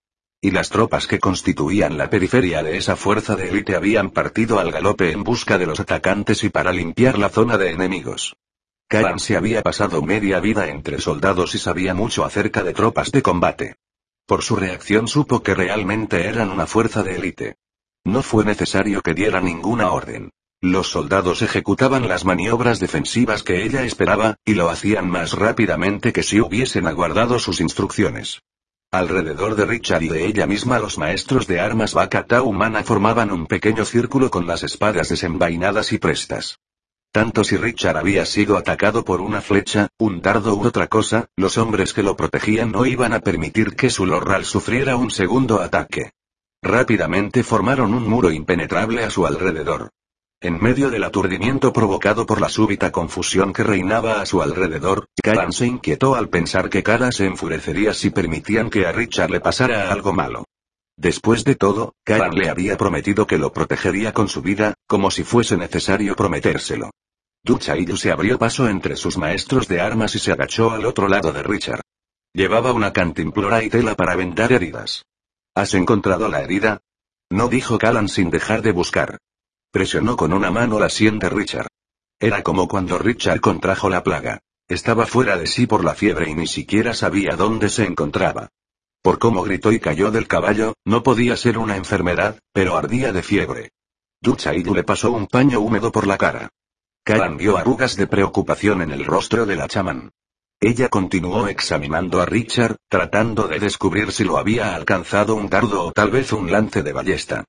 Y 0.41 0.53
las 0.53 0.71
tropas 0.71 1.09
que 1.09 1.18
constituían 1.18 1.99
la 1.99 2.09
periferia 2.09 2.62
de 2.62 2.77
esa 2.77 2.95
fuerza 2.95 3.35
de 3.35 3.49
élite 3.49 3.75
habían 3.75 4.11
partido 4.11 4.61
al 4.61 4.71
galope 4.71 5.11
en 5.11 5.25
busca 5.25 5.59
de 5.59 5.66
los 5.66 5.81
atacantes 5.81 6.45
y 6.45 6.49
para 6.49 6.73
limpiar 6.73 7.18
la 7.18 7.29
zona 7.29 7.59
de 7.59 7.73
enemigos. 7.73 8.37
Karan 8.87 9.18
se 9.18 9.37
había 9.37 9.62
pasado 9.62 10.01
media 10.01 10.39
vida 10.39 10.68
entre 10.68 11.01
soldados 11.01 11.57
y 11.57 11.59
sabía 11.59 11.93
mucho 11.93 12.25
acerca 12.25 12.62
de 12.62 12.73
tropas 12.73 13.11
de 13.11 13.21
combate. 13.21 13.75
Por 14.27 14.43
su 14.43 14.55
reacción 14.55 15.09
supo 15.09 15.43
que 15.43 15.57
realmente 15.57 16.29
eran 16.29 16.51
una 16.51 16.68
fuerza 16.68 17.03
de 17.03 17.16
élite. 17.16 17.57
No 18.05 18.23
fue 18.23 18.45
necesario 18.45 19.03
que 19.03 19.12
diera 19.12 19.41
ninguna 19.41 19.91
orden. 19.91 20.31
Los 20.62 20.90
soldados 20.90 21.40
ejecutaban 21.40 22.06
las 22.06 22.26
maniobras 22.26 22.80
defensivas 22.80 23.42
que 23.42 23.64
ella 23.64 23.82
esperaba, 23.84 24.36
y 24.44 24.52
lo 24.52 24.68
hacían 24.68 25.08
más 25.08 25.32
rápidamente 25.32 26.12
que 26.12 26.22
si 26.22 26.38
hubiesen 26.38 26.86
aguardado 26.86 27.38
sus 27.38 27.62
instrucciones. 27.62 28.42
Alrededor 28.90 29.54
de 29.54 29.64
Richard 29.64 30.02
y 30.02 30.08
de 30.08 30.26
ella 30.26 30.46
misma 30.46 30.78
los 30.78 30.98
maestros 30.98 31.46
de 31.46 31.61
armas 31.61 31.94
Bakata 31.94 32.42
humana 32.42 32.82
formaban 32.82 33.30
un 33.30 33.46
pequeño 33.46 33.86
círculo 33.86 34.30
con 34.30 34.46
las 34.46 34.62
espadas 34.62 35.08
desenvainadas 35.08 35.94
y 35.94 35.98
prestas. 35.98 36.58
Tanto 37.11 37.42
si 37.42 37.56
Richard 37.56 37.96
había 37.96 38.26
sido 38.26 38.58
atacado 38.58 39.02
por 39.02 39.22
una 39.22 39.40
flecha, 39.40 39.88
un 39.96 40.20
dardo 40.20 40.54
u 40.56 40.66
otra 40.66 40.88
cosa, 40.88 41.30
los 41.36 41.56
hombres 41.56 41.94
que 41.94 42.02
lo 42.02 42.16
protegían 42.16 42.70
no 42.70 42.84
iban 42.84 43.14
a 43.14 43.20
permitir 43.20 43.76
que 43.76 43.88
su 43.88 44.04
lorral 44.04 44.44
sufriera 44.44 44.96
un 44.96 45.11
segundo 45.11 45.62
ataque. 45.62 46.12
Rápidamente 46.61 47.44
formaron 47.44 47.94
un 47.94 48.06
muro 48.06 48.30
impenetrable 48.30 49.04
a 49.04 49.11
su 49.11 49.26
alrededor. 49.26 49.90
En 50.43 50.59
medio 50.59 50.88
del 50.88 51.05
aturdimiento 51.05 51.70
provocado 51.70 52.24
por 52.24 52.41
la 52.41 52.49
súbita 52.49 52.91
confusión 52.91 53.53
que 53.53 53.62
reinaba 53.62 54.22
a 54.22 54.26
su 54.26 54.41
alrededor, 54.41 55.05
Karan 55.22 55.53
se 55.53 55.66
inquietó 55.66 56.14
al 56.14 56.30
pensar 56.30 56.70
que 56.70 56.82
Kara 56.82 57.12
se 57.12 57.26
enfurecería 57.26 57.93
si 57.93 58.09
permitían 58.09 58.70
que 58.70 58.86
a 58.86 58.93
Richard 58.93 59.30
le 59.30 59.41
pasara 59.41 59.93
algo 59.93 60.14
malo. 60.14 60.47
Después 60.97 61.45
de 61.45 61.57
todo, 61.57 61.95
Karan 62.05 62.34
le 62.34 62.49
había 62.49 62.78
prometido 62.78 63.26
que 63.26 63.36
lo 63.36 63.53
protegería 63.53 64.14
con 64.14 64.30
su 64.30 64.41
vida, 64.41 64.72
como 64.86 65.11
si 65.11 65.24
fuese 65.24 65.59
necesario 65.59 66.16
prometérselo. 66.16 66.91
Duchaiyu 67.45 67.99
se 67.99 68.11
abrió 68.11 68.38
paso 68.38 68.66
entre 68.66 68.97
sus 68.97 69.18
maestros 69.18 69.68
de 69.68 69.82
armas 69.82 70.14
y 70.14 70.20
se 70.20 70.32
agachó 70.32 70.70
al 70.70 70.86
otro 70.86 71.07
lado 71.07 71.32
de 71.32 71.43
Richard. 71.43 71.82
Llevaba 72.32 72.72
una 72.72 72.95
cantimplora 72.95 73.62
y 73.62 73.68
tela 73.68 73.95
para 73.95 74.16
vendar 74.16 74.53
heridas. 74.53 75.05
¿Has 75.55 75.74
encontrado 75.74 76.28
la 76.28 76.41
herida? 76.41 76.80
No 77.28 77.49
dijo 77.49 77.76
Callan 77.76 78.09
sin 78.09 78.30
dejar 78.30 78.62
de 78.62 78.72
buscar. 78.72 79.18
Presionó 79.71 80.16
con 80.16 80.33
una 80.33 80.51
mano 80.51 80.81
la 80.81 80.89
sien 80.89 81.21
de 81.21 81.29
Richard. 81.29 81.68
Era 82.18 82.43
como 82.43 82.66
cuando 82.66 82.99
Richard 82.99 83.41
contrajo 83.41 83.89
la 83.89 84.03
plaga. 84.03 84.41
Estaba 84.68 85.07
fuera 85.07 85.37
de 85.37 85.47
sí 85.47 85.66
por 85.66 85.85
la 85.85 85.95
fiebre 85.95 86.29
y 86.29 86.35
ni 86.35 86.49
siquiera 86.49 86.93
sabía 86.93 87.37
dónde 87.37 87.68
se 87.68 87.85
encontraba. 87.85 88.49
Por 89.03 89.18
cómo 89.18 89.43
gritó 89.43 89.71
y 89.73 89.79
cayó 89.79 90.11
del 90.11 90.27
caballo, 90.27 90.75
no 90.85 91.03
podía 91.03 91.37
ser 91.37 91.57
una 91.57 91.77
enfermedad, 91.77 92.39
pero 92.53 92.77
ardía 92.77 93.12
de 93.12 93.23
fiebre. 93.23 93.71
Duchaidu 94.21 94.75
le 94.75 94.83
pasó 94.83 95.12
un 95.12 95.27
paño 95.27 95.61
húmedo 95.61 95.93
por 95.93 96.07
la 96.07 96.18
cara. 96.18 96.51
Karan 97.05 97.37
vio 97.37 97.57
arrugas 97.57 97.97
de 97.97 98.07
preocupación 98.07 98.83
en 98.83 98.91
el 98.91 99.05
rostro 99.05 99.47
de 99.47 99.57
la 99.57 99.68
chamán. 99.68 100.11
Ella 100.61 100.89
continuó 100.89 101.49
examinando 101.49 102.21
a 102.21 102.27
Richard, 102.27 102.77
tratando 102.89 103.49
de 103.49 103.61
descubrir 103.61 104.12
si 104.12 104.25
lo 104.25 104.37
había 104.37 104.75
alcanzado 104.75 105.37
un 105.37 105.49
dardo 105.49 105.87
o 105.87 105.93
tal 105.93 106.11
vez 106.11 106.33
un 106.33 106.53
lance 106.53 106.83
de 106.83 106.93
ballesta. 106.93 107.45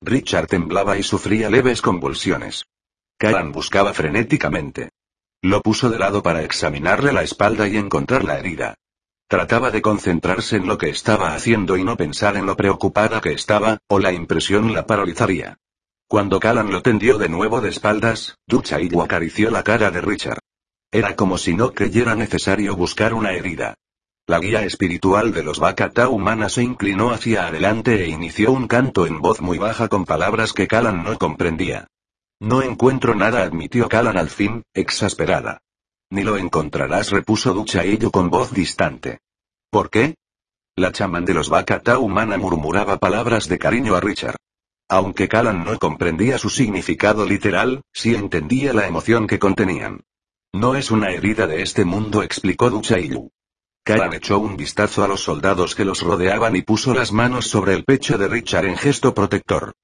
Richard 0.00 0.48
temblaba 0.48 0.98
y 0.98 1.02
sufría 1.02 1.50
leves 1.50 1.80
convulsiones. 1.80 2.64
Karan 3.18 3.52
buscaba 3.52 3.94
frenéticamente. 3.94 4.90
Lo 5.42 5.60
puso 5.60 5.90
de 5.90 5.98
lado 5.98 6.22
para 6.22 6.42
examinarle 6.42 7.12
la 7.12 7.22
espalda 7.22 7.68
y 7.68 7.76
encontrar 7.76 8.24
la 8.24 8.38
herida. 8.38 8.74
Trataba 9.28 9.70
de 9.70 9.82
concentrarse 9.82 10.56
en 10.56 10.66
lo 10.66 10.78
que 10.78 10.90
estaba 10.90 11.34
haciendo 11.34 11.76
y 11.76 11.84
no 11.84 11.96
pensar 11.96 12.36
en 12.36 12.46
lo 12.46 12.56
preocupada 12.56 13.20
que 13.20 13.32
estaba, 13.32 13.78
o 13.88 13.98
la 13.98 14.12
impresión 14.12 14.72
la 14.74 14.86
paralizaría. 14.86 15.58
Cuando 16.06 16.38
Callan 16.38 16.70
lo 16.70 16.82
tendió 16.82 17.18
de 17.18 17.28
nuevo 17.28 17.60
de 17.60 17.70
espaldas, 17.70 18.36
Duchaidu 18.46 19.02
acarició 19.02 19.50
la 19.50 19.62
cara 19.62 19.90
de 19.90 20.00
Richard. 20.00 20.40
Era 20.92 21.16
como 21.16 21.38
si 21.38 21.54
no 21.54 21.72
creyera 21.72 22.14
necesario 22.14 22.76
buscar 22.76 23.14
una 23.14 23.32
herida. 23.32 23.74
La 24.26 24.38
guía 24.38 24.62
espiritual 24.62 25.34
de 25.34 25.42
los 25.42 25.58
Bakata 25.58 26.08
humanas 26.08 26.54
se 26.54 26.62
inclinó 26.62 27.10
hacia 27.10 27.46
adelante 27.46 28.02
e 28.02 28.08
inició 28.08 28.52
un 28.52 28.66
canto 28.66 29.06
en 29.06 29.20
voz 29.20 29.42
muy 29.42 29.58
baja 29.58 29.88
con 29.88 30.06
palabras 30.06 30.54
que 30.54 30.66
Callan 30.66 31.04
no 31.04 31.18
comprendía. 31.18 31.88
No 32.40 32.62
encuentro 32.62 33.14
nada, 33.14 33.42
admitió 33.42 33.86
Callan 33.86 34.16
al 34.16 34.30
fin, 34.30 34.62
exasperada. 34.72 35.60
Ni 36.08 36.22
lo 36.22 36.38
encontrarás, 36.38 37.10
repuso 37.10 37.52
Duchaidu 37.52 38.10
con 38.10 38.30
voz 38.30 38.50
distante. 38.54 39.18
¿Por 39.70 39.90
qué? 39.90 40.14
La 40.74 40.90
chamán 40.90 41.26
de 41.26 41.34
los 41.34 41.50
Bakata 41.50 41.98
humana 41.98 42.38
murmuraba 42.38 42.96
palabras 42.96 43.46
de 43.46 43.58
cariño 43.58 43.94
a 43.94 44.00
Richard. 44.00 44.36
Aunque 44.88 45.28
Callan 45.28 45.66
no 45.66 45.78
comprendía 45.78 46.38
su 46.38 46.48
significado 46.48 47.26
literal, 47.26 47.82
sí 47.92 48.14
entendía 48.14 48.72
la 48.72 48.86
emoción 48.86 49.26
que 49.26 49.38
contenían. 49.38 50.00
No 50.54 50.76
es 50.76 50.90
una 50.90 51.10
herida 51.10 51.46
de 51.46 51.60
este 51.60 51.84
mundo, 51.84 52.22
explicó 52.22 52.70
Duchaiyu. 52.70 53.33
Callan 53.84 54.14
echó 54.14 54.38
un 54.38 54.56
vistazo 54.56 55.04
a 55.04 55.08
los 55.08 55.20
soldados 55.20 55.74
que 55.74 55.84
los 55.84 56.00
rodeaban 56.00 56.56
y 56.56 56.62
puso 56.62 56.94
las 56.94 57.12
manos 57.12 57.48
sobre 57.48 57.74
el 57.74 57.84
pecho 57.84 58.16
de 58.16 58.28
Richard 58.28 58.64
en 58.64 58.78
gesto 58.78 59.12
protector. 59.12 59.74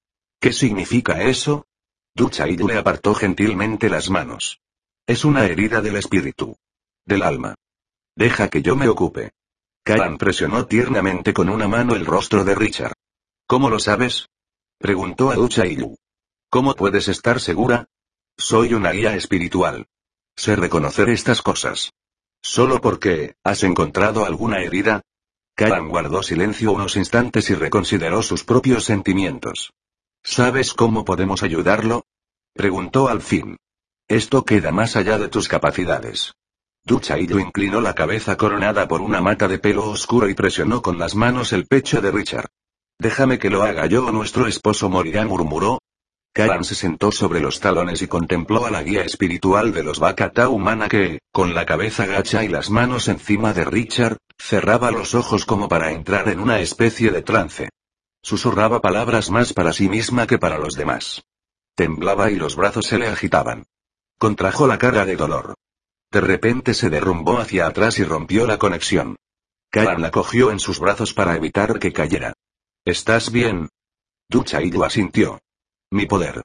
¿Qué 0.40 0.54
significa 0.54 1.22
eso? 1.22 1.66
Duchaiyu 2.14 2.66
le 2.66 2.78
apartó 2.78 3.14
gentilmente 3.14 3.90
las 3.90 4.08
manos. 4.08 4.62
Es 5.06 5.26
una 5.26 5.44
herida 5.44 5.82
del 5.82 5.96
espíritu. 5.96 6.56
Del 7.04 7.22
alma. 7.22 7.54
Deja 8.16 8.48
que 8.48 8.62
yo 8.62 8.74
me 8.74 8.88
ocupe. 8.88 9.32
Callan 9.84 10.16
presionó 10.16 10.64
tiernamente 10.64 11.34
con 11.34 11.50
una 11.50 11.68
mano 11.68 11.94
el 11.94 12.06
rostro 12.06 12.42
de 12.42 12.54
Richard. 12.54 12.94
¿Cómo 13.46 13.68
lo 13.68 13.78
sabes? 13.78 14.30
Preguntó 14.78 15.30
a 15.30 15.34
Duchaiyu. 15.34 15.94
¿Cómo 16.48 16.74
puedes 16.74 17.08
estar 17.08 17.38
segura? 17.38 17.86
Soy 18.38 18.72
una 18.72 18.92
guía 18.92 19.14
espiritual. 19.14 19.88
Sé 20.36 20.56
reconocer 20.56 21.10
estas 21.10 21.42
cosas. 21.42 21.92
¿Solo 22.42 22.80
porque, 22.80 23.34
has 23.44 23.62
encontrado 23.62 24.24
alguna 24.24 24.62
herida? 24.62 25.02
Karan 25.54 25.88
guardó 25.88 26.22
silencio 26.22 26.72
unos 26.72 26.96
instantes 26.96 27.50
y 27.50 27.54
reconsideró 27.54 28.22
sus 28.22 28.44
propios 28.44 28.84
sentimientos. 28.84 29.72
¿Sabes 30.22 30.72
cómo 30.74 31.04
podemos 31.04 31.42
ayudarlo? 31.42 32.04
Preguntó 32.54 33.08
al 33.08 33.20
fin. 33.20 33.56
Esto 34.08 34.44
queda 34.44 34.72
más 34.72 34.96
allá 34.96 35.18
de 35.18 35.28
tus 35.28 35.48
capacidades. 35.48 36.34
Duchaiyu 36.84 37.38
inclinó 37.38 37.80
la 37.80 37.94
cabeza 37.94 38.36
coronada 38.36 38.88
por 38.88 39.02
una 39.02 39.20
mata 39.20 39.46
de 39.48 39.58
pelo 39.58 39.88
oscuro 39.88 40.28
y 40.28 40.34
presionó 40.34 40.82
con 40.82 40.98
las 40.98 41.14
manos 41.14 41.52
el 41.52 41.66
pecho 41.66 42.00
de 42.00 42.10
Richard. 42.10 42.48
Déjame 42.98 43.38
que 43.38 43.50
lo 43.50 43.62
haga 43.62 43.86
yo 43.86 44.06
o 44.06 44.12
nuestro 44.12 44.46
esposo 44.46 44.88
morirá, 44.88 45.24
murmuró. 45.26 45.80
Karan 46.32 46.62
se 46.62 46.76
sentó 46.76 47.10
sobre 47.10 47.40
los 47.40 47.58
talones 47.58 48.02
y 48.02 48.06
contempló 48.06 48.64
a 48.64 48.70
la 48.70 48.84
guía 48.84 49.02
espiritual 49.02 49.72
de 49.72 49.82
los 49.82 49.98
Bakata 49.98 50.48
humana 50.48 50.88
que, 50.88 51.18
con 51.32 51.54
la 51.54 51.66
cabeza 51.66 52.06
gacha 52.06 52.44
y 52.44 52.48
las 52.48 52.70
manos 52.70 53.08
encima 53.08 53.52
de 53.52 53.64
Richard, 53.64 54.18
cerraba 54.38 54.92
los 54.92 55.14
ojos 55.14 55.44
como 55.44 55.68
para 55.68 55.90
entrar 55.90 56.28
en 56.28 56.38
una 56.38 56.60
especie 56.60 57.10
de 57.10 57.22
trance. 57.22 57.68
Susurraba 58.22 58.80
palabras 58.80 59.30
más 59.30 59.52
para 59.52 59.72
sí 59.72 59.88
misma 59.88 60.26
que 60.28 60.38
para 60.38 60.58
los 60.58 60.76
demás. 60.76 61.22
Temblaba 61.74 62.30
y 62.30 62.36
los 62.36 62.54
brazos 62.54 62.86
se 62.86 62.98
le 62.98 63.08
agitaban. 63.08 63.64
Contrajo 64.18 64.66
la 64.68 64.78
cara 64.78 65.04
de 65.04 65.16
dolor. 65.16 65.54
De 66.12 66.20
repente 66.20 66.74
se 66.74 66.90
derrumbó 66.90 67.38
hacia 67.38 67.66
atrás 67.66 67.98
y 67.98 68.04
rompió 68.04 68.46
la 68.46 68.58
conexión. 68.58 69.16
Karan 69.70 70.02
la 70.02 70.10
cogió 70.10 70.50
en 70.50 70.60
sus 70.60 70.78
brazos 70.78 71.12
para 71.14 71.34
evitar 71.34 71.78
que 71.78 71.92
cayera. 71.92 72.34
¿Estás 72.84 73.32
bien? 73.32 73.68
Duchaidu 74.28 74.84
asintió. 74.84 75.40
Mi 75.92 76.06
poder. 76.06 76.42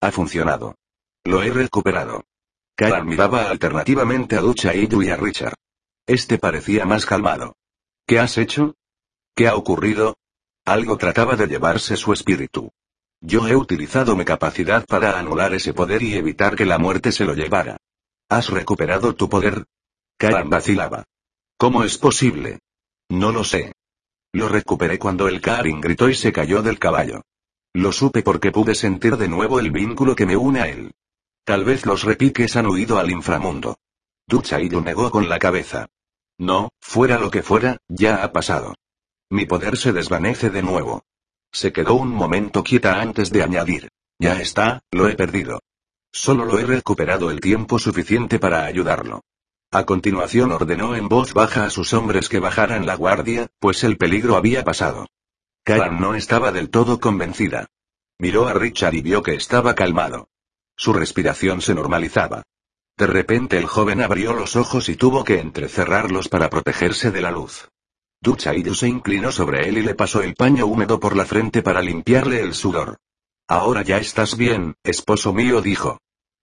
Ha 0.00 0.10
funcionado. 0.10 0.76
Lo 1.24 1.42
he 1.42 1.50
recuperado. 1.50 2.24
Karan 2.74 3.06
miraba 3.06 3.50
alternativamente 3.50 4.36
a 4.36 4.40
Duchaidu 4.40 5.02
y 5.02 5.10
a 5.10 5.16
Richard. 5.16 5.54
Este 6.06 6.38
parecía 6.38 6.86
más 6.86 7.04
calmado. 7.04 7.56
¿Qué 8.06 8.18
has 8.18 8.38
hecho? 8.38 8.76
¿Qué 9.34 9.46
ha 9.46 9.56
ocurrido? 9.56 10.16
Algo 10.64 10.96
trataba 10.96 11.36
de 11.36 11.48
llevarse 11.48 11.96
su 11.96 12.14
espíritu. 12.14 12.70
Yo 13.20 13.46
he 13.46 13.56
utilizado 13.56 14.16
mi 14.16 14.24
capacidad 14.24 14.86
para 14.86 15.18
anular 15.18 15.52
ese 15.52 15.74
poder 15.74 16.02
y 16.02 16.14
evitar 16.14 16.56
que 16.56 16.64
la 16.64 16.78
muerte 16.78 17.12
se 17.12 17.26
lo 17.26 17.34
llevara. 17.34 17.76
¿Has 18.30 18.48
recuperado 18.48 19.14
tu 19.14 19.28
poder? 19.28 19.66
Karan 20.16 20.48
vacilaba. 20.48 21.04
¿Cómo 21.58 21.84
es 21.84 21.98
posible? 21.98 22.60
No 23.10 23.32
lo 23.32 23.44
sé. 23.44 23.74
Lo 24.32 24.48
recuperé 24.48 24.98
cuando 24.98 25.28
el 25.28 25.42
Karin 25.42 25.80
gritó 25.80 26.08
y 26.08 26.14
se 26.14 26.32
cayó 26.32 26.62
del 26.62 26.78
caballo. 26.78 27.22
Lo 27.78 27.92
supe 27.92 28.24
porque 28.24 28.50
pude 28.50 28.74
sentir 28.74 29.16
de 29.16 29.28
nuevo 29.28 29.60
el 29.60 29.70
vínculo 29.70 30.16
que 30.16 30.26
me 30.26 30.36
une 30.36 30.60
a 30.60 30.66
él. 30.66 30.90
Tal 31.44 31.64
vez 31.64 31.86
los 31.86 32.02
repiques 32.02 32.56
han 32.56 32.66
huido 32.66 32.98
al 32.98 33.08
inframundo. 33.08 33.78
Ducha 34.26 34.60
y 34.60 34.68
negó 34.68 35.12
con 35.12 35.28
la 35.28 35.38
cabeza. 35.38 35.86
No, 36.38 36.70
fuera 36.80 37.20
lo 37.20 37.30
que 37.30 37.44
fuera, 37.44 37.78
ya 37.86 38.24
ha 38.24 38.32
pasado. 38.32 38.74
Mi 39.30 39.46
poder 39.46 39.76
se 39.76 39.92
desvanece 39.92 40.50
de 40.50 40.60
nuevo. 40.60 41.04
Se 41.52 41.72
quedó 41.72 41.94
un 41.94 42.08
momento 42.08 42.64
quieta 42.64 43.00
antes 43.00 43.30
de 43.30 43.44
añadir. 43.44 43.90
Ya 44.18 44.40
está, 44.40 44.82
lo 44.90 45.08
he 45.08 45.14
perdido. 45.14 45.60
Solo 46.10 46.46
lo 46.46 46.58
he 46.58 46.66
recuperado 46.66 47.30
el 47.30 47.38
tiempo 47.38 47.78
suficiente 47.78 48.40
para 48.40 48.64
ayudarlo. 48.64 49.22
A 49.70 49.86
continuación 49.86 50.50
ordenó 50.50 50.96
en 50.96 51.08
voz 51.08 51.32
baja 51.32 51.66
a 51.66 51.70
sus 51.70 51.94
hombres 51.94 52.28
que 52.28 52.40
bajaran 52.40 52.86
la 52.86 52.96
guardia, 52.96 53.46
pues 53.60 53.84
el 53.84 53.96
peligro 53.98 54.34
había 54.34 54.64
pasado. 54.64 55.06
Karen 55.68 56.00
no 56.00 56.14
estaba 56.14 56.50
del 56.50 56.70
todo 56.70 56.98
convencida. 56.98 57.66
Miró 58.18 58.48
a 58.48 58.54
Richard 58.54 58.94
y 58.94 59.02
vio 59.02 59.22
que 59.22 59.34
estaba 59.34 59.74
calmado. 59.74 60.30
Su 60.74 60.94
respiración 60.94 61.60
se 61.60 61.74
normalizaba. 61.74 62.42
De 62.96 63.06
repente 63.06 63.58
el 63.58 63.66
joven 63.66 64.00
abrió 64.00 64.32
los 64.32 64.56
ojos 64.56 64.88
y 64.88 64.96
tuvo 64.96 65.24
que 65.24 65.40
entrecerrarlos 65.40 66.30
para 66.30 66.48
protegerse 66.48 67.10
de 67.10 67.20
la 67.20 67.30
luz. 67.30 67.68
Duchaillo 68.22 68.74
se 68.74 68.88
inclinó 68.88 69.30
sobre 69.30 69.68
él 69.68 69.76
y 69.76 69.82
le 69.82 69.94
pasó 69.94 70.22
el 70.22 70.34
paño 70.34 70.64
húmedo 70.64 70.98
por 70.98 71.14
la 71.14 71.26
frente 71.26 71.60
para 71.60 71.82
limpiarle 71.82 72.40
el 72.40 72.54
sudor. 72.54 72.96
Ahora 73.46 73.82
ya 73.82 73.98
estás 73.98 74.38
bien, 74.38 74.74
esposo 74.82 75.34
mío 75.34 75.60
dijo. 75.60 75.98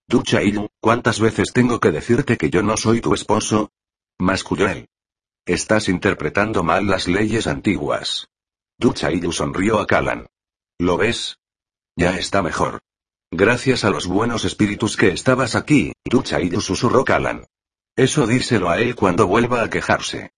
Duchaillo, 0.07 0.69
¿cuántas 0.79 1.19
veces 1.19 1.51
tengo 1.51 1.79
que 1.79 1.91
decirte 1.91 2.37
que 2.37 2.51
yo 2.51 2.61
no 2.61 2.77
soy 2.77 3.01
tu 3.01 3.15
esposo? 3.15 3.71
Masculló 4.19 4.69
él. 4.69 4.87
Estás 5.47 5.89
interpretando 5.89 6.61
mal 6.61 6.85
las 6.85 7.07
leyes 7.07 7.47
antiguas. 7.47 8.29
Duchaillo 8.77 9.31
sonrió 9.31 9.79
a 9.79 9.87
Kalan. 9.87 10.27
¿Lo 10.79 10.97
ves? 10.97 11.39
Ya 11.95 12.17
está 12.17 12.41
mejor. 12.41 12.81
Gracias 13.31 13.85
a 13.85 13.89
los 13.89 14.05
buenos 14.05 14.43
espíritus 14.43 14.97
que 14.97 15.09
estabas 15.09 15.55
aquí, 15.55 15.93
Duchaillo 16.03 16.59
susurró 16.59 17.05
Kalan. 17.05 17.45
Eso 17.95 18.27
díselo 18.27 18.69
a 18.69 18.79
él 18.81 18.95
cuando 18.95 19.27
vuelva 19.27 19.63
a 19.63 19.69
quejarse. 19.69 20.31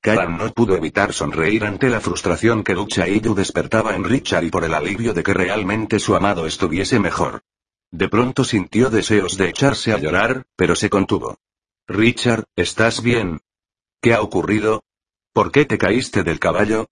Kalan 0.00 0.36
no 0.36 0.52
pudo 0.52 0.76
evitar 0.76 1.12
sonreír 1.12 1.64
ante 1.64 1.88
la 1.88 2.00
frustración 2.00 2.64
que 2.64 2.74
Duchaillo 2.74 3.32
despertaba 3.32 3.94
en 3.94 4.02
Richard 4.02 4.44
y 4.44 4.50
por 4.50 4.64
el 4.64 4.74
alivio 4.74 5.14
de 5.14 5.22
que 5.22 5.32
realmente 5.32 6.00
su 6.00 6.16
amado 6.16 6.46
estuviese 6.46 6.98
mejor. 6.98 7.42
De 7.92 8.08
pronto 8.08 8.42
sintió 8.42 8.90
deseos 8.90 9.36
de 9.36 9.50
echarse 9.50 9.92
a 9.92 9.98
llorar, 9.98 10.46
pero 10.56 10.74
se 10.74 10.90
contuvo. 10.90 11.38
Richard, 11.86 12.44
¿estás 12.56 13.02
bien? 13.02 13.40
¿Qué 14.02 14.14
ha 14.14 14.20
ocurrido? 14.20 14.82
¿Por 15.32 15.52
qué 15.52 15.64
te 15.64 15.78
caíste 15.78 16.24
del 16.24 16.40
caballo? 16.40 16.88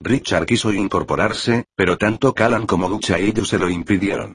Richard 0.00 0.46
quiso 0.46 0.72
incorporarse, 0.72 1.64
pero 1.74 1.96
tanto 1.96 2.34
Callan 2.34 2.66
como 2.66 2.88
Duchaillo 2.88 3.44
se 3.44 3.58
lo 3.58 3.70
impidieron. 3.70 4.34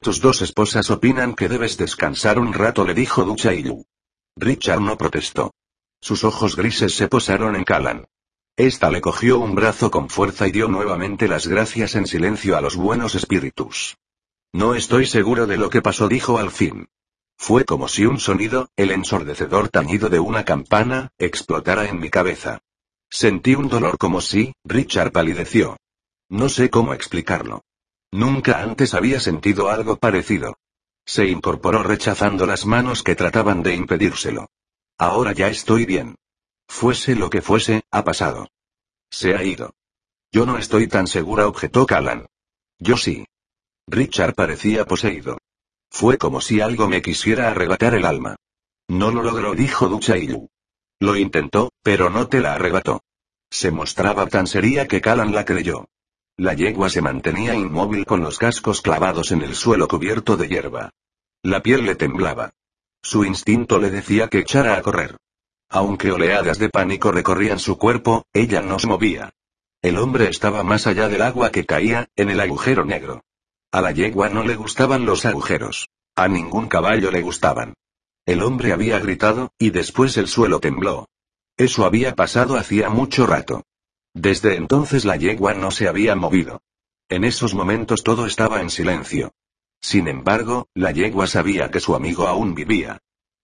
Tus 0.00 0.20
dos 0.20 0.42
esposas 0.42 0.90
opinan 0.90 1.34
que 1.34 1.48
debes 1.48 1.76
descansar 1.76 2.38
un 2.38 2.52
rato, 2.52 2.84
le 2.84 2.94
dijo 2.94 3.24
Duchaillo. 3.24 3.84
Richard 4.36 4.80
no 4.80 4.98
protestó. 4.98 5.54
Sus 6.00 6.24
ojos 6.24 6.56
grises 6.56 6.94
se 6.94 7.08
posaron 7.08 7.56
en 7.56 7.64
Callan. 7.64 8.06
Esta 8.56 8.90
le 8.90 9.00
cogió 9.00 9.38
un 9.38 9.54
brazo 9.54 9.90
con 9.90 10.08
fuerza 10.08 10.46
y 10.46 10.52
dio 10.52 10.68
nuevamente 10.68 11.28
las 11.28 11.46
gracias 11.46 11.94
en 11.96 12.06
silencio 12.06 12.56
a 12.56 12.60
los 12.60 12.76
buenos 12.76 13.14
espíritus. 13.14 13.96
No 14.52 14.74
estoy 14.74 15.06
seguro 15.06 15.46
de 15.46 15.56
lo 15.56 15.70
que 15.70 15.82
pasó, 15.82 16.08
dijo 16.08 16.38
al 16.38 16.50
fin. 16.50 16.86
Fue 17.36 17.64
como 17.64 17.88
si 17.88 18.06
un 18.06 18.20
sonido, 18.20 18.68
el 18.76 18.90
ensordecedor 18.90 19.68
tañido 19.68 20.08
de 20.08 20.20
una 20.20 20.44
campana, 20.44 21.10
explotara 21.18 21.88
en 21.88 21.98
mi 21.98 22.10
cabeza. 22.10 22.60
Sentí 23.14 23.54
un 23.54 23.68
dolor 23.68 23.96
como 23.96 24.20
si, 24.20 24.54
Richard 24.64 25.12
palideció. 25.12 25.76
No 26.28 26.48
sé 26.48 26.68
cómo 26.68 26.94
explicarlo. 26.94 27.62
Nunca 28.10 28.60
antes 28.60 28.92
había 28.92 29.20
sentido 29.20 29.70
algo 29.70 29.94
parecido. 29.94 30.56
Se 31.06 31.28
incorporó 31.28 31.84
rechazando 31.84 32.44
las 32.44 32.66
manos 32.66 33.04
que 33.04 33.14
trataban 33.14 33.62
de 33.62 33.76
impedírselo. 33.76 34.48
Ahora 34.98 35.32
ya 35.32 35.46
estoy 35.46 35.86
bien. 35.86 36.16
Fuese 36.66 37.14
lo 37.14 37.30
que 37.30 37.40
fuese, 37.40 37.84
ha 37.92 38.02
pasado. 38.02 38.48
Se 39.10 39.36
ha 39.36 39.44
ido. 39.44 39.74
Yo 40.32 40.44
no 40.44 40.58
estoy 40.58 40.88
tan 40.88 41.06
segura, 41.06 41.46
objetó 41.46 41.86
Callan. 41.86 42.26
Yo 42.80 42.96
sí. 42.96 43.26
Richard 43.86 44.34
parecía 44.34 44.86
poseído. 44.86 45.38
Fue 45.88 46.18
como 46.18 46.40
si 46.40 46.60
algo 46.60 46.88
me 46.88 47.00
quisiera 47.00 47.48
arrebatar 47.48 47.94
el 47.94 48.06
alma. 48.06 48.34
No 48.88 49.12
lo 49.12 49.22
logró, 49.22 49.54
dijo 49.54 49.88
Duchailu. 49.88 50.50
Lo 51.00 51.16
intentó, 51.16 51.70
pero 51.82 52.10
no 52.10 52.28
te 52.28 52.40
la 52.40 52.54
arrebató. 52.54 53.02
Se 53.50 53.70
mostraba 53.70 54.26
tan 54.26 54.46
seria 54.46 54.88
que 54.88 55.00
Callan 55.00 55.34
la 55.34 55.44
creyó. 55.44 55.86
La 56.36 56.54
yegua 56.54 56.90
se 56.90 57.00
mantenía 57.00 57.54
inmóvil 57.54 58.04
con 58.04 58.20
los 58.20 58.38
cascos 58.38 58.80
clavados 58.80 59.30
en 59.30 59.42
el 59.42 59.54
suelo 59.54 59.86
cubierto 59.86 60.36
de 60.36 60.48
hierba. 60.48 60.90
La 61.42 61.62
piel 61.62 61.84
le 61.84 61.94
temblaba. 61.94 62.52
Su 63.02 63.24
instinto 63.24 63.78
le 63.78 63.90
decía 63.90 64.28
que 64.28 64.38
echara 64.38 64.76
a 64.76 64.82
correr. 64.82 65.16
Aunque 65.68 66.10
oleadas 66.10 66.58
de 66.58 66.70
pánico 66.70 67.12
recorrían 67.12 67.58
su 67.58 67.78
cuerpo, 67.78 68.24
ella 68.32 68.62
no 68.62 68.78
se 68.78 68.86
movía. 68.86 69.34
El 69.82 69.98
hombre 69.98 70.28
estaba 70.28 70.62
más 70.62 70.86
allá 70.86 71.08
del 71.08 71.22
agua 71.22 71.50
que 71.50 71.66
caía, 71.66 72.08
en 72.16 72.30
el 72.30 72.40
agujero 72.40 72.84
negro. 72.84 73.22
A 73.70 73.80
la 73.80 73.92
yegua 73.92 74.28
no 74.28 74.42
le 74.42 74.56
gustaban 74.56 75.04
los 75.04 75.26
agujeros. 75.26 75.88
A 76.16 76.28
ningún 76.28 76.68
caballo 76.68 77.10
le 77.10 77.22
gustaban. 77.22 77.74
El 78.26 78.42
hombre 78.42 78.72
había 78.72 78.98
gritado, 78.98 79.52
y 79.58 79.70
después 79.70 80.16
el 80.16 80.28
suelo 80.28 80.60
tembló. 80.60 81.08
Eso 81.56 81.84
había 81.84 82.14
pasado 82.14 82.56
hacía 82.56 82.88
mucho 82.88 83.26
rato. 83.26 83.64
Desde 84.14 84.56
entonces 84.56 85.04
la 85.04 85.16
yegua 85.16 85.54
no 85.54 85.70
se 85.70 85.88
había 85.88 86.14
movido. 86.14 86.62
En 87.08 87.24
esos 87.24 87.54
momentos 87.54 88.02
todo 88.02 88.26
estaba 88.26 88.60
en 88.60 88.70
silencio. 88.70 89.32
Sin 89.80 90.08
embargo, 90.08 90.68
la 90.74 90.92
yegua 90.92 91.26
sabía 91.26 91.70
que 91.70 91.80
su 91.80 91.94
amigo 91.94 92.26
aún 92.26 92.54
vivía. 92.54 93.00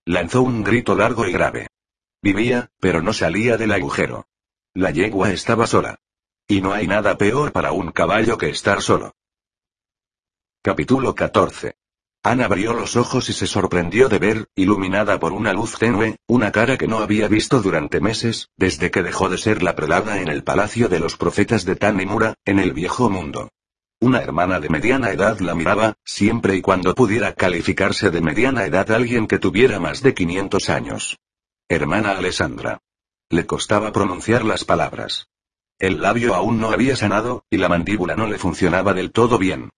Lanzó 0.06 0.42
un 0.42 0.64
grito 0.64 0.94
largo 0.94 1.26
y 1.26 1.32
grave. 1.32 1.68
Vivía, 2.22 2.70
pero 2.80 3.02
no 3.02 3.12
salía 3.12 3.58
del 3.58 3.72
agujero. 3.72 4.26
La 4.72 4.90
yegua 4.90 5.30
estaba 5.32 5.66
sola. 5.66 5.98
Y 6.48 6.62
no 6.62 6.72
hay 6.72 6.86
nada 6.86 7.18
peor 7.18 7.52
para 7.52 7.72
un 7.72 7.92
caballo 7.92 8.38
que 8.38 8.48
estar 8.48 8.80
solo. 8.80 9.14
Capítulo 10.62 11.14
14. 11.14 11.76
Ana 12.22 12.44
abrió 12.44 12.74
los 12.74 12.96
ojos 12.96 13.30
y 13.30 13.32
se 13.32 13.46
sorprendió 13.46 14.10
de 14.10 14.18
ver, 14.18 14.46
iluminada 14.54 15.18
por 15.18 15.32
una 15.32 15.54
luz 15.54 15.78
tenue, 15.78 16.16
una 16.26 16.52
cara 16.52 16.76
que 16.76 16.86
no 16.86 16.98
había 16.98 17.28
visto 17.28 17.62
durante 17.62 17.98
meses, 17.98 18.50
desde 18.58 18.90
que 18.90 19.02
dejó 19.02 19.30
de 19.30 19.38
ser 19.38 19.62
la 19.62 19.74
prelada 19.74 20.20
en 20.20 20.28
el 20.28 20.44
palacio 20.44 20.90
de 20.90 21.00
los 21.00 21.16
profetas 21.16 21.64
de 21.64 21.76
Tanimura, 21.76 22.34
en 22.44 22.58
el 22.58 22.74
viejo 22.74 23.08
mundo. 23.08 23.48
Una 24.00 24.20
hermana 24.20 24.60
de 24.60 24.68
mediana 24.68 25.10
edad 25.12 25.40
la 25.40 25.54
miraba, 25.54 25.94
siempre 26.04 26.56
y 26.56 26.60
cuando 26.60 26.94
pudiera 26.94 27.32
calificarse 27.34 28.10
de 28.10 28.20
mediana 28.20 28.66
edad 28.66 28.90
alguien 28.92 29.26
que 29.26 29.38
tuviera 29.38 29.80
más 29.80 30.02
de 30.02 30.12
500 30.12 30.68
años. 30.68 31.18
Hermana 31.70 32.12
Alessandra. 32.12 32.80
Le 33.30 33.46
costaba 33.46 33.92
pronunciar 33.92 34.44
las 34.44 34.64
palabras. 34.64 35.28
El 35.78 36.02
labio 36.02 36.34
aún 36.34 36.60
no 36.60 36.70
había 36.70 36.96
sanado, 36.96 37.44
y 37.48 37.56
la 37.56 37.70
mandíbula 37.70 38.14
no 38.14 38.26
le 38.26 38.36
funcionaba 38.36 38.92
del 38.92 39.10
todo 39.10 39.38
bien. 39.38 39.70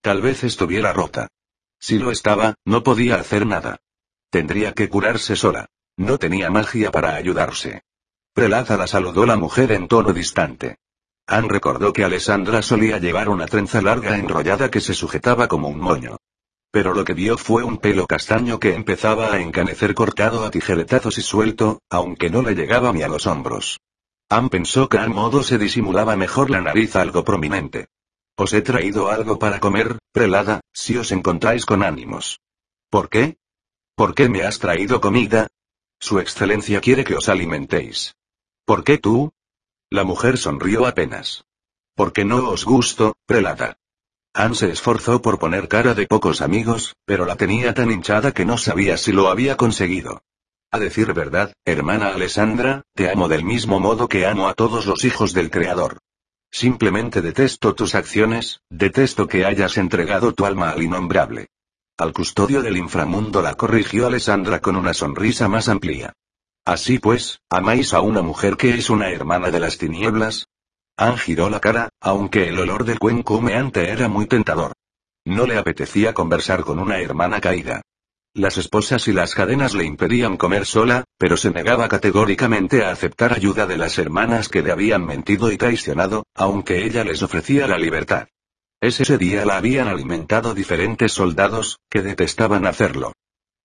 Tal 0.00 0.22
vez 0.22 0.44
estuviera 0.44 0.92
rota. 0.92 1.26
Si 1.80 1.98
lo 1.98 2.10
estaba, 2.10 2.54
no 2.64 2.82
podía 2.82 3.16
hacer 3.16 3.46
nada. 3.46 3.78
Tendría 4.30 4.72
que 4.72 4.88
curarse 4.88 5.36
sola. 5.36 5.68
No 5.96 6.18
tenía 6.18 6.50
magia 6.50 6.90
para 6.90 7.14
ayudarse. 7.14 7.82
Prelada 8.34 8.76
la 8.76 8.86
saludó 8.86 9.26
la 9.26 9.36
mujer 9.36 9.72
en 9.72 9.88
tono 9.88 10.12
distante. 10.12 10.78
Anne 11.26 11.48
recordó 11.48 11.92
que 11.92 12.04
Alessandra 12.04 12.62
solía 12.62 12.98
llevar 12.98 13.28
una 13.28 13.46
trenza 13.46 13.82
larga 13.82 14.16
enrollada 14.16 14.70
que 14.70 14.80
se 14.80 14.94
sujetaba 14.94 15.48
como 15.48 15.68
un 15.68 15.78
moño. 15.78 16.18
Pero 16.70 16.94
lo 16.94 17.04
que 17.04 17.14
vio 17.14 17.36
fue 17.36 17.64
un 17.64 17.78
pelo 17.78 18.06
castaño 18.06 18.60
que 18.60 18.74
empezaba 18.74 19.32
a 19.32 19.40
encanecer 19.40 19.94
cortado 19.94 20.44
a 20.44 20.50
tijeretazos 20.50 21.18
y 21.18 21.22
suelto, 21.22 21.80
aunque 21.90 22.30
no 22.30 22.42
le 22.42 22.54
llegaba 22.54 22.92
ni 22.92 23.02
a 23.02 23.08
los 23.08 23.26
hombros. 23.26 23.80
Anne 24.28 24.50
pensó 24.50 24.88
que 24.88 24.98
al 24.98 25.10
modo 25.10 25.42
se 25.42 25.58
disimulaba 25.58 26.16
mejor 26.16 26.50
la 26.50 26.60
nariz 26.60 26.96
algo 26.96 27.24
prominente. 27.24 27.88
Os 28.42 28.52
he 28.52 28.62
traído 28.62 29.10
algo 29.10 29.40
para 29.42 29.58
comer, 29.58 29.98
prelada, 30.12 30.60
si 30.72 30.96
os 30.96 31.10
encontráis 31.10 31.66
con 31.66 31.82
ánimos. 31.82 32.38
¿Por 32.88 33.08
qué? 33.08 33.36
¿Por 33.96 34.14
qué 34.14 34.28
me 34.28 34.42
has 34.44 34.60
traído 34.60 35.00
comida? 35.00 35.48
Su 35.98 36.20
excelencia 36.20 36.80
quiere 36.80 37.02
que 37.02 37.16
os 37.16 37.28
alimentéis. 37.28 38.14
¿Por 38.64 38.84
qué 38.84 38.96
tú? 38.98 39.32
La 39.90 40.04
mujer 40.04 40.38
sonrió 40.38 40.86
apenas. 40.86 41.44
Porque 41.96 42.24
no 42.24 42.48
os 42.50 42.64
gusto, 42.64 43.16
prelada. 43.26 43.76
Anne 44.34 44.54
se 44.54 44.70
esforzó 44.70 45.20
por 45.20 45.40
poner 45.40 45.66
cara 45.66 45.94
de 45.94 46.06
pocos 46.06 46.40
amigos, 46.40 46.94
pero 47.04 47.26
la 47.26 47.34
tenía 47.34 47.74
tan 47.74 47.90
hinchada 47.90 48.30
que 48.30 48.44
no 48.44 48.56
sabía 48.56 48.98
si 48.98 49.10
lo 49.10 49.30
había 49.30 49.56
conseguido. 49.56 50.22
A 50.70 50.78
decir 50.78 51.12
verdad, 51.12 51.54
hermana 51.64 52.14
Alessandra, 52.14 52.82
te 52.94 53.10
amo 53.10 53.26
del 53.26 53.42
mismo 53.42 53.80
modo 53.80 54.06
que 54.06 54.26
amo 54.26 54.46
a 54.46 54.54
todos 54.54 54.86
los 54.86 55.04
hijos 55.04 55.32
del 55.32 55.50
Creador. 55.50 55.98
Simplemente 56.50 57.20
detesto 57.22 57.74
tus 57.74 57.94
acciones, 57.94 58.60
detesto 58.70 59.28
que 59.28 59.44
hayas 59.44 59.76
entregado 59.76 60.32
tu 60.32 60.46
alma 60.46 60.70
al 60.70 60.82
innombrable. 60.82 61.48
Al 61.98 62.12
custodio 62.12 62.62
del 62.62 62.76
inframundo 62.76 63.42
la 63.42 63.54
corrigió 63.54 64.06
Alessandra 64.06 64.60
con 64.60 64.76
una 64.76 64.94
sonrisa 64.94 65.48
más 65.48 65.68
amplia. 65.68 66.12
Así 66.64 66.98
pues, 66.98 67.40
¿amáis 67.50 67.92
a 67.94 68.00
una 68.00 68.22
mujer 68.22 68.56
que 68.56 68.70
es 68.70 68.90
una 68.90 69.10
hermana 69.10 69.50
de 69.50 69.60
las 69.60 69.78
tinieblas? 69.78 70.46
Ann 70.96 71.16
giró 71.16 71.48
la 71.48 71.60
cara, 71.60 71.90
aunque 72.00 72.48
el 72.48 72.58
olor 72.58 72.84
del 72.84 72.98
cuenco 72.98 73.36
humeante 73.36 73.88
era 73.90 74.08
muy 74.08 74.26
tentador. 74.26 74.72
No 75.24 75.46
le 75.46 75.58
apetecía 75.58 76.14
conversar 76.14 76.64
con 76.64 76.78
una 76.78 76.98
hermana 76.98 77.40
caída. 77.40 77.82
Las 78.38 78.56
esposas 78.56 79.08
y 79.08 79.12
las 79.12 79.34
cadenas 79.34 79.74
le 79.74 79.84
impedían 79.84 80.36
comer 80.36 80.64
sola, 80.64 81.02
pero 81.18 81.36
se 81.36 81.50
negaba 81.50 81.88
categóricamente 81.88 82.84
a 82.84 82.92
aceptar 82.92 83.32
ayuda 83.32 83.66
de 83.66 83.76
las 83.76 83.98
hermanas 83.98 84.48
que 84.48 84.62
le 84.62 84.70
habían 84.70 85.04
mentido 85.04 85.50
y 85.50 85.56
traicionado, 85.56 86.22
aunque 86.36 86.84
ella 86.84 87.02
les 87.02 87.20
ofrecía 87.24 87.66
la 87.66 87.76
libertad. 87.76 88.28
Ese 88.80 89.18
día 89.18 89.44
la 89.44 89.56
habían 89.56 89.88
alimentado 89.88 90.54
diferentes 90.54 91.10
soldados, 91.10 91.80
que 91.90 92.00
detestaban 92.00 92.64
hacerlo. 92.64 93.12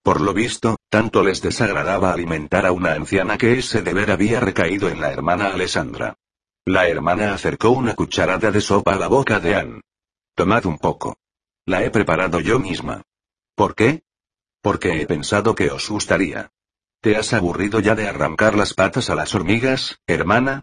Por 0.01 0.21
lo 0.21 0.33
visto, 0.33 0.77
tanto 0.89 1.23
les 1.23 1.43
desagradaba 1.43 2.11
alimentar 2.11 2.65
a 2.65 2.71
una 2.71 2.93
anciana 2.93 3.37
que 3.37 3.59
ese 3.59 3.83
deber 3.83 4.09
había 4.09 4.39
recaído 4.39 4.89
en 4.89 4.99
la 4.99 5.13
hermana 5.13 5.49
Alessandra. 5.49 6.15
La 6.65 6.87
hermana 6.87 7.35
acercó 7.35 7.69
una 7.69 7.93
cucharada 7.93 8.49
de 8.49 8.59
sopa 8.59 8.95
a 8.95 8.97
la 8.97 9.07
boca 9.07 9.39
de 9.39 9.53
Anne. 9.53 9.81
Tomad 10.33 10.65
un 10.65 10.79
poco. 10.79 11.15
La 11.67 11.83
he 11.83 11.91
preparado 11.91 12.39
yo 12.39 12.57
misma. 12.57 13.03
¿Por 13.55 13.75
qué? 13.75 14.01
Porque 14.63 15.01
he 15.01 15.05
pensado 15.05 15.55
que 15.55 15.69
os 15.71 15.89
gustaría. 15.89 16.49
¿Te 17.01 17.17
has 17.17 17.33
aburrido 17.33 17.81
ya 17.81 17.95
de 17.95 18.07
arrancar 18.07 18.55
las 18.55 18.73
patas 18.73 19.09
a 19.09 19.15
las 19.15 19.35
hormigas, 19.35 19.99
hermana? 20.07 20.61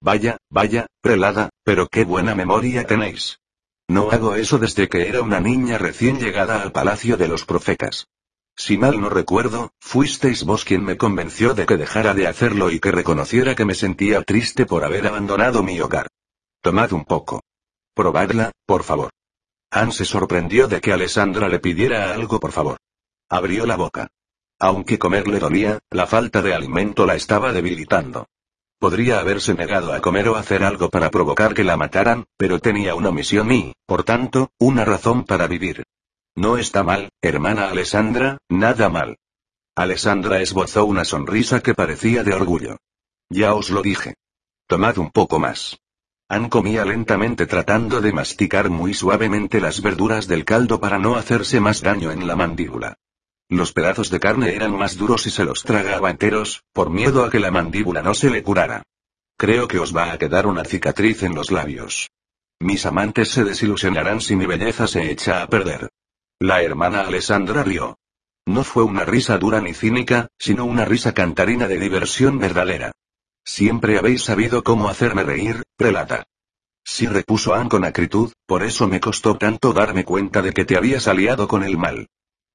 Vaya, 0.00 0.38
vaya, 0.48 0.86
prelada, 1.00 1.50
pero 1.64 1.88
qué 1.88 2.04
buena 2.04 2.36
memoria 2.36 2.86
tenéis. 2.86 3.40
No 3.88 4.12
hago 4.12 4.36
eso 4.36 4.60
desde 4.60 4.88
que 4.88 5.08
era 5.08 5.22
una 5.22 5.40
niña 5.40 5.76
recién 5.76 6.20
llegada 6.20 6.62
al 6.62 6.70
palacio 6.70 7.16
de 7.16 7.26
los 7.26 7.44
profetas. 7.44 8.06
Si 8.54 8.78
mal 8.78 9.00
no 9.00 9.08
recuerdo, 9.08 9.72
fuisteis 9.80 10.44
vos 10.44 10.64
quien 10.64 10.84
me 10.84 10.96
convenció 10.96 11.52
de 11.52 11.66
que 11.66 11.76
dejara 11.76 12.14
de 12.14 12.28
hacerlo 12.28 12.70
y 12.70 12.78
que 12.78 12.92
reconociera 12.92 13.56
que 13.56 13.64
me 13.64 13.74
sentía 13.74 14.22
triste 14.22 14.66
por 14.66 14.84
haber 14.84 15.08
abandonado 15.08 15.64
mi 15.64 15.80
hogar. 15.80 16.06
Tomad 16.60 16.92
un 16.92 17.04
poco. 17.04 17.42
Probadla, 17.92 18.52
por 18.66 18.84
favor. 18.84 19.10
Anne 19.72 19.90
se 19.90 20.04
sorprendió 20.04 20.68
de 20.68 20.80
que 20.80 20.92
Alessandra 20.92 21.48
le 21.48 21.58
pidiera 21.58 22.14
algo 22.14 22.38
por 22.38 22.52
favor. 22.52 22.76
Abrió 23.32 23.64
la 23.64 23.76
boca. 23.76 24.08
Aunque 24.58 24.98
comer 24.98 25.26
le 25.26 25.38
dolía, 25.38 25.78
la 25.90 26.06
falta 26.06 26.42
de 26.42 26.52
alimento 26.52 27.06
la 27.06 27.14
estaba 27.14 27.50
debilitando. 27.54 28.28
Podría 28.78 29.20
haberse 29.20 29.54
negado 29.54 29.94
a 29.94 30.02
comer 30.02 30.28
o 30.28 30.36
hacer 30.36 30.62
algo 30.62 30.90
para 30.90 31.10
provocar 31.10 31.54
que 31.54 31.64
la 31.64 31.78
mataran, 31.78 32.26
pero 32.36 32.58
tenía 32.58 32.94
una 32.94 33.10
misión 33.10 33.50
y, 33.50 33.72
por 33.86 34.04
tanto, 34.04 34.50
una 34.58 34.84
razón 34.84 35.24
para 35.24 35.46
vivir. 35.46 35.84
No 36.34 36.58
está 36.58 36.82
mal, 36.82 37.08
hermana 37.22 37.70
Alessandra, 37.70 38.36
nada 38.50 38.90
mal. 38.90 39.16
Alessandra 39.74 40.42
esbozó 40.42 40.84
una 40.84 41.06
sonrisa 41.06 41.60
que 41.60 41.72
parecía 41.72 42.24
de 42.24 42.34
orgullo. 42.34 42.76
Ya 43.30 43.54
os 43.54 43.70
lo 43.70 43.80
dije. 43.80 44.12
Tomad 44.66 44.98
un 44.98 45.10
poco 45.10 45.38
más. 45.38 45.78
Ann 46.28 46.50
comía 46.50 46.84
lentamente 46.84 47.46
tratando 47.46 48.02
de 48.02 48.12
masticar 48.12 48.68
muy 48.68 48.92
suavemente 48.92 49.58
las 49.58 49.80
verduras 49.80 50.28
del 50.28 50.44
caldo 50.44 50.80
para 50.80 50.98
no 50.98 51.16
hacerse 51.16 51.60
más 51.60 51.80
daño 51.80 52.12
en 52.12 52.26
la 52.26 52.36
mandíbula. 52.36 52.98
Los 53.52 53.74
pedazos 53.74 54.08
de 54.08 54.18
carne 54.18 54.54
eran 54.54 54.74
más 54.78 54.96
duros 54.96 55.26
y 55.26 55.30
se 55.30 55.44
los 55.44 55.62
tragaba 55.62 56.08
enteros, 56.08 56.64
por 56.72 56.88
miedo 56.88 57.22
a 57.22 57.30
que 57.30 57.38
la 57.38 57.50
mandíbula 57.50 58.00
no 58.00 58.14
se 58.14 58.30
le 58.30 58.42
curara. 58.42 58.82
Creo 59.36 59.68
que 59.68 59.78
os 59.78 59.94
va 59.94 60.10
a 60.10 60.16
quedar 60.16 60.46
una 60.46 60.64
cicatriz 60.64 61.22
en 61.22 61.34
los 61.34 61.50
labios. 61.50 62.08
Mis 62.60 62.86
amantes 62.86 63.28
se 63.28 63.44
desilusionarán 63.44 64.22
si 64.22 64.36
mi 64.36 64.46
belleza 64.46 64.86
se 64.86 65.10
echa 65.10 65.42
a 65.42 65.48
perder. 65.48 65.90
La 66.40 66.62
hermana 66.62 67.02
Alessandra 67.02 67.62
rió. 67.62 67.98
No 68.46 68.64
fue 68.64 68.84
una 68.84 69.04
risa 69.04 69.36
dura 69.36 69.60
ni 69.60 69.74
cínica, 69.74 70.28
sino 70.38 70.64
una 70.64 70.86
risa 70.86 71.12
cantarina 71.12 71.68
de 71.68 71.78
diversión 71.78 72.38
verdadera. 72.38 72.92
Siempre 73.44 73.98
habéis 73.98 74.22
sabido 74.22 74.64
cómo 74.64 74.88
hacerme 74.88 75.24
reír, 75.24 75.62
prelata. 75.76 76.24
Sí 76.84 77.06
repuso 77.06 77.52
Anne 77.52 77.68
con 77.68 77.84
acritud, 77.84 78.32
por 78.46 78.62
eso 78.62 78.88
me 78.88 78.98
costó 78.98 79.36
tanto 79.36 79.74
darme 79.74 80.06
cuenta 80.06 80.40
de 80.40 80.54
que 80.54 80.64
te 80.64 80.78
habías 80.78 81.06
aliado 81.06 81.48
con 81.48 81.64
el 81.64 81.76
mal. 81.76 82.08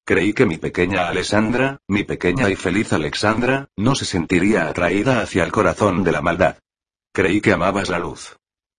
Creí 0.08 0.32
que 0.32 0.46
mi 0.46 0.56
pequeña 0.56 1.06
Alessandra, 1.06 1.82
mi 1.86 2.02
pequeña 2.02 2.48
y 2.48 2.56
feliz 2.56 2.94
Alexandra, 2.94 3.68
no 3.76 3.94
se 3.94 4.06
sentiría 4.06 4.66
atraída 4.66 5.20
hacia 5.20 5.44
el 5.44 5.52
corazón 5.52 6.02
de 6.02 6.12
la 6.12 6.22
maldad. 6.22 6.56
Creí 7.12 7.42
que 7.42 7.52
amabas 7.52 7.90
la 7.90 7.98
luz. 7.98 8.38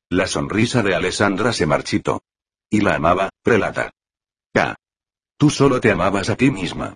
La 0.09 0.25
sonrisa 0.25 0.81
de 0.81 0.95
Alessandra 0.95 1.53
se 1.53 1.67
marchitó. 1.67 2.23
Y 2.67 2.81
la 2.81 2.95
amaba, 2.95 3.29
prelata. 3.43 3.91
Ya. 4.55 4.75
Tú 5.37 5.51
solo 5.51 5.79
te 5.79 5.91
amabas 5.91 6.31
a 6.31 6.35
ti 6.35 6.49
misma. 6.49 6.95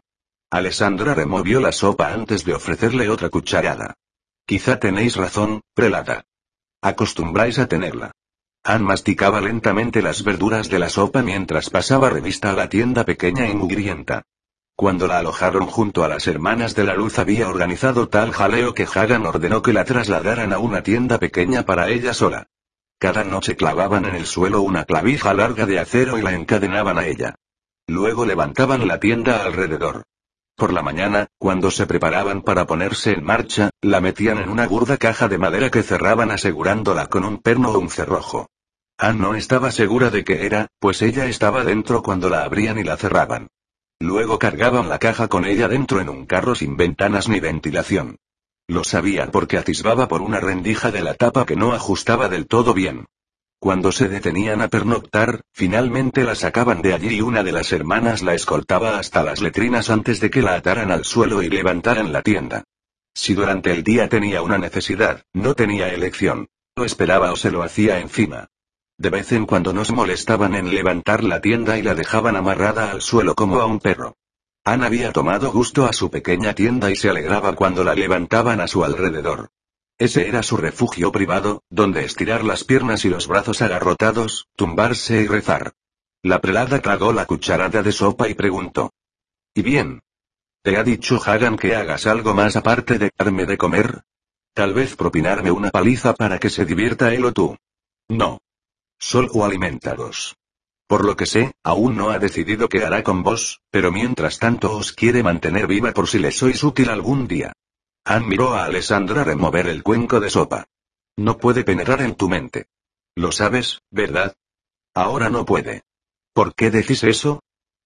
Alessandra 0.49 1.13
removió 1.13 1.59
la 1.59 1.71
sopa 1.71 2.11
antes 2.11 2.43
de 2.43 2.55
ofrecerle 2.55 3.09
otra 3.09 3.29
cucharada. 3.29 3.93
Quizá 4.47 4.79
tenéis 4.79 5.15
razón, 5.15 5.61
prelata. 5.75 6.25
Acostumbráis 6.81 7.59
a 7.59 7.67
tenerla. 7.67 8.11
Ann 8.65 8.81
masticaba 8.81 9.41
lentamente 9.41 10.01
las 10.01 10.23
verduras 10.23 10.69
de 10.69 10.79
la 10.79 10.87
sopa 10.87 11.21
mientras 11.21 11.69
pasaba 11.69 12.09
revista 12.09 12.51
a 12.51 12.53
la 12.53 12.69
tienda 12.69 13.03
pequeña 13.03 13.45
y 13.49 13.53
mugrienta. 13.53 14.23
Cuando 14.77 15.05
la 15.05 15.19
alojaron 15.19 15.65
junto 15.65 16.05
a 16.05 16.07
las 16.07 16.27
hermanas 16.27 16.73
de 16.73 16.85
la 16.85 16.95
luz 16.95 17.19
había 17.19 17.49
organizado 17.49 18.07
tal 18.07 18.31
jaleo 18.31 18.73
que 18.73 18.87
Hagan 18.91 19.25
ordenó 19.25 19.61
que 19.61 19.73
la 19.73 19.83
trasladaran 19.83 20.53
a 20.53 20.59
una 20.59 20.81
tienda 20.81 21.19
pequeña 21.19 21.63
para 21.63 21.89
ella 21.89 22.13
sola. 22.13 22.47
Cada 22.99 23.25
noche 23.25 23.57
clavaban 23.57 24.05
en 24.05 24.15
el 24.15 24.25
suelo 24.25 24.61
una 24.61 24.85
clavija 24.85 25.33
larga 25.33 25.65
de 25.65 25.79
acero 25.79 26.17
y 26.17 26.21
la 26.21 26.33
encadenaban 26.33 26.97
a 26.97 27.05
ella. 27.05 27.35
Luego 27.85 28.25
levantaban 28.25 28.87
la 28.87 28.97
tienda 28.97 29.43
alrededor. 29.43 30.03
Por 30.55 30.71
la 30.71 30.81
mañana, 30.81 31.27
cuando 31.37 31.69
se 31.69 31.85
preparaban 31.85 32.41
para 32.41 32.65
ponerse 32.65 33.11
en 33.11 33.25
marcha, 33.25 33.71
la 33.81 33.99
metían 33.99 34.37
en 34.37 34.47
una 34.47 34.67
burda 34.67 34.95
caja 34.95 35.27
de 35.27 35.37
madera 35.37 35.69
que 35.69 35.83
cerraban 35.83 36.31
asegurándola 36.31 37.07
con 37.07 37.25
un 37.25 37.39
perno 37.39 37.71
o 37.71 37.79
un 37.79 37.89
cerrojo. 37.89 38.47
Ann 39.03 39.19
no 39.19 39.35
estaba 39.35 39.69
segura 39.69 40.11
de 40.11 40.23
qué 40.23 40.45
era, 40.45 40.69
pues 40.79 41.01
ella 41.01 41.25
estaba 41.25 41.65
dentro 41.65 42.01
cuando 42.01 42.29
la 42.29 42.45
abrían 42.45 42.79
y 42.79 42.85
la 42.85 42.95
cerraban. 42.95 43.49
Luego 43.99 44.39
cargaban 44.39 44.87
la 44.87 44.97
caja 44.97 45.27
con 45.27 45.43
ella 45.43 45.67
dentro 45.67 45.99
en 45.99 46.07
un 46.07 46.25
carro 46.25 46.55
sin 46.55 46.77
ventanas 46.77 47.27
ni 47.27 47.41
ventilación. 47.41 48.15
Lo 48.65 48.85
sabía 48.85 49.29
porque 49.29 49.57
atisbaba 49.57 50.07
por 50.07 50.21
una 50.21 50.39
rendija 50.39 50.89
de 50.89 51.01
la 51.01 51.15
tapa 51.15 51.45
que 51.45 51.57
no 51.57 51.73
ajustaba 51.73 52.29
del 52.29 52.47
todo 52.47 52.73
bien. 52.73 53.05
Cuando 53.59 53.91
se 53.91 54.07
detenían 54.07 54.61
a 54.61 54.69
pernoctar, 54.69 55.41
finalmente 55.51 56.23
la 56.23 56.35
sacaban 56.35 56.81
de 56.81 56.93
allí 56.93 57.15
y 57.15 57.21
una 57.21 57.43
de 57.43 57.51
las 57.51 57.73
hermanas 57.73 58.21
la 58.21 58.35
escoltaba 58.35 58.99
hasta 58.99 59.21
las 59.21 59.41
letrinas 59.41 59.89
antes 59.89 60.21
de 60.21 60.29
que 60.29 60.41
la 60.41 60.55
ataran 60.55 60.91
al 60.91 61.03
suelo 61.03 61.43
y 61.43 61.49
levantaran 61.49 62.13
la 62.13 62.21
tienda. 62.21 62.63
Si 63.13 63.33
durante 63.33 63.73
el 63.73 63.83
día 63.83 64.07
tenía 64.07 64.41
una 64.41 64.57
necesidad, 64.57 65.23
no 65.33 65.55
tenía 65.55 65.89
elección. 65.89 66.47
Lo 66.77 66.85
esperaba 66.85 67.33
o 67.33 67.35
se 67.35 67.51
lo 67.51 67.63
hacía 67.63 67.99
encima. 67.99 68.47
De 68.97 69.09
vez 69.09 69.31
en 69.31 69.45
cuando 69.45 69.73
nos 69.73 69.91
molestaban 69.91 70.55
en 70.55 70.73
levantar 70.73 71.23
la 71.23 71.41
tienda 71.41 71.77
y 71.77 71.81
la 71.81 71.95
dejaban 71.95 72.35
amarrada 72.35 72.91
al 72.91 73.01
suelo 73.01 73.35
como 73.35 73.59
a 73.59 73.65
un 73.65 73.79
perro. 73.79 74.15
Ann 74.63 74.83
había 74.83 75.11
tomado 75.11 75.51
gusto 75.51 75.85
a 75.85 75.93
su 75.93 76.09
pequeña 76.09 76.53
tienda 76.53 76.89
y 76.89 76.95
se 76.95 77.09
alegraba 77.09 77.53
cuando 77.53 77.83
la 77.83 77.95
levantaban 77.95 78.61
a 78.61 78.67
su 78.67 78.83
alrededor. 78.83 79.49
Ese 79.97 80.27
era 80.27 80.41
su 80.41 80.57
refugio 80.57 81.11
privado, 81.11 81.63
donde 81.69 82.05
estirar 82.05 82.43
las 82.43 82.63
piernas 82.63 83.05
y 83.05 83.09
los 83.09 83.27
brazos 83.27 83.61
agarrotados, 83.61 84.47
tumbarse 84.55 85.21
y 85.21 85.27
rezar. 85.27 85.73
La 86.21 86.39
prelada 86.39 86.79
tragó 86.79 87.11
la 87.11 87.25
cucharada 87.25 87.83
de 87.83 87.91
sopa 87.91 88.29
y 88.29 88.33
preguntó. 88.33 88.93
¿Y 89.53 89.61
bien? 89.61 90.01
¿Te 90.61 90.77
ha 90.77 90.83
dicho 90.83 91.19
Hagan 91.23 91.57
que 91.57 91.75
hagas 91.75 92.07
algo 92.07 92.33
más 92.33 92.55
aparte 92.55 92.97
de 92.97 93.11
darme 93.17 93.45
de 93.45 93.57
comer? 93.57 94.03
Tal 94.53 94.73
vez 94.73 94.95
propinarme 94.95 95.51
una 95.51 95.71
paliza 95.71 96.13
para 96.13 96.39
que 96.39 96.49
se 96.49 96.63
divierta 96.63 97.13
él 97.13 97.25
o 97.25 97.33
tú. 97.33 97.57
No. 98.07 98.39
Solo 99.05 99.43
alimentados. 99.43 100.37
Por 100.87 101.03
lo 101.03 101.17
que 101.17 101.25
sé, 101.25 101.51
aún 101.61 101.97
no 101.97 102.11
ha 102.11 102.19
decidido 102.19 102.69
qué 102.69 102.85
hará 102.85 103.03
con 103.03 103.21
vos, 103.21 103.59
pero 103.69 103.91
mientras 103.91 104.39
tanto 104.39 104.77
os 104.77 104.93
quiere 104.93 105.21
mantener 105.21 105.67
viva 105.67 105.91
por 105.91 106.07
si 106.07 106.19
le 106.19 106.31
sois 106.31 106.63
útil 106.63 106.89
algún 106.89 107.27
día. 107.27 107.51
Ann 108.05 108.25
miró 108.25 108.53
a 108.53 108.63
Alessandra 108.63 109.25
remover 109.25 109.67
el 109.67 109.83
cuenco 109.83 110.21
de 110.21 110.29
sopa. 110.29 110.67
No 111.17 111.37
puede 111.37 111.65
penetrar 111.65 112.01
en 112.01 112.15
tu 112.15 112.29
mente. 112.29 112.67
Lo 113.13 113.33
sabes, 113.33 113.81
¿verdad? 113.91 114.37
Ahora 114.95 115.29
no 115.29 115.43
puede. 115.43 115.83
¿Por 116.33 116.55
qué 116.55 116.71
decís 116.71 117.03
eso? 117.03 117.41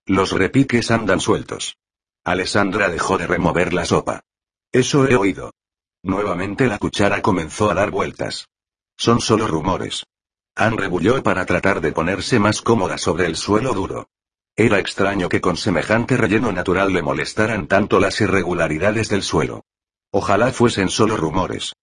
Los 0.05 0.33
repiques 0.33 0.91
andan 0.91 1.19
sueltos. 1.19 1.77
Alessandra 2.25 2.89
dejó 2.89 3.17
de 3.17 3.25
remover 3.25 3.73
la 3.73 3.85
sopa. 3.85 4.21
Eso 4.71 5.07
he 5.07 5.15
oído. 5.15 5.51
Nuevamente 6.03 6.67
la 6.67 6.77
cuchara 6.77 7.23
comenzó 7.23 7.71
a 7.71 7.73
dar 7.73 7.89
vueltas. 7.89 8.49
Son 8.95 9.19
solo 9.19 9.47
rumores. 9.47 10.05
Ann 10.57 10.75
rebulló 10.75 11.21
para 11.21 11.45
tratar 11.45 11.81
de 11.81 11.91
ponerse 11.91 12.39
más 12.39 12.63
cómoda 12.63 12.97
sobre 12.97 13.27
el 13.27 13.35
suelo 13.35 13.73
duro. 13.73 14.09
Era 14.55 14.79
extraño 14.79 15.29
que 15.29 15.39
con 15.39 15.55
semejante 15.55 16.17
relleno 16.17 16.51
natural 16.51 16.91
le 16.91 17.03
molestaran 17.03 17.67
tanto 17.67 17.99
las 17.99 18.19
irregularidades 18.21 19.07
del 19.07 19.21
suelo. 19.21 19.65
Ojalá 20.09 20.51
fuesen 20.51 20.89
solo 20.89 21.15
rumores. 21.15 21.75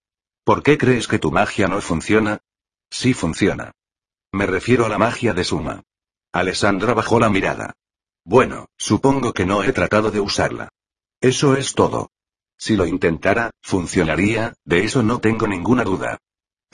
¿Por 0.43 0.61
qué 0.61 0.77
crees 0.77 1.07
que 1.07 1.19
tu 1.19 1.31
magia 1.31 1.67
no 1.67 1.79
funciona? 1.79 2.39
Sí 2.89 3.13
funciona. 3.13 3.71
Me 4.33 4.45
refiero 4.45 4.85
a 4.85 4.89
la 4.89 4.97
magia 4.97 5.33
de 5.33 5.45
Suma. 5.45 5.81
Alessandra 6.33 6.93
bajó 6.93 7.17
la 7.17 7.29
mirada. 7.29 7.75
Bueno, 8.25 8.67
supongo 8.77 9.31
que 9.31 9.45
no 9.45 9.63
he 9.63 9.71
tratado 9.71 10.11
de 10.11 10.19
usarla. 10.19 10.67
Eso 11.21 11.55
es 11.55 11.75
todo. 11.75 12.09
Si 12.57 12.75
lo 12.75 12.85
intentara, 12.85 13.51
funcionaría, 13.61 14.53
de 14.65 14.83
eso 14.83 15.01
no 15.01 15.19
tengo 15.19 15.47
ninguna 15.47 15.85
duda. 15.85 16.19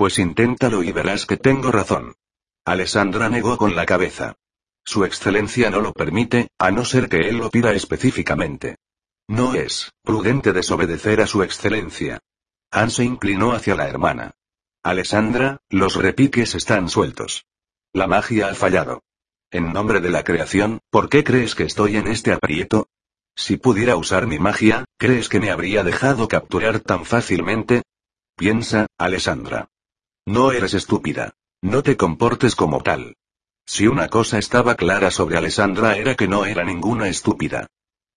Pues 0.01 0.17
inténtalo 0.17 0.81
y 0.81 0.91
verás 0.91 1.27
que 1.27 1.37
tengo 1.37 1.71
razón. 1.71 2.15
Alessandra 2.65 3.29
negó 3.29 3.55
con 3.55 3.75
la 3.75 3.85
cabeza. 3.85 4.35
Su 4.83 5.05
excelencia 5.05 5.69
no 5.69 5.79
lo 5.79 5.93
permite, 5.93 6.47
a 6.57 6.71
no 6.71 6.85
ser 6.85 7.07
que 7.07 7.17
él 7.29 7.37
lo 7.37 7.51
pida 7.51 7.71
específicamente. 7.73 8.77
No 9.27 9.53
es 9.53 9.91
prudente 10.01 10.53
desobedecer 10.53 11.21
a 11.21 11.27
su 11.27 11.43
excelencia. 11.43 12.19
Anne 12.71 12.89
se 12.89 13.03
inclinó 13.03 13.51
hacia 13.51 13.75
la 13.75 13.87
hermana. 13.87 14.31
Alessandra, 14.81 15.59
los 15.69 15.97
repiques 15.97 16.55
están 16.55 16.89
sueltos. 16.89 17.45
La 17.93 18.07
magia 18.07 18.47
ha 18.47 18.55
fallado. 18.55 19.03
En 19.51 19.71
nombre 19.71 19.99
de 19.99 20.09
la 20.09 20.23
creación, 20.23 20.79
¿por 20.89 21.09
qué 21.09 21.23
crees 21.23 21.53
que 21.53 21.65
estoy 21.65 21.97
en 21.97 22.07
este 22.07 22.33
aprieto? 22.33 22.87
Si 23.35 23.57
pudiera 23.57 23.97
usar 23.97 24.25
mi 24.25 24.39
magia, 24.39 24.85
¿crees 24.97 25.29
que 25.29 25.39
me 25.39 25.51
habría 25.51 25.83
dejado 25.83 26.27
capturar 26.27 26.79
tan 26.79 27.05
fácilmente? 27.05 27.83
Piensa, 28.35 28.87
Alessandra. 28.97 29.70
No 30.27 30.51
eres 30.51 30.75
estúpida. 30.75 31.33
No 31.63 31.81
te 31.81 31.97
comportes 31.97 32.55
como 32.55 32.81
tal. 32.81 33.15
Si 33.65 33.87
una 33.87 34.07
cosa 34.07 34.37
estaba 34.37 34.75
clara 34.75 35.09
sobre 35.09 35.37
Alessandra 35.37 35.97
era 35.97 36.15
que 36.15 36.27
no 36.27 36.45
era 36.45 36.63
ninguna 36.63 37.07
estúpida. 37.07 37.67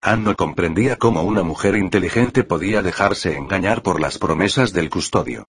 Anne 0.02 0.24
no 0.24 0.36
comprendía 0.36 0.96
cómo 0.96 1.22
una 1.22 1.42
mujer 1.42 1.76
inteligente 1.76 2.44
podía 2.44 2.82
dejarse 2.82 3.36
engañar 3.36 3.82
por 3.82 4.00
las 4.00 4.18
promesas 4.18 4.74
del 4.74 4.90
custodio. 4.90 5.46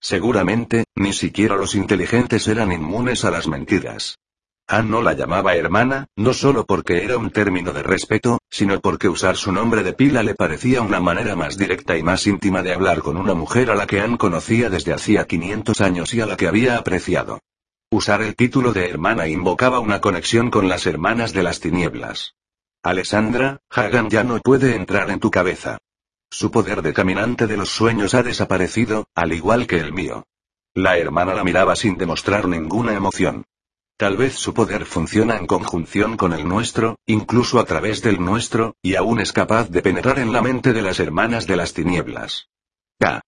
Seguramente, 0.00 0.84
ni 0.94 1.12
siquiera 1.12 1.56
los 1.56 1.74
inteligentes 1.74 2.46
eran 2.46 2.70
inmunes 2.70 3.24
a 3.24 3.32
las 3.32 3.48
mentiras. 3.48 4.16
Anne 4.68 4.90
no 4.90 5.00
la 5.00 5.12
llamaba 5.12 5.54
hermana, 5.54 6.08
no 6.16 6.34
solo 6.34 6.66
porque 6.66 7.04
era 7.04 7.18
un 7.18 7.30
término 7.30 7.72
de 7.72 7.84
respeto, 7.84 8.40
sino 8.50 8.80
porque 8.80 9.08
usar 9.08 9.36
su 9.36 9.52
nombre 9.52 9.84
de 9.84 9.92
pila 9.92 10.24
le 10.24 10.34
parecía 10.34 10.82
una 10.82 10.98
manera 10.98 11.36
más 11.36 11.56
directa 11.56 11.96
y 11.96 12.02
más 12.02 12.26
íntima 12.26 12.62
de 12.62 12.72
hablar 12.72 13.00
con 13.00 13.16
una 13.16 13.34
mujer 13.34 13.70
a 13.70 13.76
la 13.76 13.86
que 13.86 14.00
Anne 14.00 14.18
conocía 14.18 14.68
desde 14.68 14.92
hacía 14.92 15.26
500 15.26 15.80
años 15.80 16.14
y 16.14 16.20
a 16.20 16.26
la 16.26 16.36
que 16.36 16.48
había 16.48 16.78
apreciado. 16.78 17.38
Usar 17.90 18.22
el 18.22 18.34
título 18.34 18.72
de 18.72 18.90
hermana 18.90 19.28
invocaba 19.28 19.78
una 19.78 20.00
conexión 20.00 20.50
con 20.50 20.68
las 20.68 20.86
hermanas 20.86 21.32
de 21.32 21.44
las 21.44 21.60
tinieblas. 21.60 22.34
Alessandra, 22.82 23.60
Hagan 23.70 24.10
ya 24.10 24.24
no 24.24 24.40
puede 24.40 24.74
entrar 24.74 25.10
en 25.10 25.20
tu 25.20 25.30
cabeza. 25.30 25.78
Su 26.28 26.50
poder 26.50 26.82
de 26.82 26.92
caminante 26.92 27.46
de 27.46 27.56
los 27.56 27.68
sueños 27.68 28.14
ha 28.14 28.24
desaparecido, 28.24 29.06
al 29.14 29.32
igual 29.32 29.68
que 29.68 29.78
el 29.78 29.92
mío. 29.92 30.24
La 30.74 30.98
hermana 30.98 31.34
la 31.34 31.44
miraba 31.44 31.76
sin 31.76 31.96
demostrar 31.96 32.48
ninguna 32.48 32.94
emoción. 32.94 33.44
Tal 33.96 34.18
vez 34.18 34.34
su 34.34 34.52
poder 34.52 34.84
funciona 34.84 35.36
en 35.36 35.46
conjunción 35.46 36.18
con 36.18 36.34
el 36.34 36.46
nuestro, 36.46 36.98
incluso 37.06 37.58
a 37.58 37.64
través 37.64 38.02
del 38.02 38.22
nuestro, 38.22 38.76
y 38.82 38.94
aún 38.94 39.20
es 39.20 39.32
capaz 39.32 39.70
de 39.70 39.80
penetrar 39.80 40.18
en 40.18 40.32
la 40.32 40.42
mente 40.42 40.74
de 40.74 40.82
las 40.82 41.00
hermanas 41.00 41.46
de 41.46 41.56
las 41.56 41.72
tinieblas. 41.72 42.48
K. 43.00 43.22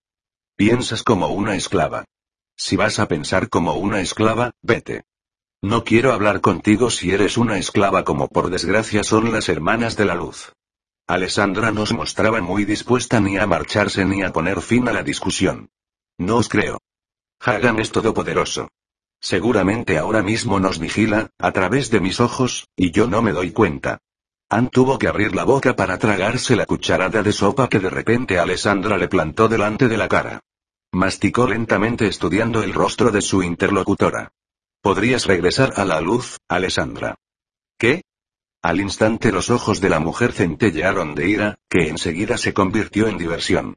Piensas 0.57 1.03
como 1.03 1.29
una 1.29 1.55
esclava. 1.55 2.05
Si 2.55 2.77
vas 2.77 2.99
a 2.99 3.09
pensar 3.09 3.49
como 3.49 3.75
una 3.75 4.03
esclava, 4.03 4.51
vete. 4.61 5.05
No 5.63 5.85
quiero 5.85 6.13
hablar 6.13 6.43
contigo 6.43 6.91
si 6.91 7.13
eres 7.13 7.39
una 7.39 7.57
esclava 7.57 8.05
como 8.05 8.29
por 8.29 8.51
desgracia 8.51 9.05
son 9.05 9.33
las 9.33 9.49
hermanas 9.49 9.97
de 9.97 10.05
la 10.05 10.15
luz. 10.15 10.53
Alessandra 11.07 11.73
no 11.73 11.87
se 11.87 11.95
mostraba 11.95 12.43
muy 12.43 12.67
dispuesta 12.67 13.21
ni 13.21 13.39
a 13.39 13.47
marcharse 13.47 14.05
ni 14.05 14.23
a 14.23 14.35
poner 14.35 14.61
fin 14.61 14.87
a 14.89 14.93
la 14.93 15.03
discusión. 15.03 15.71
No 16.19 16.37
os 16.37 16.51
creo. 16.51 16.79
Hagan 17.41 17.79
es 17.79 17.91
todopoderoso. 17.91 18.69
Seguramente 19.21 19.99
ahora 19.99 20.23
mismo 20.23 20.61
nos 20.61 20.79
vigila, 20.79 21.31
a 21.39 21.53
través 21.53 21.91
de 21.91 22.01
mis 22.01 22.21
ojos, 22.21 22.69
y 22.77 22.93
yo 22.93 23.07
no 23.07 23.23
me 23.23 23.33
doy 23.33 23.51
cuenta. 23.51 23.99
Ann 24.51 24.71
tuvo 24.71 24.99
que 24.99 25.09
abrir 25.09 25.35
la 25.35 25.45
boca 25.45 25.77
para 25.77 25.99
tragarse 25.99 26.57
la 26.57 26.65
cucharada 26.65 27.23
de 27.23 27.33
sopa 27.33 27.69
que 27.69 27.81
de 27.81 27.91
repente 27.91 28.39
Alessandra 28.39 28.97
le 28.97 29.09
plantó 29.09 29.49
delante 29.49 29.89
de 29.89 29.99
la 29.99 30.09
cara. 30.09 30.41
Masticó 30.93 31.47
lentamente 31.47 32.07
estudiando 32.07 32.63
el 32.63 32.73
rostro 32.73 33.11
de 33.11 33.21
su 33.21 33.43
interlocutora. 33.43 34.33
Podrías 34.81 35.27
regresar 35.27 35.75
a 35.77 35.85
la 35.85 36.01
luz, 36.01 36.39
Alessandra. 36.49 37.17
¿Qué? 37.79 38.03
Al 38.63 38.81
instante 38.81 39.33
los 39.33 39.51
ojos 39.51 39.81
de 39.81 39.91
la 39.91 40.01
mujer 40.01 40.33
centellearon 40.33 41.15
de 41.15 41.29
ira, 41.29 41.59
que 41.69 41.89
enseguida 41.89 42.39
se 42.39 42.55
convirtió 42.55 43.07
en 43.07 43.19
diversión. 43.19 43.77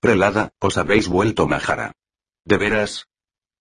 Prelada, 0.00 0.52
os 0.60 0.76
habéis 0.76 1.08
vuelto 1.08 1.46
majara. 1.46 1.92
¿De 2.44 2.58
veras? 2.58 3.09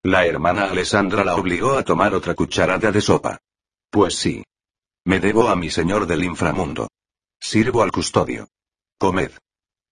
La 0.03 0.25
hermana 0.25 0.69
Alessandra 0.69 1.25
la 1.25 1.35
obligó 1.35 1.77
a 1.77 1.83
tomar 1.83 2.13
otra 2.13 2.33
cucharada 2.33 2.89
de 2.89 3.01
sopa. 3.01 3.39
Pues 3.89 4.15
sí. 4.15 4.43
Me 5.03 5.19
debo 5.19 5.49
a 5.49 5.57
mi 5.57 5.69
señor 5.69 6.07
del 6.07 6.23
inframundo. 6.23 6.87
Sirvo 7.37 7.83
al 7.83 7.91
custodio. 7.91 8.47
Comed. 8.97 9.31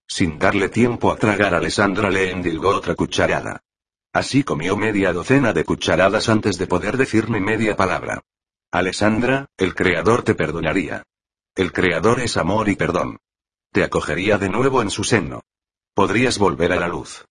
Sin 0.07 0.39
darle 0.39 0.69
tiempo 0.69 1.11
a 1.11 1.17
tragar, 1.17 1.53
Alessandra 1.53 2.09
le 2.09 2.31
endilgó 2.31 2.69
otra 2.69 2.95
cucharada. 2.95 3.61
Así 4.13 4.45
comió 4.45 4.77
media 4.77 5.11
docena 5.11 5.51
de 5.51 5.65
cucharadas 5.65 6.29
antes 6.29 6.57
de 6.57 6.67
poder 6.67 6.95
decirme 6.95 7.41
media 7.41 7.75
palabra. 7.75 8.21
Alessandra, 8.71 9.47
el 9.57 9.75
Creador 9.75 10.23
te 10.23 10.35
perdonaría. 10.35 11.03
El 11.53 11.73
Creador 11.73 12.21
es 12.21 12.37
amor 12.37 12.69
y 12.69 12.75
perdón. 12.75 13.17
Te 13.73 13.83
acogería 13.83 14.37
de 14.37 14.47
nuevo 14.47 14.81
en 14.81 14.89
su 14.89 15.03
seno. 15.03 15.41
Podrías 15.93 16.37
volver 16.37 16.71
a 16.71 16.77
la 16.77 16.87
luz. 16.87 17.25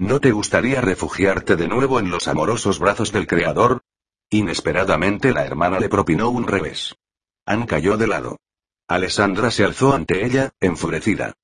¿No 0.00 0.20
te 0.20 0.30
gustaría 0.30 0.80
refugiarte 0.80 1.56
de 1.56 1.66
nuevo 1.66 1.98
en 1.98 2.08
los 2.08 2.28
amorosos 2.28 2.78
brazos 2.78 3.10
del 3.10 3.26
Creador? 3.26 3.82
Inesperadamente 4.30 5.32
la 5.32 5.44
hermana 5.44 5.80
le 5.80 5.88
propinó 5.88 6.30
un 6.30 6.46
revés. 6.46 6.94
Ann 7.44 7.66
cayó 7.66 7.96
de 7.96 8.06
lado. 8.06 8.38
Alessandra 8.86 9.50
se 9.50 9.64
alzó 9.64 9.92
ante 9.94 10.24
ella, 10.24 10.52
enfurecida. 10.60 11.34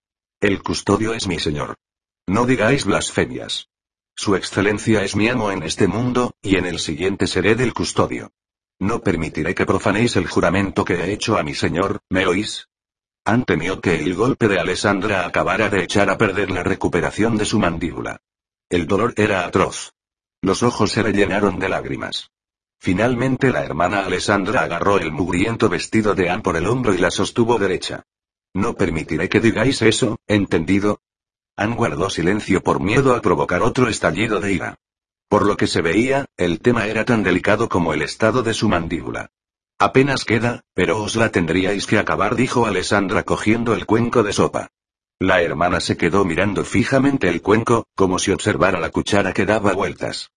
El 0.41 0.63
custodio 0.63 1.15
es 1.15 1.27
mi 1.27 1.41
señor. 1.41 1.75
No 2.29 2.47
digáis 2.47 2.85
blasfemias. 2.85 3.71
Su 4.15 4.37
excelencia 4.37 5.03
es 5.03 5.17
mi 5.17 5.29
amo 5.29 5.51
en 5.51 5.65
este 5.65 5.89
mundo, 5.89 6.35
y 6.41 6.55
en 6.55 6.67
el 6.67 6.79
siguiente 6.79 7.27
seré 7.27 7.57
del 7.57 7.75
custodio. 7.75 8.31
No 8.79 9.01
permitiré 9.01 9.57
que 9.57 9.67
profanéis 9.67 10.15
el 10.15 10.29
juramento 10.29 10.85
que 10.85 10.95
he 10.95 11.13
hecho 11.13 11.37
a 11.37 11.43
mi 11.43 11.55
señor, 11.55 12.03
¿me 12.09 12.25
oís? 12.27 12.69
Ann 13.25 13.45
temió 13.45 13.81
que 13.81 13.97
el 13.97 14.15
golpe 14.15 14.47
de 14.47 14.61
Alessandra 14.61 15.27
acabara 15.27 15.71
de 15.71 15.83
echar 15.83 16.09
a 16.09 16.17
perder 16.17 16.53
la 16.53 16.63
recuperación 16.63 17.37
de 17.37 17.47
su 17.47 17.59
mandíbula. 17.59 18.21
El 18.71 18.87
dolor 18.87 19.13
era 19.17 19.45
atroz. 19.45 19.93
Los 20.41 20.63
ojos 20.63 20.91
se 20.93 21.03
rellenaron 21.03 21.59
de 21.59 21.69
lágrimas. 21.69 22.31
Finalmente 22.79 23.51
la 23.51 23.65
hermana 23.65 24.05
Alessandra 24.05 24.63
agarró 24.63 24.99
el 24.99 25.13
mugriento 25.13 25.69
vestido 25.69 26.15
de 26.15 26.31
Anne 26.31 26.43
por 26.43 26.57
el 26.57 26.67
hombro 26.67 26.95
y 26.95 26.99
la 26.99 27.11
sostuvo 27.11 27.59
derecha. 27.59 28.05
No 28.55 28.75
permitiré 28.75 29.29
que 29.29 29.41
digáis 29.41 29.83
eso, 29.83 30.19
¿entendido? 30.27 31.01
Anne 31.57 31.77
guardó 31.77 32.11
silencio 32.11 32.63
por 32.63 32.81
miedo 32.81 33.15
a 33.15 33.21
provocar 33.21 33.63
otro 33.63 33.89
estallido 33.89 34.41
de 34.41 34.53
ira. 34.53 34.77
Por 35.29 35.47
lo 35.47 35.57
que 35.57 35.67
se 35.67 35.83
veía, 35.83 36.27
el 36.37 36.61
tema 36.61 36.87
era 36.87 37.05
tan 37.05 37.23
delicado 37.23 37.69
como 37.69 37.93
el 37.93 38.03
estado 38.03 38.43
de 38.43 38.55
su 38.55 38.69
mandíbula. 38.69 39.31
Apenas 39.79 40.25
queda, 40.25 40.63
pero 40.75 41.03
os 41.03 41.17
la 41.17 41.31
tendríais 41.31 41.87
que 41.87 41.99
acabar, 41.99 42.37
dijo 42.37 42.67
Alessandra 42.67 43.25
cogiendo 43.25 43.75
el 43.75 43.87
cuenco 43.87 44.23
de 44.23 44.33
sopa. 44.33 44.69
La 45.21 45.43
hermana 45.43 45.81
se 45.81 45.97
quedó 45.97 46.25
mirando 46.25 46.65
fijamente 46.65 47.29
el 47.29 47.41
cuenco, 47.41 47.87
como 47.95 48.19
si 48.19 48.33
observara 48.33 48.81
la 48.81 48.91
cuchara 48.91 49.33
que 49.33 49.47
daba 49.47 49.73
vueltas. 49.73 50.31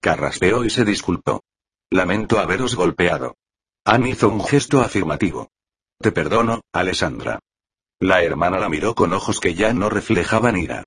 Carraspeó 0.00 0.64
y 0.64 0.70
se 0.70 0.84
disculpó. 0.84 1.42
Lamento 1.90 2.38
haberos 2.38 2.74
golpeado. 2.74 3.36
Anne 3.84 4.10
hizo 4.10 4.28
un 4.28 4.44
gesto 4.44 4.80
afirmativo. 4.80 5.50
Te 5.98 6.10
perdono, 6.10 6.62
Alessandra. 6.72 7.38
La 8.00 8.22
hermana 8.22 8.58
la 8.58 8.68
miró 8.68 8.94
con 8.94 9.12
ojos 9.12 9.40
que 9.40 9.54
ya 9.54 9.72
no 9.72 9.88
reflejaban 9.88 10.56
ira. 10.56 10.84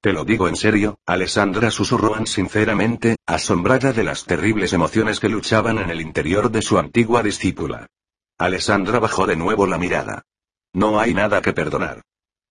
Te 0.00 0.12
lo 0.12 0.24
digo 0.24 0.48
en 0.48 0.56
serio, 0.56 0.98
Alessandra 1.06 1.70
susurró 1.70 2.14
Anne 2.14 2.26
sinceramente, 2.26 3.16
asombrada 3.26 3.92
de 3.92 4.04
las 4.04 4.24
terribles 4.24 4.72
emociones 4.72 5.20
que 5.20 5.28
luchaban 5.28 5.78
en 5.78 5.90
el 5.90 6.00
interior 6.00 6.50
de 6.50 6.62
su 6.62 6.78
antigua 6.78 7.22
discípula. 7.22 7.86
Alessandra 8.38 8.98
bajó 8.98 9.26
de 9.26 9.36
nuevo 9.36 9.66
la 9.66 9.78
mirada. 9.78 10.22
No 10.72 11.00
hay 11.00 11.14
nada 11.14 11.40
que 11.42 11.52
perdonar. 11.52 12.02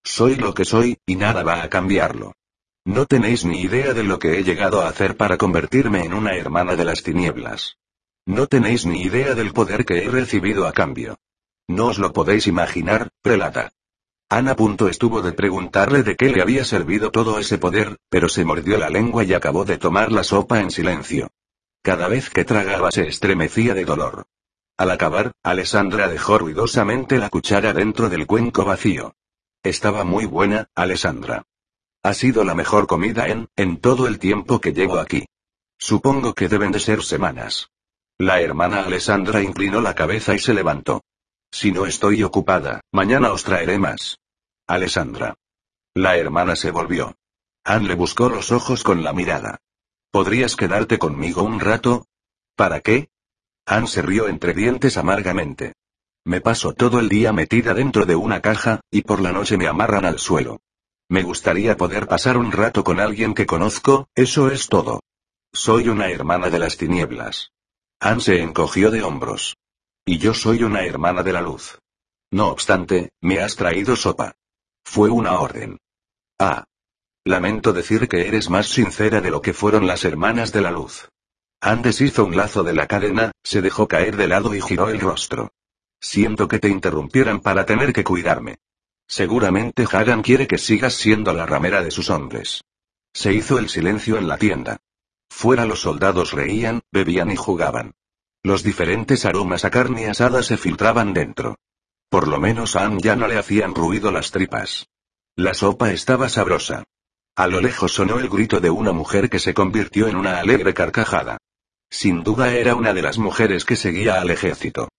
Soy 0.03 0.35
lo 0.35 0.53
que 0.53 0.65
soy, 0.65 0.97
y 1.05 1.15
nada 1.15 1.43
va 1.43 1.63
a 1.63 1.69
cambiarlo. 1.69 2.33
No 2.85 3.05
tenéis 3.05 3.43
ni 3.43 3.61
idea 3.61 3.93
de 3.93 4.03
lo 4.03 4.17
que 4.17 4.39
he 4.39 4.43
llegado 4.43 4.81
a 4.81 4.87
hacer 4.87 5.17
para 5.17 5.37
convertirme 5.37 6.05
en 6.05 6.13
una 6.13 6.35
hermana 6.37 6.75
de 6.75 6.85
las 6.85 7.03
tinieblas. 7.03 7.77
No 8.25 8.47
tenéis 8.47 8.85
ni 8.85 9.01
idea 9.01 9.35
del 9.35 9.51
poder 9.51 9.85
que 9.85 10.03
he 10.03 10.09
recibido 10.09 10.67
a 10.67 10.71
cambio. 10.71 11.17
No 11.67 11.87
os 11.87 11.99
lo 11.99 12.13
podéis 12.13 12.47
imaginar, 12.47 13.09
prelata. 13.21 13.73
Ana 14.29 14.55
punto 14.55 14.89
estuvo 14.89 15.21
de 15.21 15.31
preguntarle 15.31 16.03
de 16.03 16.15
qué 16.15 16.29
le 16.29 16.41
había 16.41 16.65
servido 16.65 17.11
todo 17.11 17.39
ese 17.39 17.57
poder, 17.57 17.97
pero 18.09 18.27
se 18.27 18.43
mordió 18.43 18.77
la 18.77 18.89
lengua 18.89 19.23
y 19.23 19.33
acabó 19.33 19.63
de 19.63 19.77
tomar 19.77 20.11
la 20.11 20.23
sopa 20.23 20.59
en 20.59 20.71
silencio. 20.71 21.29
Cada 21.81 22.09
vez 22.09 22.29
que 22.29 22.43
tragaba 22.43 22.91
se 22.91 23.07
estremecía 23.07 23.73
de 23.73 23.85
dolor. 23.85 24.25
Al 24.77 24.91
acabar, 24.91 25.31
Alessandra 25.43 26.07
dejó 26.07 26.37
ruidosamente 26.37 27.17
la 27.17 27.29
cuchara 27.29 27.73
dentro 27.73 28.09
del 28.09 28.27
cuenco 28.27 28.65
vacío. 28.65 29.15
Estaba 29.63 30.03
muy 30.03 30.25
buena, 30.25 30.69
Alessandra. 30.75 31.45
Ha 32.03 32.13
sido 32.13 32.43
la 32.43 32.55
mejor 32.55 32.87
comida 32.87 33.27
en, 33.27 33.49
en 33.55 33.77
todo 33.77 34.07
el 34.07 34.19
tiempo 34.19 34.61
que 34.61 34.73
llevo 34.73 34.99
aquí. 34.99 35.25
Supongo 35.77 36.33
que 36.33 36.47
deben 36.47 36.71
de 36.71 36.79
ser 36.79 37.03
semanas. 37.03 37.69
La 38.17 38.41
hermana 38.41 38.81
Alessandra 38.81 39.41
inclinó 39.41 39.81
la 39.81 39.93
cabeza 39.93 40.33
y 40.33 40.39
se 40.39 40.53
levantó. 40.53 41.03
Si 41.51 41.71
no 41.71 41.85
estoy 41.85 42.23
ocupada, 42.23 42.81
mañana 42.91 43.31
os 43.31 43.43
traeré 43.43 43.77
más. 43.77 44.19
Alessandra. 44.67 45.35
La 45.93 46.17
hermana 46.17 46.55
se 46.55 46.71
volvió. 46.71 47.15
Anne 47.63 47.89
le 47.89 47.95
buscó 47.95 48.29
los 48.29 48.51
ojos 48.51 48.83
con 48.83 49.03
la 49.03 49.13
mirada. 49.13 49.59
¿Podrías 50.11 50.55
quedarte 50.55 50.97
conmigo 50.97 51.43
un 51.43 51.59
rato? 51.59 52.07
¿Para 52.55 52.79
qué? 52.79 53.09
Anne 53.65 53.87
se 53.87 54.01
rió 54.01 54.29
entre 54.29 54.53
dientes 54.53 54.97
amargamente. 54.97 55.73
Me 56.27 56.41
paso 56.41 56.73
todo 56.73 56.99
el 56.99 57.07
día 57.07 57.31
metida 57.31 57.73
dentro 57.73 58.05
de 58.05 58.17
una 58.17 58.41
caja, 58.41 58.81
y 58.91 59.03
por 59.03 59.21
la 59.21 59.31
noche 59.31 59.55
me 59.55 59.65
amarran 59.65 60.03
al 60.03 60.19
suelo. 60.19 60.59
Me 61.07 61.23
gustaría 61.23 61.77
poder 61.77 62.05
pasar 62.05 62.35
un 62.35 62.51
rato 62.51 62.83
con 62.83 62.99
alguien 62.99 63.33
que 63.33 63.45
conozco, 63.45 64.09
eso 64.13 64.51
es 64.51 64.67
todo. 64.67 64.99
Soy 65.53 65.87
una 65.87 66.09
hermana 66.09 66.49
de 66.49 66.59
las 66.59 66.75
tinieblas. 66.75 67.53
Anne 68.01 68.19
se 68.19 68.41
encogió 68.41 68.91
de 68.91 69.03
hombros. 69.03 69.55
Y 70.05 70.17
yo 70.17 70.33
soy 70.33 70.63
una 70.63 70.83
hermana 70.83 71.23
de 71.23 71.31
la 71.31 71.39
luz. 71.39 71.79
No 72.29 72.49
obstante, 72.49 73.13
me 73.21 73.39
has 73.39 73.55
traído 73.55 73.95
sopa. 73.95 74.33
Fue 74.83 75.09
una 75.09 75.39
orden. 75.39 75.77
Ah. 76.37 76.65
Lamento 77.23 77.71
decir 77.71 78.09
que 78.09 78.27
eres 78.27 78.49
más 78.49 78.67
sincera 78.67 79.21
de 79.21 79.31
lo 79.31 79.41
que 79.41 79.53
fueron 79.53 79.87
las 79.87 80.03
hermanas 80.03 80.51
de 80.51 80.59
la 80.59 80.71
luz. 80.71 81.07
Andes 81.61 82.01
hizo 82.01 82.25
un 82.25 82.35
lazo 82.35 82.63
de 82.63 82.73
la 82.73 82.85
cadena, 82.85 83.31
se 83.45 83.61
dejó 83.61 83.87
caer 83.87 84.17
de 84.17 84.27
lado 84.27 84.53
y 84.53 84.59
giró 84.59 84.89
el 84.89 84.99
rostro. 84.99 85.53
Siento 85.99 86.47
que 86.47 86.59
te 86.59 86.69
interrumpieran 86.69 87.39
para 87.39 87.65
tener 87.65 87.93
que 87.93 88.03
cuidarme. 88.03 88.57
Seguramente 89.07 89.85
Hagan 89.89 90.21
quiere 90.21 90.47
que 90.47 90.57
sigas 90.57 90.93
siendo 90.93 91.33
la 91.33 91.45
ramera 91.45 91.81
de 91.81 91.91
sus 91.91 92.09
hombres. 92.09 92.63
Se 93.13 93.33
hizo 93.33 93.57
el 93.57 93.69
silencio 93.69 94.17
en 94.17 94.27
la 94.27 94.37
tienda. 94.37 94.77
Fuera 95.29 95.65
los 95.65 95.81
soldados 95.81 96.33
reían, 96.33 96.81
bebían 96.91 97.31
y 97.31 97.35
jugaban. 97.35 97.93
Los 98.43 98.63
diferentes 98.63 99.25
aromas 99.25 99.65
a 99.65 99.71
carne 99.71 100.07
asada 100.07 100.43
se 100.43 100.57
filtraban 100.57 101.13
dentro. 101.13 101.57
Por 102.09 102.27
lo 102.27 102.39
menos 102.39 102.75
a 102.75 102.85
Anne 102.85 103.01
ya 103.01 103.15
no 103.15 103.27
le 103.27 103.37
hacían 103.37 103.75
ruido 103.75 104.11
las 104.11 104.31
tripas. 104.31 104.87
La 105.35 105.53
sopa 105.53 105.91
estaba 105.91 106.29
sabrosa. 106.29 106.83
A 107.35 107.47
lo 107.47 107.61
lejos 107.61 107.93
sonó 107.93 108.19
el 108.19 108.29
grito 108.29 108.59
de 108.59 108.69
una 108.69 108.91
mujer 108.91 109.29
que 109.29 109.39
se 109.39 109.53
convirtió 109.53 110.07
en 110.07 110.15
una 110.15 110.39
alegre 110.39 110.73
carcajada. 110.73 111.37
Sin 111.89 112.23
duda 112.23 112.53
era 112.53 112.75
una 112.75 112.93
de 112.93 113.01
las 113.01 113.17
mujeres 113.17 113.63
que 113.65 113.75
seguía 113.75 114.19
al 114.19 114.31
ejército. 114.31 114.89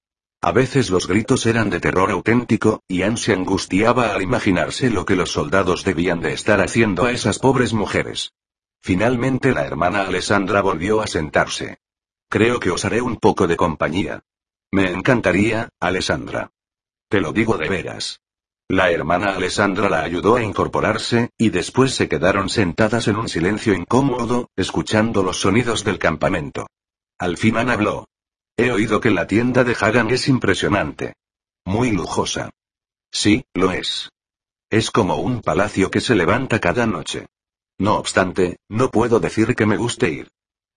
A 0.41 0.53
veces 0.53 0.91
los 0.91 1.09
gritos 1.09 1.47
eran 1.47 1.69
de 1.69 1.81
terror 1.81 2.11
auténtico, 2.11 2.83
y 2.87 3.03
Anne 3.03 3.17
se 3.17 3.33
angustiaba 3.33 4.15
al 4.15 4.23
imaginarse 4.23 4.89
lo 4.89 5.05
que 5.05 5.17
los 5.17 5.33
soldados 5.33 5.83
debían 5.83 6.21
de 6.21 6.33
estar 6.33 6.61
haciendo 6.61 7.05
a 7.05 7.11
esas 7.11 7.41
pobres 7.41 7.73
mujeres. 7.73 8.33
Finalmente 8.81 9.53
la 9.53 9.65
hermana 9.65 10.03
Alessandra 10.03 10.63
volvió 10.63 11.01
a 11.01 11.09
sentarse. 11.09 11.79
Creo 12.29 12.61
que 12.61 12.71
os 12.71 12.85
haré 12.85 13.03
un 13.03 13.17
poco 13.17 13.49
de 13.49 13.57
compañía. 13.57 14.23
Me 14.71 14.93
encantaría, 14.93 15.71
Alessandra. 15.81 16.53
Te 17.09 17.21
lo 17.21 17.33
digo 17.33 17.57
de 17.57 17.69
veras. 17.69 18.21
La 18.69 18.91
hermana 18.91 19.35
Alessandra 19.35 19.89
la 19.89 20.03
ayudó 20.03 20.37
a 20.37 20.43
incorporarse, 20.43 21.31
y 21.39 21.49
después 21.49 21.95
se 21.95 22.07
quedaron 22.07 22.49
sentadas 22.49 23.09
en 23.09 23.17
un 23.17 23.29
silencio 23.29 23.73
incómodo, 23.73 24.51
escuchando 24.57 25.23
los 25.23 25.41
sonidos 25.41 25.85
del 25.85 25.99
campamento. 25.99 26.67
Al 27.19 27.39
fin 27.39 27.57
Anne 27.57 27.73
habló. 27.73 28.07
He 28.61 28.73
oído 28.73 29.01
que 29.01 29.13
la 29.13 29.29
tienda 29.29 29.63
de 29.63 29.77
Hagan 29.81 30.11
es 30.11 30.27
impresionante. 30.27 31.15
Muy 31.65 31.93
lujosa. 31.93 32.51
Sí, 33.13 33.45
lo 33.55 33.71
es. 33.71 34.11
Es 34.69 34.91
como 34.91 35.15
un 35.19 35.43
palacio 35.43 35.93
que 35.93 36.01
se 36.01 36.17
levanta 36.17 36.59
cada 36.59 36.85
noche. 36.85 37.29
No 37.79 37.95
obstante, 37.95 38.57
no 38.69 38.91
puedo 38.91 39.21
decir 39.21 39.55
que 39.55 39.65
me 39.65 39.77
guste 39.77 40.11
ir. 40.11 40.29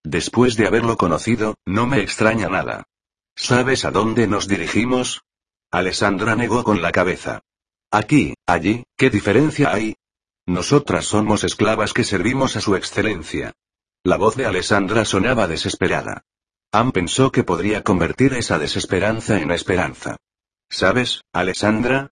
Después 0.03 0.57
de 0.57 0.67
haberlo 0.67 0.95
conocido, 0.95 1.55
no 1.65 1.87
me 1.87 2.01
extraña 2.01 2.49
nada. 2.49 2.83
¿Sabes 3.35 3.83
a 3.83 3.89
dónde 3.89 4.27
nos 4.27 4.47
dirigimos? 4.47 5.23
Alessandra 5.71 6.35
negó 6.35 6.63
con 6.63 6.83
la 6.83 6.91
cabeza. 6.91 7.41
Aquí, 7.89 8.35
allí, 8.45 8.83
¿qué 8.95 9.09
diferencia 9.09 9.73
hay? 9.73 9.95
Nosotras 10.45 11.05
somos 11.05 11.43
esclavas 11.43 11.93
que 11.93 12.03
servimos 12.03 12.55
a 12.57 12.61
su 12.61 12.75
excelencia. 12.75 13.53
La 14.03 14.17
voz 14.17 14.35
de 14.35 14.45
Alessandra 14.45 15.03
sonaba 15.03 15.47
desesperada. 15.47 16.25
Anne 16.73 16.93
pensó 16.93 17.33
que 17.33 17.43
podría 17.43 17.83
convertir 17.83 18.33
esa 18.33 18.57
desesperanza 18.57 19.41
en 19.41 19.51
esperanza. 19.51 20.15
¿Sabes, 20.69 21.21
Alessandra? 21.33 22.11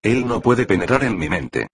Él 0.00 0.28
no 0.28 0.40
puede 0.40 0.64
penetrar 0.64 1.02
en 1.02 1.18
mi 1.18 1.28
mente. 1.28 1.66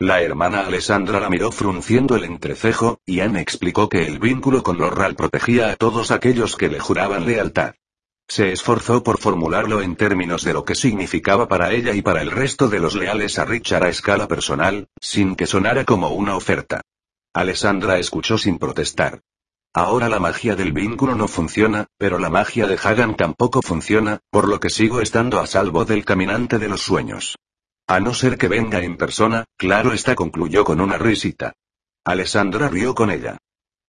La 0.00 0.20
hermana 0.20 0.66
Alessandra 0.66 1.20
la 1.20 1.30
miró 1.30 1.52
frunciendo 1.52 2.16
el 2.16 2.24
entrecejo, 2.24 2.98
y 3.06 3.20
Anne 3.20 3.40
explicó 3.40 3.88
que 3.88 4.04
el 4.04 4.18
vínculo 4.18 4.64
con 4.64 4.78
Lorral 4.78 5.14
protegía 5.14 5.70
a 5.70 5.76
todos 5.76 6.10
aquellos 6.10 6.56
que 6.56 6.68
le 6.68 6.80
juraban 6.80 7.24
lealtad. 7.24 7.74
Se 8.26 8.50
esforzó 8.50 9.04
por 9.04 9.18
formularlo 9.18 9.80
en 9.80 9.94
términos 9.94 10.42
de 10.42 10.54
lo 10.54 10.64
que 10.64 10.74
significaba 10.74 11.46
para 11.46 11.72
ella 11.72 11.94
y 11.94 12.02
para 12.02 12.20
el 12.20 12.32
resto 12.32 12.68
de 12.68 12.80
los 12.80 12.96
leales 12.96 13.38
a 13.38 13.44
Richard 13.44 13.84
a 13.84 13.88
escala 13.88 14.26
personal, 14.26 14.88
sin 15.00 15.36
que 15.36 15.46
sonara 15.46 15.84
como 15.84 16.08
una 16.08 16.34
oferta. 16.34 16.80
Alessandra 17.32 18.00
escuchó 18.00 18.38
sin 18.38 18.58
protestar. 18.58 19.20
Ahora 19.76 20.08
la 20.08 20.18
magia 20.18 20.56
del 20.56 20.72
vínculo 20.72 21.14
no 21.16 21.28
funciona, 21.28 21.88
pero 21.98 22.18
la 22.18 22.30
magia 22.30 22.66
de 22.66 22.78
Hagan 22.82 23.14
tampoco 23.14 23.60
funciona, 23.60 24.20
por 24.30 24.48
lo 24.48 24.58
que 24.58 24.70
sigo 24.70 25.02
estando 25.02 25.38
a 25.38 25.46
salvo 25.46 25.84
del 25.84 26.02
caminante 26.02 26.58
de 26.58 26.66
los 26.66 26.80
sueños. 26.80 27.36
A 27.86 28.00
no 28.00 28.14
ser 28.14 28.38
que 28.38 28.48
venga 28.48 28.80
en 28.80 28.96
persona, 28.96 29.44
claro 29.58 29.92
está 29.92 30.14
concluyó 30.14 30.64
con 30.64 30.80
una 30.80 30.96
risita. 30.96 31.52
Alessandra 32.06 32.70
rió 32.70 32.94
con 32.94 33.10
ella. 33.10 33.36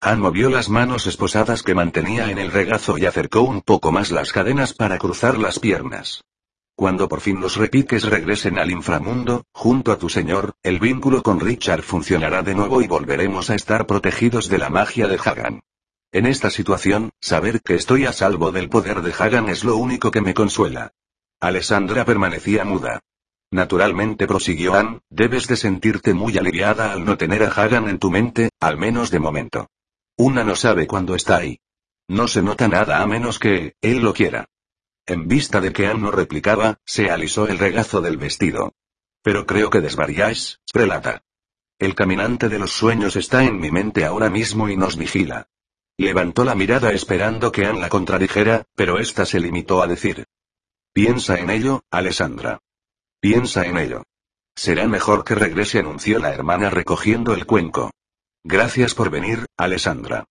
Anne 0.01 0.23
movió 0.23 0.49
las 0.49 0.67
manos 0.67 1.07
esposadas 1.07 1.63
que 1.63 1.73
mantenía 1.73 2.31
en 2.31 2.38
el 2.38 2.51
regazo 2.51 2.97
y 2.97 3.05
acercó 3.05 3.43
un 3.43 3.61
poco 3.61 3.93
más 3.93 4.11
las 4.11 4.33
cadenas 4.33 4.73
para 4.73 4.97
cruzar 4.97 5.38
las 5.38 5.57
piernas. 5.57 6.21
Cuando 6.75 7.07
por 7.07 7.21
fin 7.21 7.39
los 7.39 7.55
repiques 7.55 8.03
regresen 8.03 8.59
al 8.59 8.71
inframundo, 8.71 9.45
junto 9.53 9.93
a 9.93 9.97
tu 9.97 10.09
señor, 10.09 10.53
el 10.63 10.79
vínculo 10.79 11.23
con 11.23 11.39
Richard 11.39 11.81
funcionará 11.81 12.43
de 12.43 12.55
nuevo 12.55 12.81
y 12.81 12.88
volveremos 12.88 13.49
a 13.49 13.55
estar 13.55 13.88
protegidos 13.88 14.49
de 14.49 14.57
la 14.57 14.69
magia 14.69 15.07
de 15.07 15.17
Hagan. 15.23 15.61
En 16.14 16.26
esta 16.26 16.49
situación, 16.49 17.12
saber 17.20 17.62
que 17.62 17.76
estoy 17.76 18.05
a 18.05 18.14
salvo 18.14 18.51
del 18.51 18.70
poder 18.70 19.01
de 19.01 19.14
Hagan 19.18 19.49
es 19.49 19.66
lo 19.66 19.76
único 19.76 20.10
que 20.10 20.22
me 20.22 20.34
consuela. 20.34 20.93
Alessandra 21.41 22.05
permanecía 22.05 22.64
muda. 22.64 23.01
Naturalmente 23.51 24.26
prosiguió 24.26 24.76
Anne, 24.76 25.01
debes 25.10 25.47
de 25.47 25.58
sentirte 25.58 26.14
muy 26.14 26.38
aliviada 26.38 26.93
al 26.93 27.03
no 27.03 27.18
tener 27.18 27.43
a 27.43 27.49
Hagan 27.49 27.89
en 27.89 27.99
tu 27.99 28.10
mente, 28.10 28.49
al 28.62 28.78
menos 28.78 29.12
de 29.12 29.20
momento. 29.20 29.70
Una 30.18 30.43
no 30.45 30.55
sabe 30.55 30.88
cuándo 30.88 31.14
está 31.14 31.38
ahí. 31.38 31.60
No 32.08 32.30
se 32.30 32.41
nota 32.41 32.70
nada 32.70 33.01
a 33.01 33.08
menos 33.08 33.38
que, 33.38 33.76
él 33.82 33.99
lo 33.99 34.14
quiera. 34.14 34.47
En 35.05 35.28
vista 35.28 35.60
de 35.60 35.74
que 35.74 35.88
Anne 35.88 36.01
no 36.01 36.12
replicaba, 36.12 36.80
se 36.86 37.12
alisó 37.12 37.47
el 37.47 37.60
regazo 37.60 37.99
del 37.99 38.18
vestido. 38.18 38.74
Pero 39.24 39.45
creo 39.45 39.70
que 39.70 39.82
desvariáis, 39.82 40.62
prelata. 40.72 41.24
El 41.80 41.95
caminante 41.95 42.47
de 42.47 42.60
los 42.60 42.72
sueños 42.72 43.18
está 43.18 43.43
en 43.43 43.60
mi 43.60 43.72
mente 43.72 44.05
ahora 44.05 44.30
mismo 44.30 44.70
y 44.70 44.78
nos 44.78 44.95
vigila. 44.95 45.49
Levantó 45.98 46.45
la 46.45 46.54
mirada 46.54 46.91
esperando 46.91 47.52
que 47.52 47.66
Anne 47.66 47.80
la 47.80 47.89
contradijera, 47.89 48.66
pero 48.76 49.00
ésta 49.00 49.26
se 49.26 49.39
limitó 49.39 49.82
a 49.82 49.88
decir. 49.88 50.26
Piensa 50.93 51.39
en 51.39 51.50
ello, 51.50 51.82
Alessandra. 51.89 52.60
Piensa 53.20 53.66
en 53.66 53.78
ello. 53.78 54.04
Será 54.56 54.88
mejor 54.88 55.24
que 55.24 55.34
regrese, 55.34 55.80
anunció 55.80 56.20
la 56.20 56.34
hermana 56.34 56.70
recogiendo 56.70 57.34
el 57.34 57.45
cuenco. 57.48 57.91
Gracias 58.43 58.93
por 58.93 59.10
venir, 59.10 59.45
Alessandra. 59.58 60.26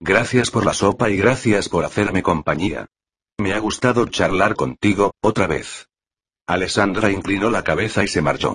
Gracias 0.00 0.50
por 0.50 0.64
la 0.64 0.74
sopa 0.74 1.10
y 1.10 1.16
gracias 1.16 1.68
por 1.68 1.84
hacerme 1.84 2.22
compañía. 2.22 2.86
Me 3.38 3.52
ha 3.52 3.58
gustado 3.58 4.06
charlar 4.06 4.56
contigo, 4.56 5.12
otra 5.20 5.46
vez. 5.46 5.88
Alessandra 6.46 7.10
inclinó 7.10 7.50
la 7.50 7.62
cabeza 7.62 8.02
y 8.02 8.08
se 8.08 8.20
marchó. 8.20 8.54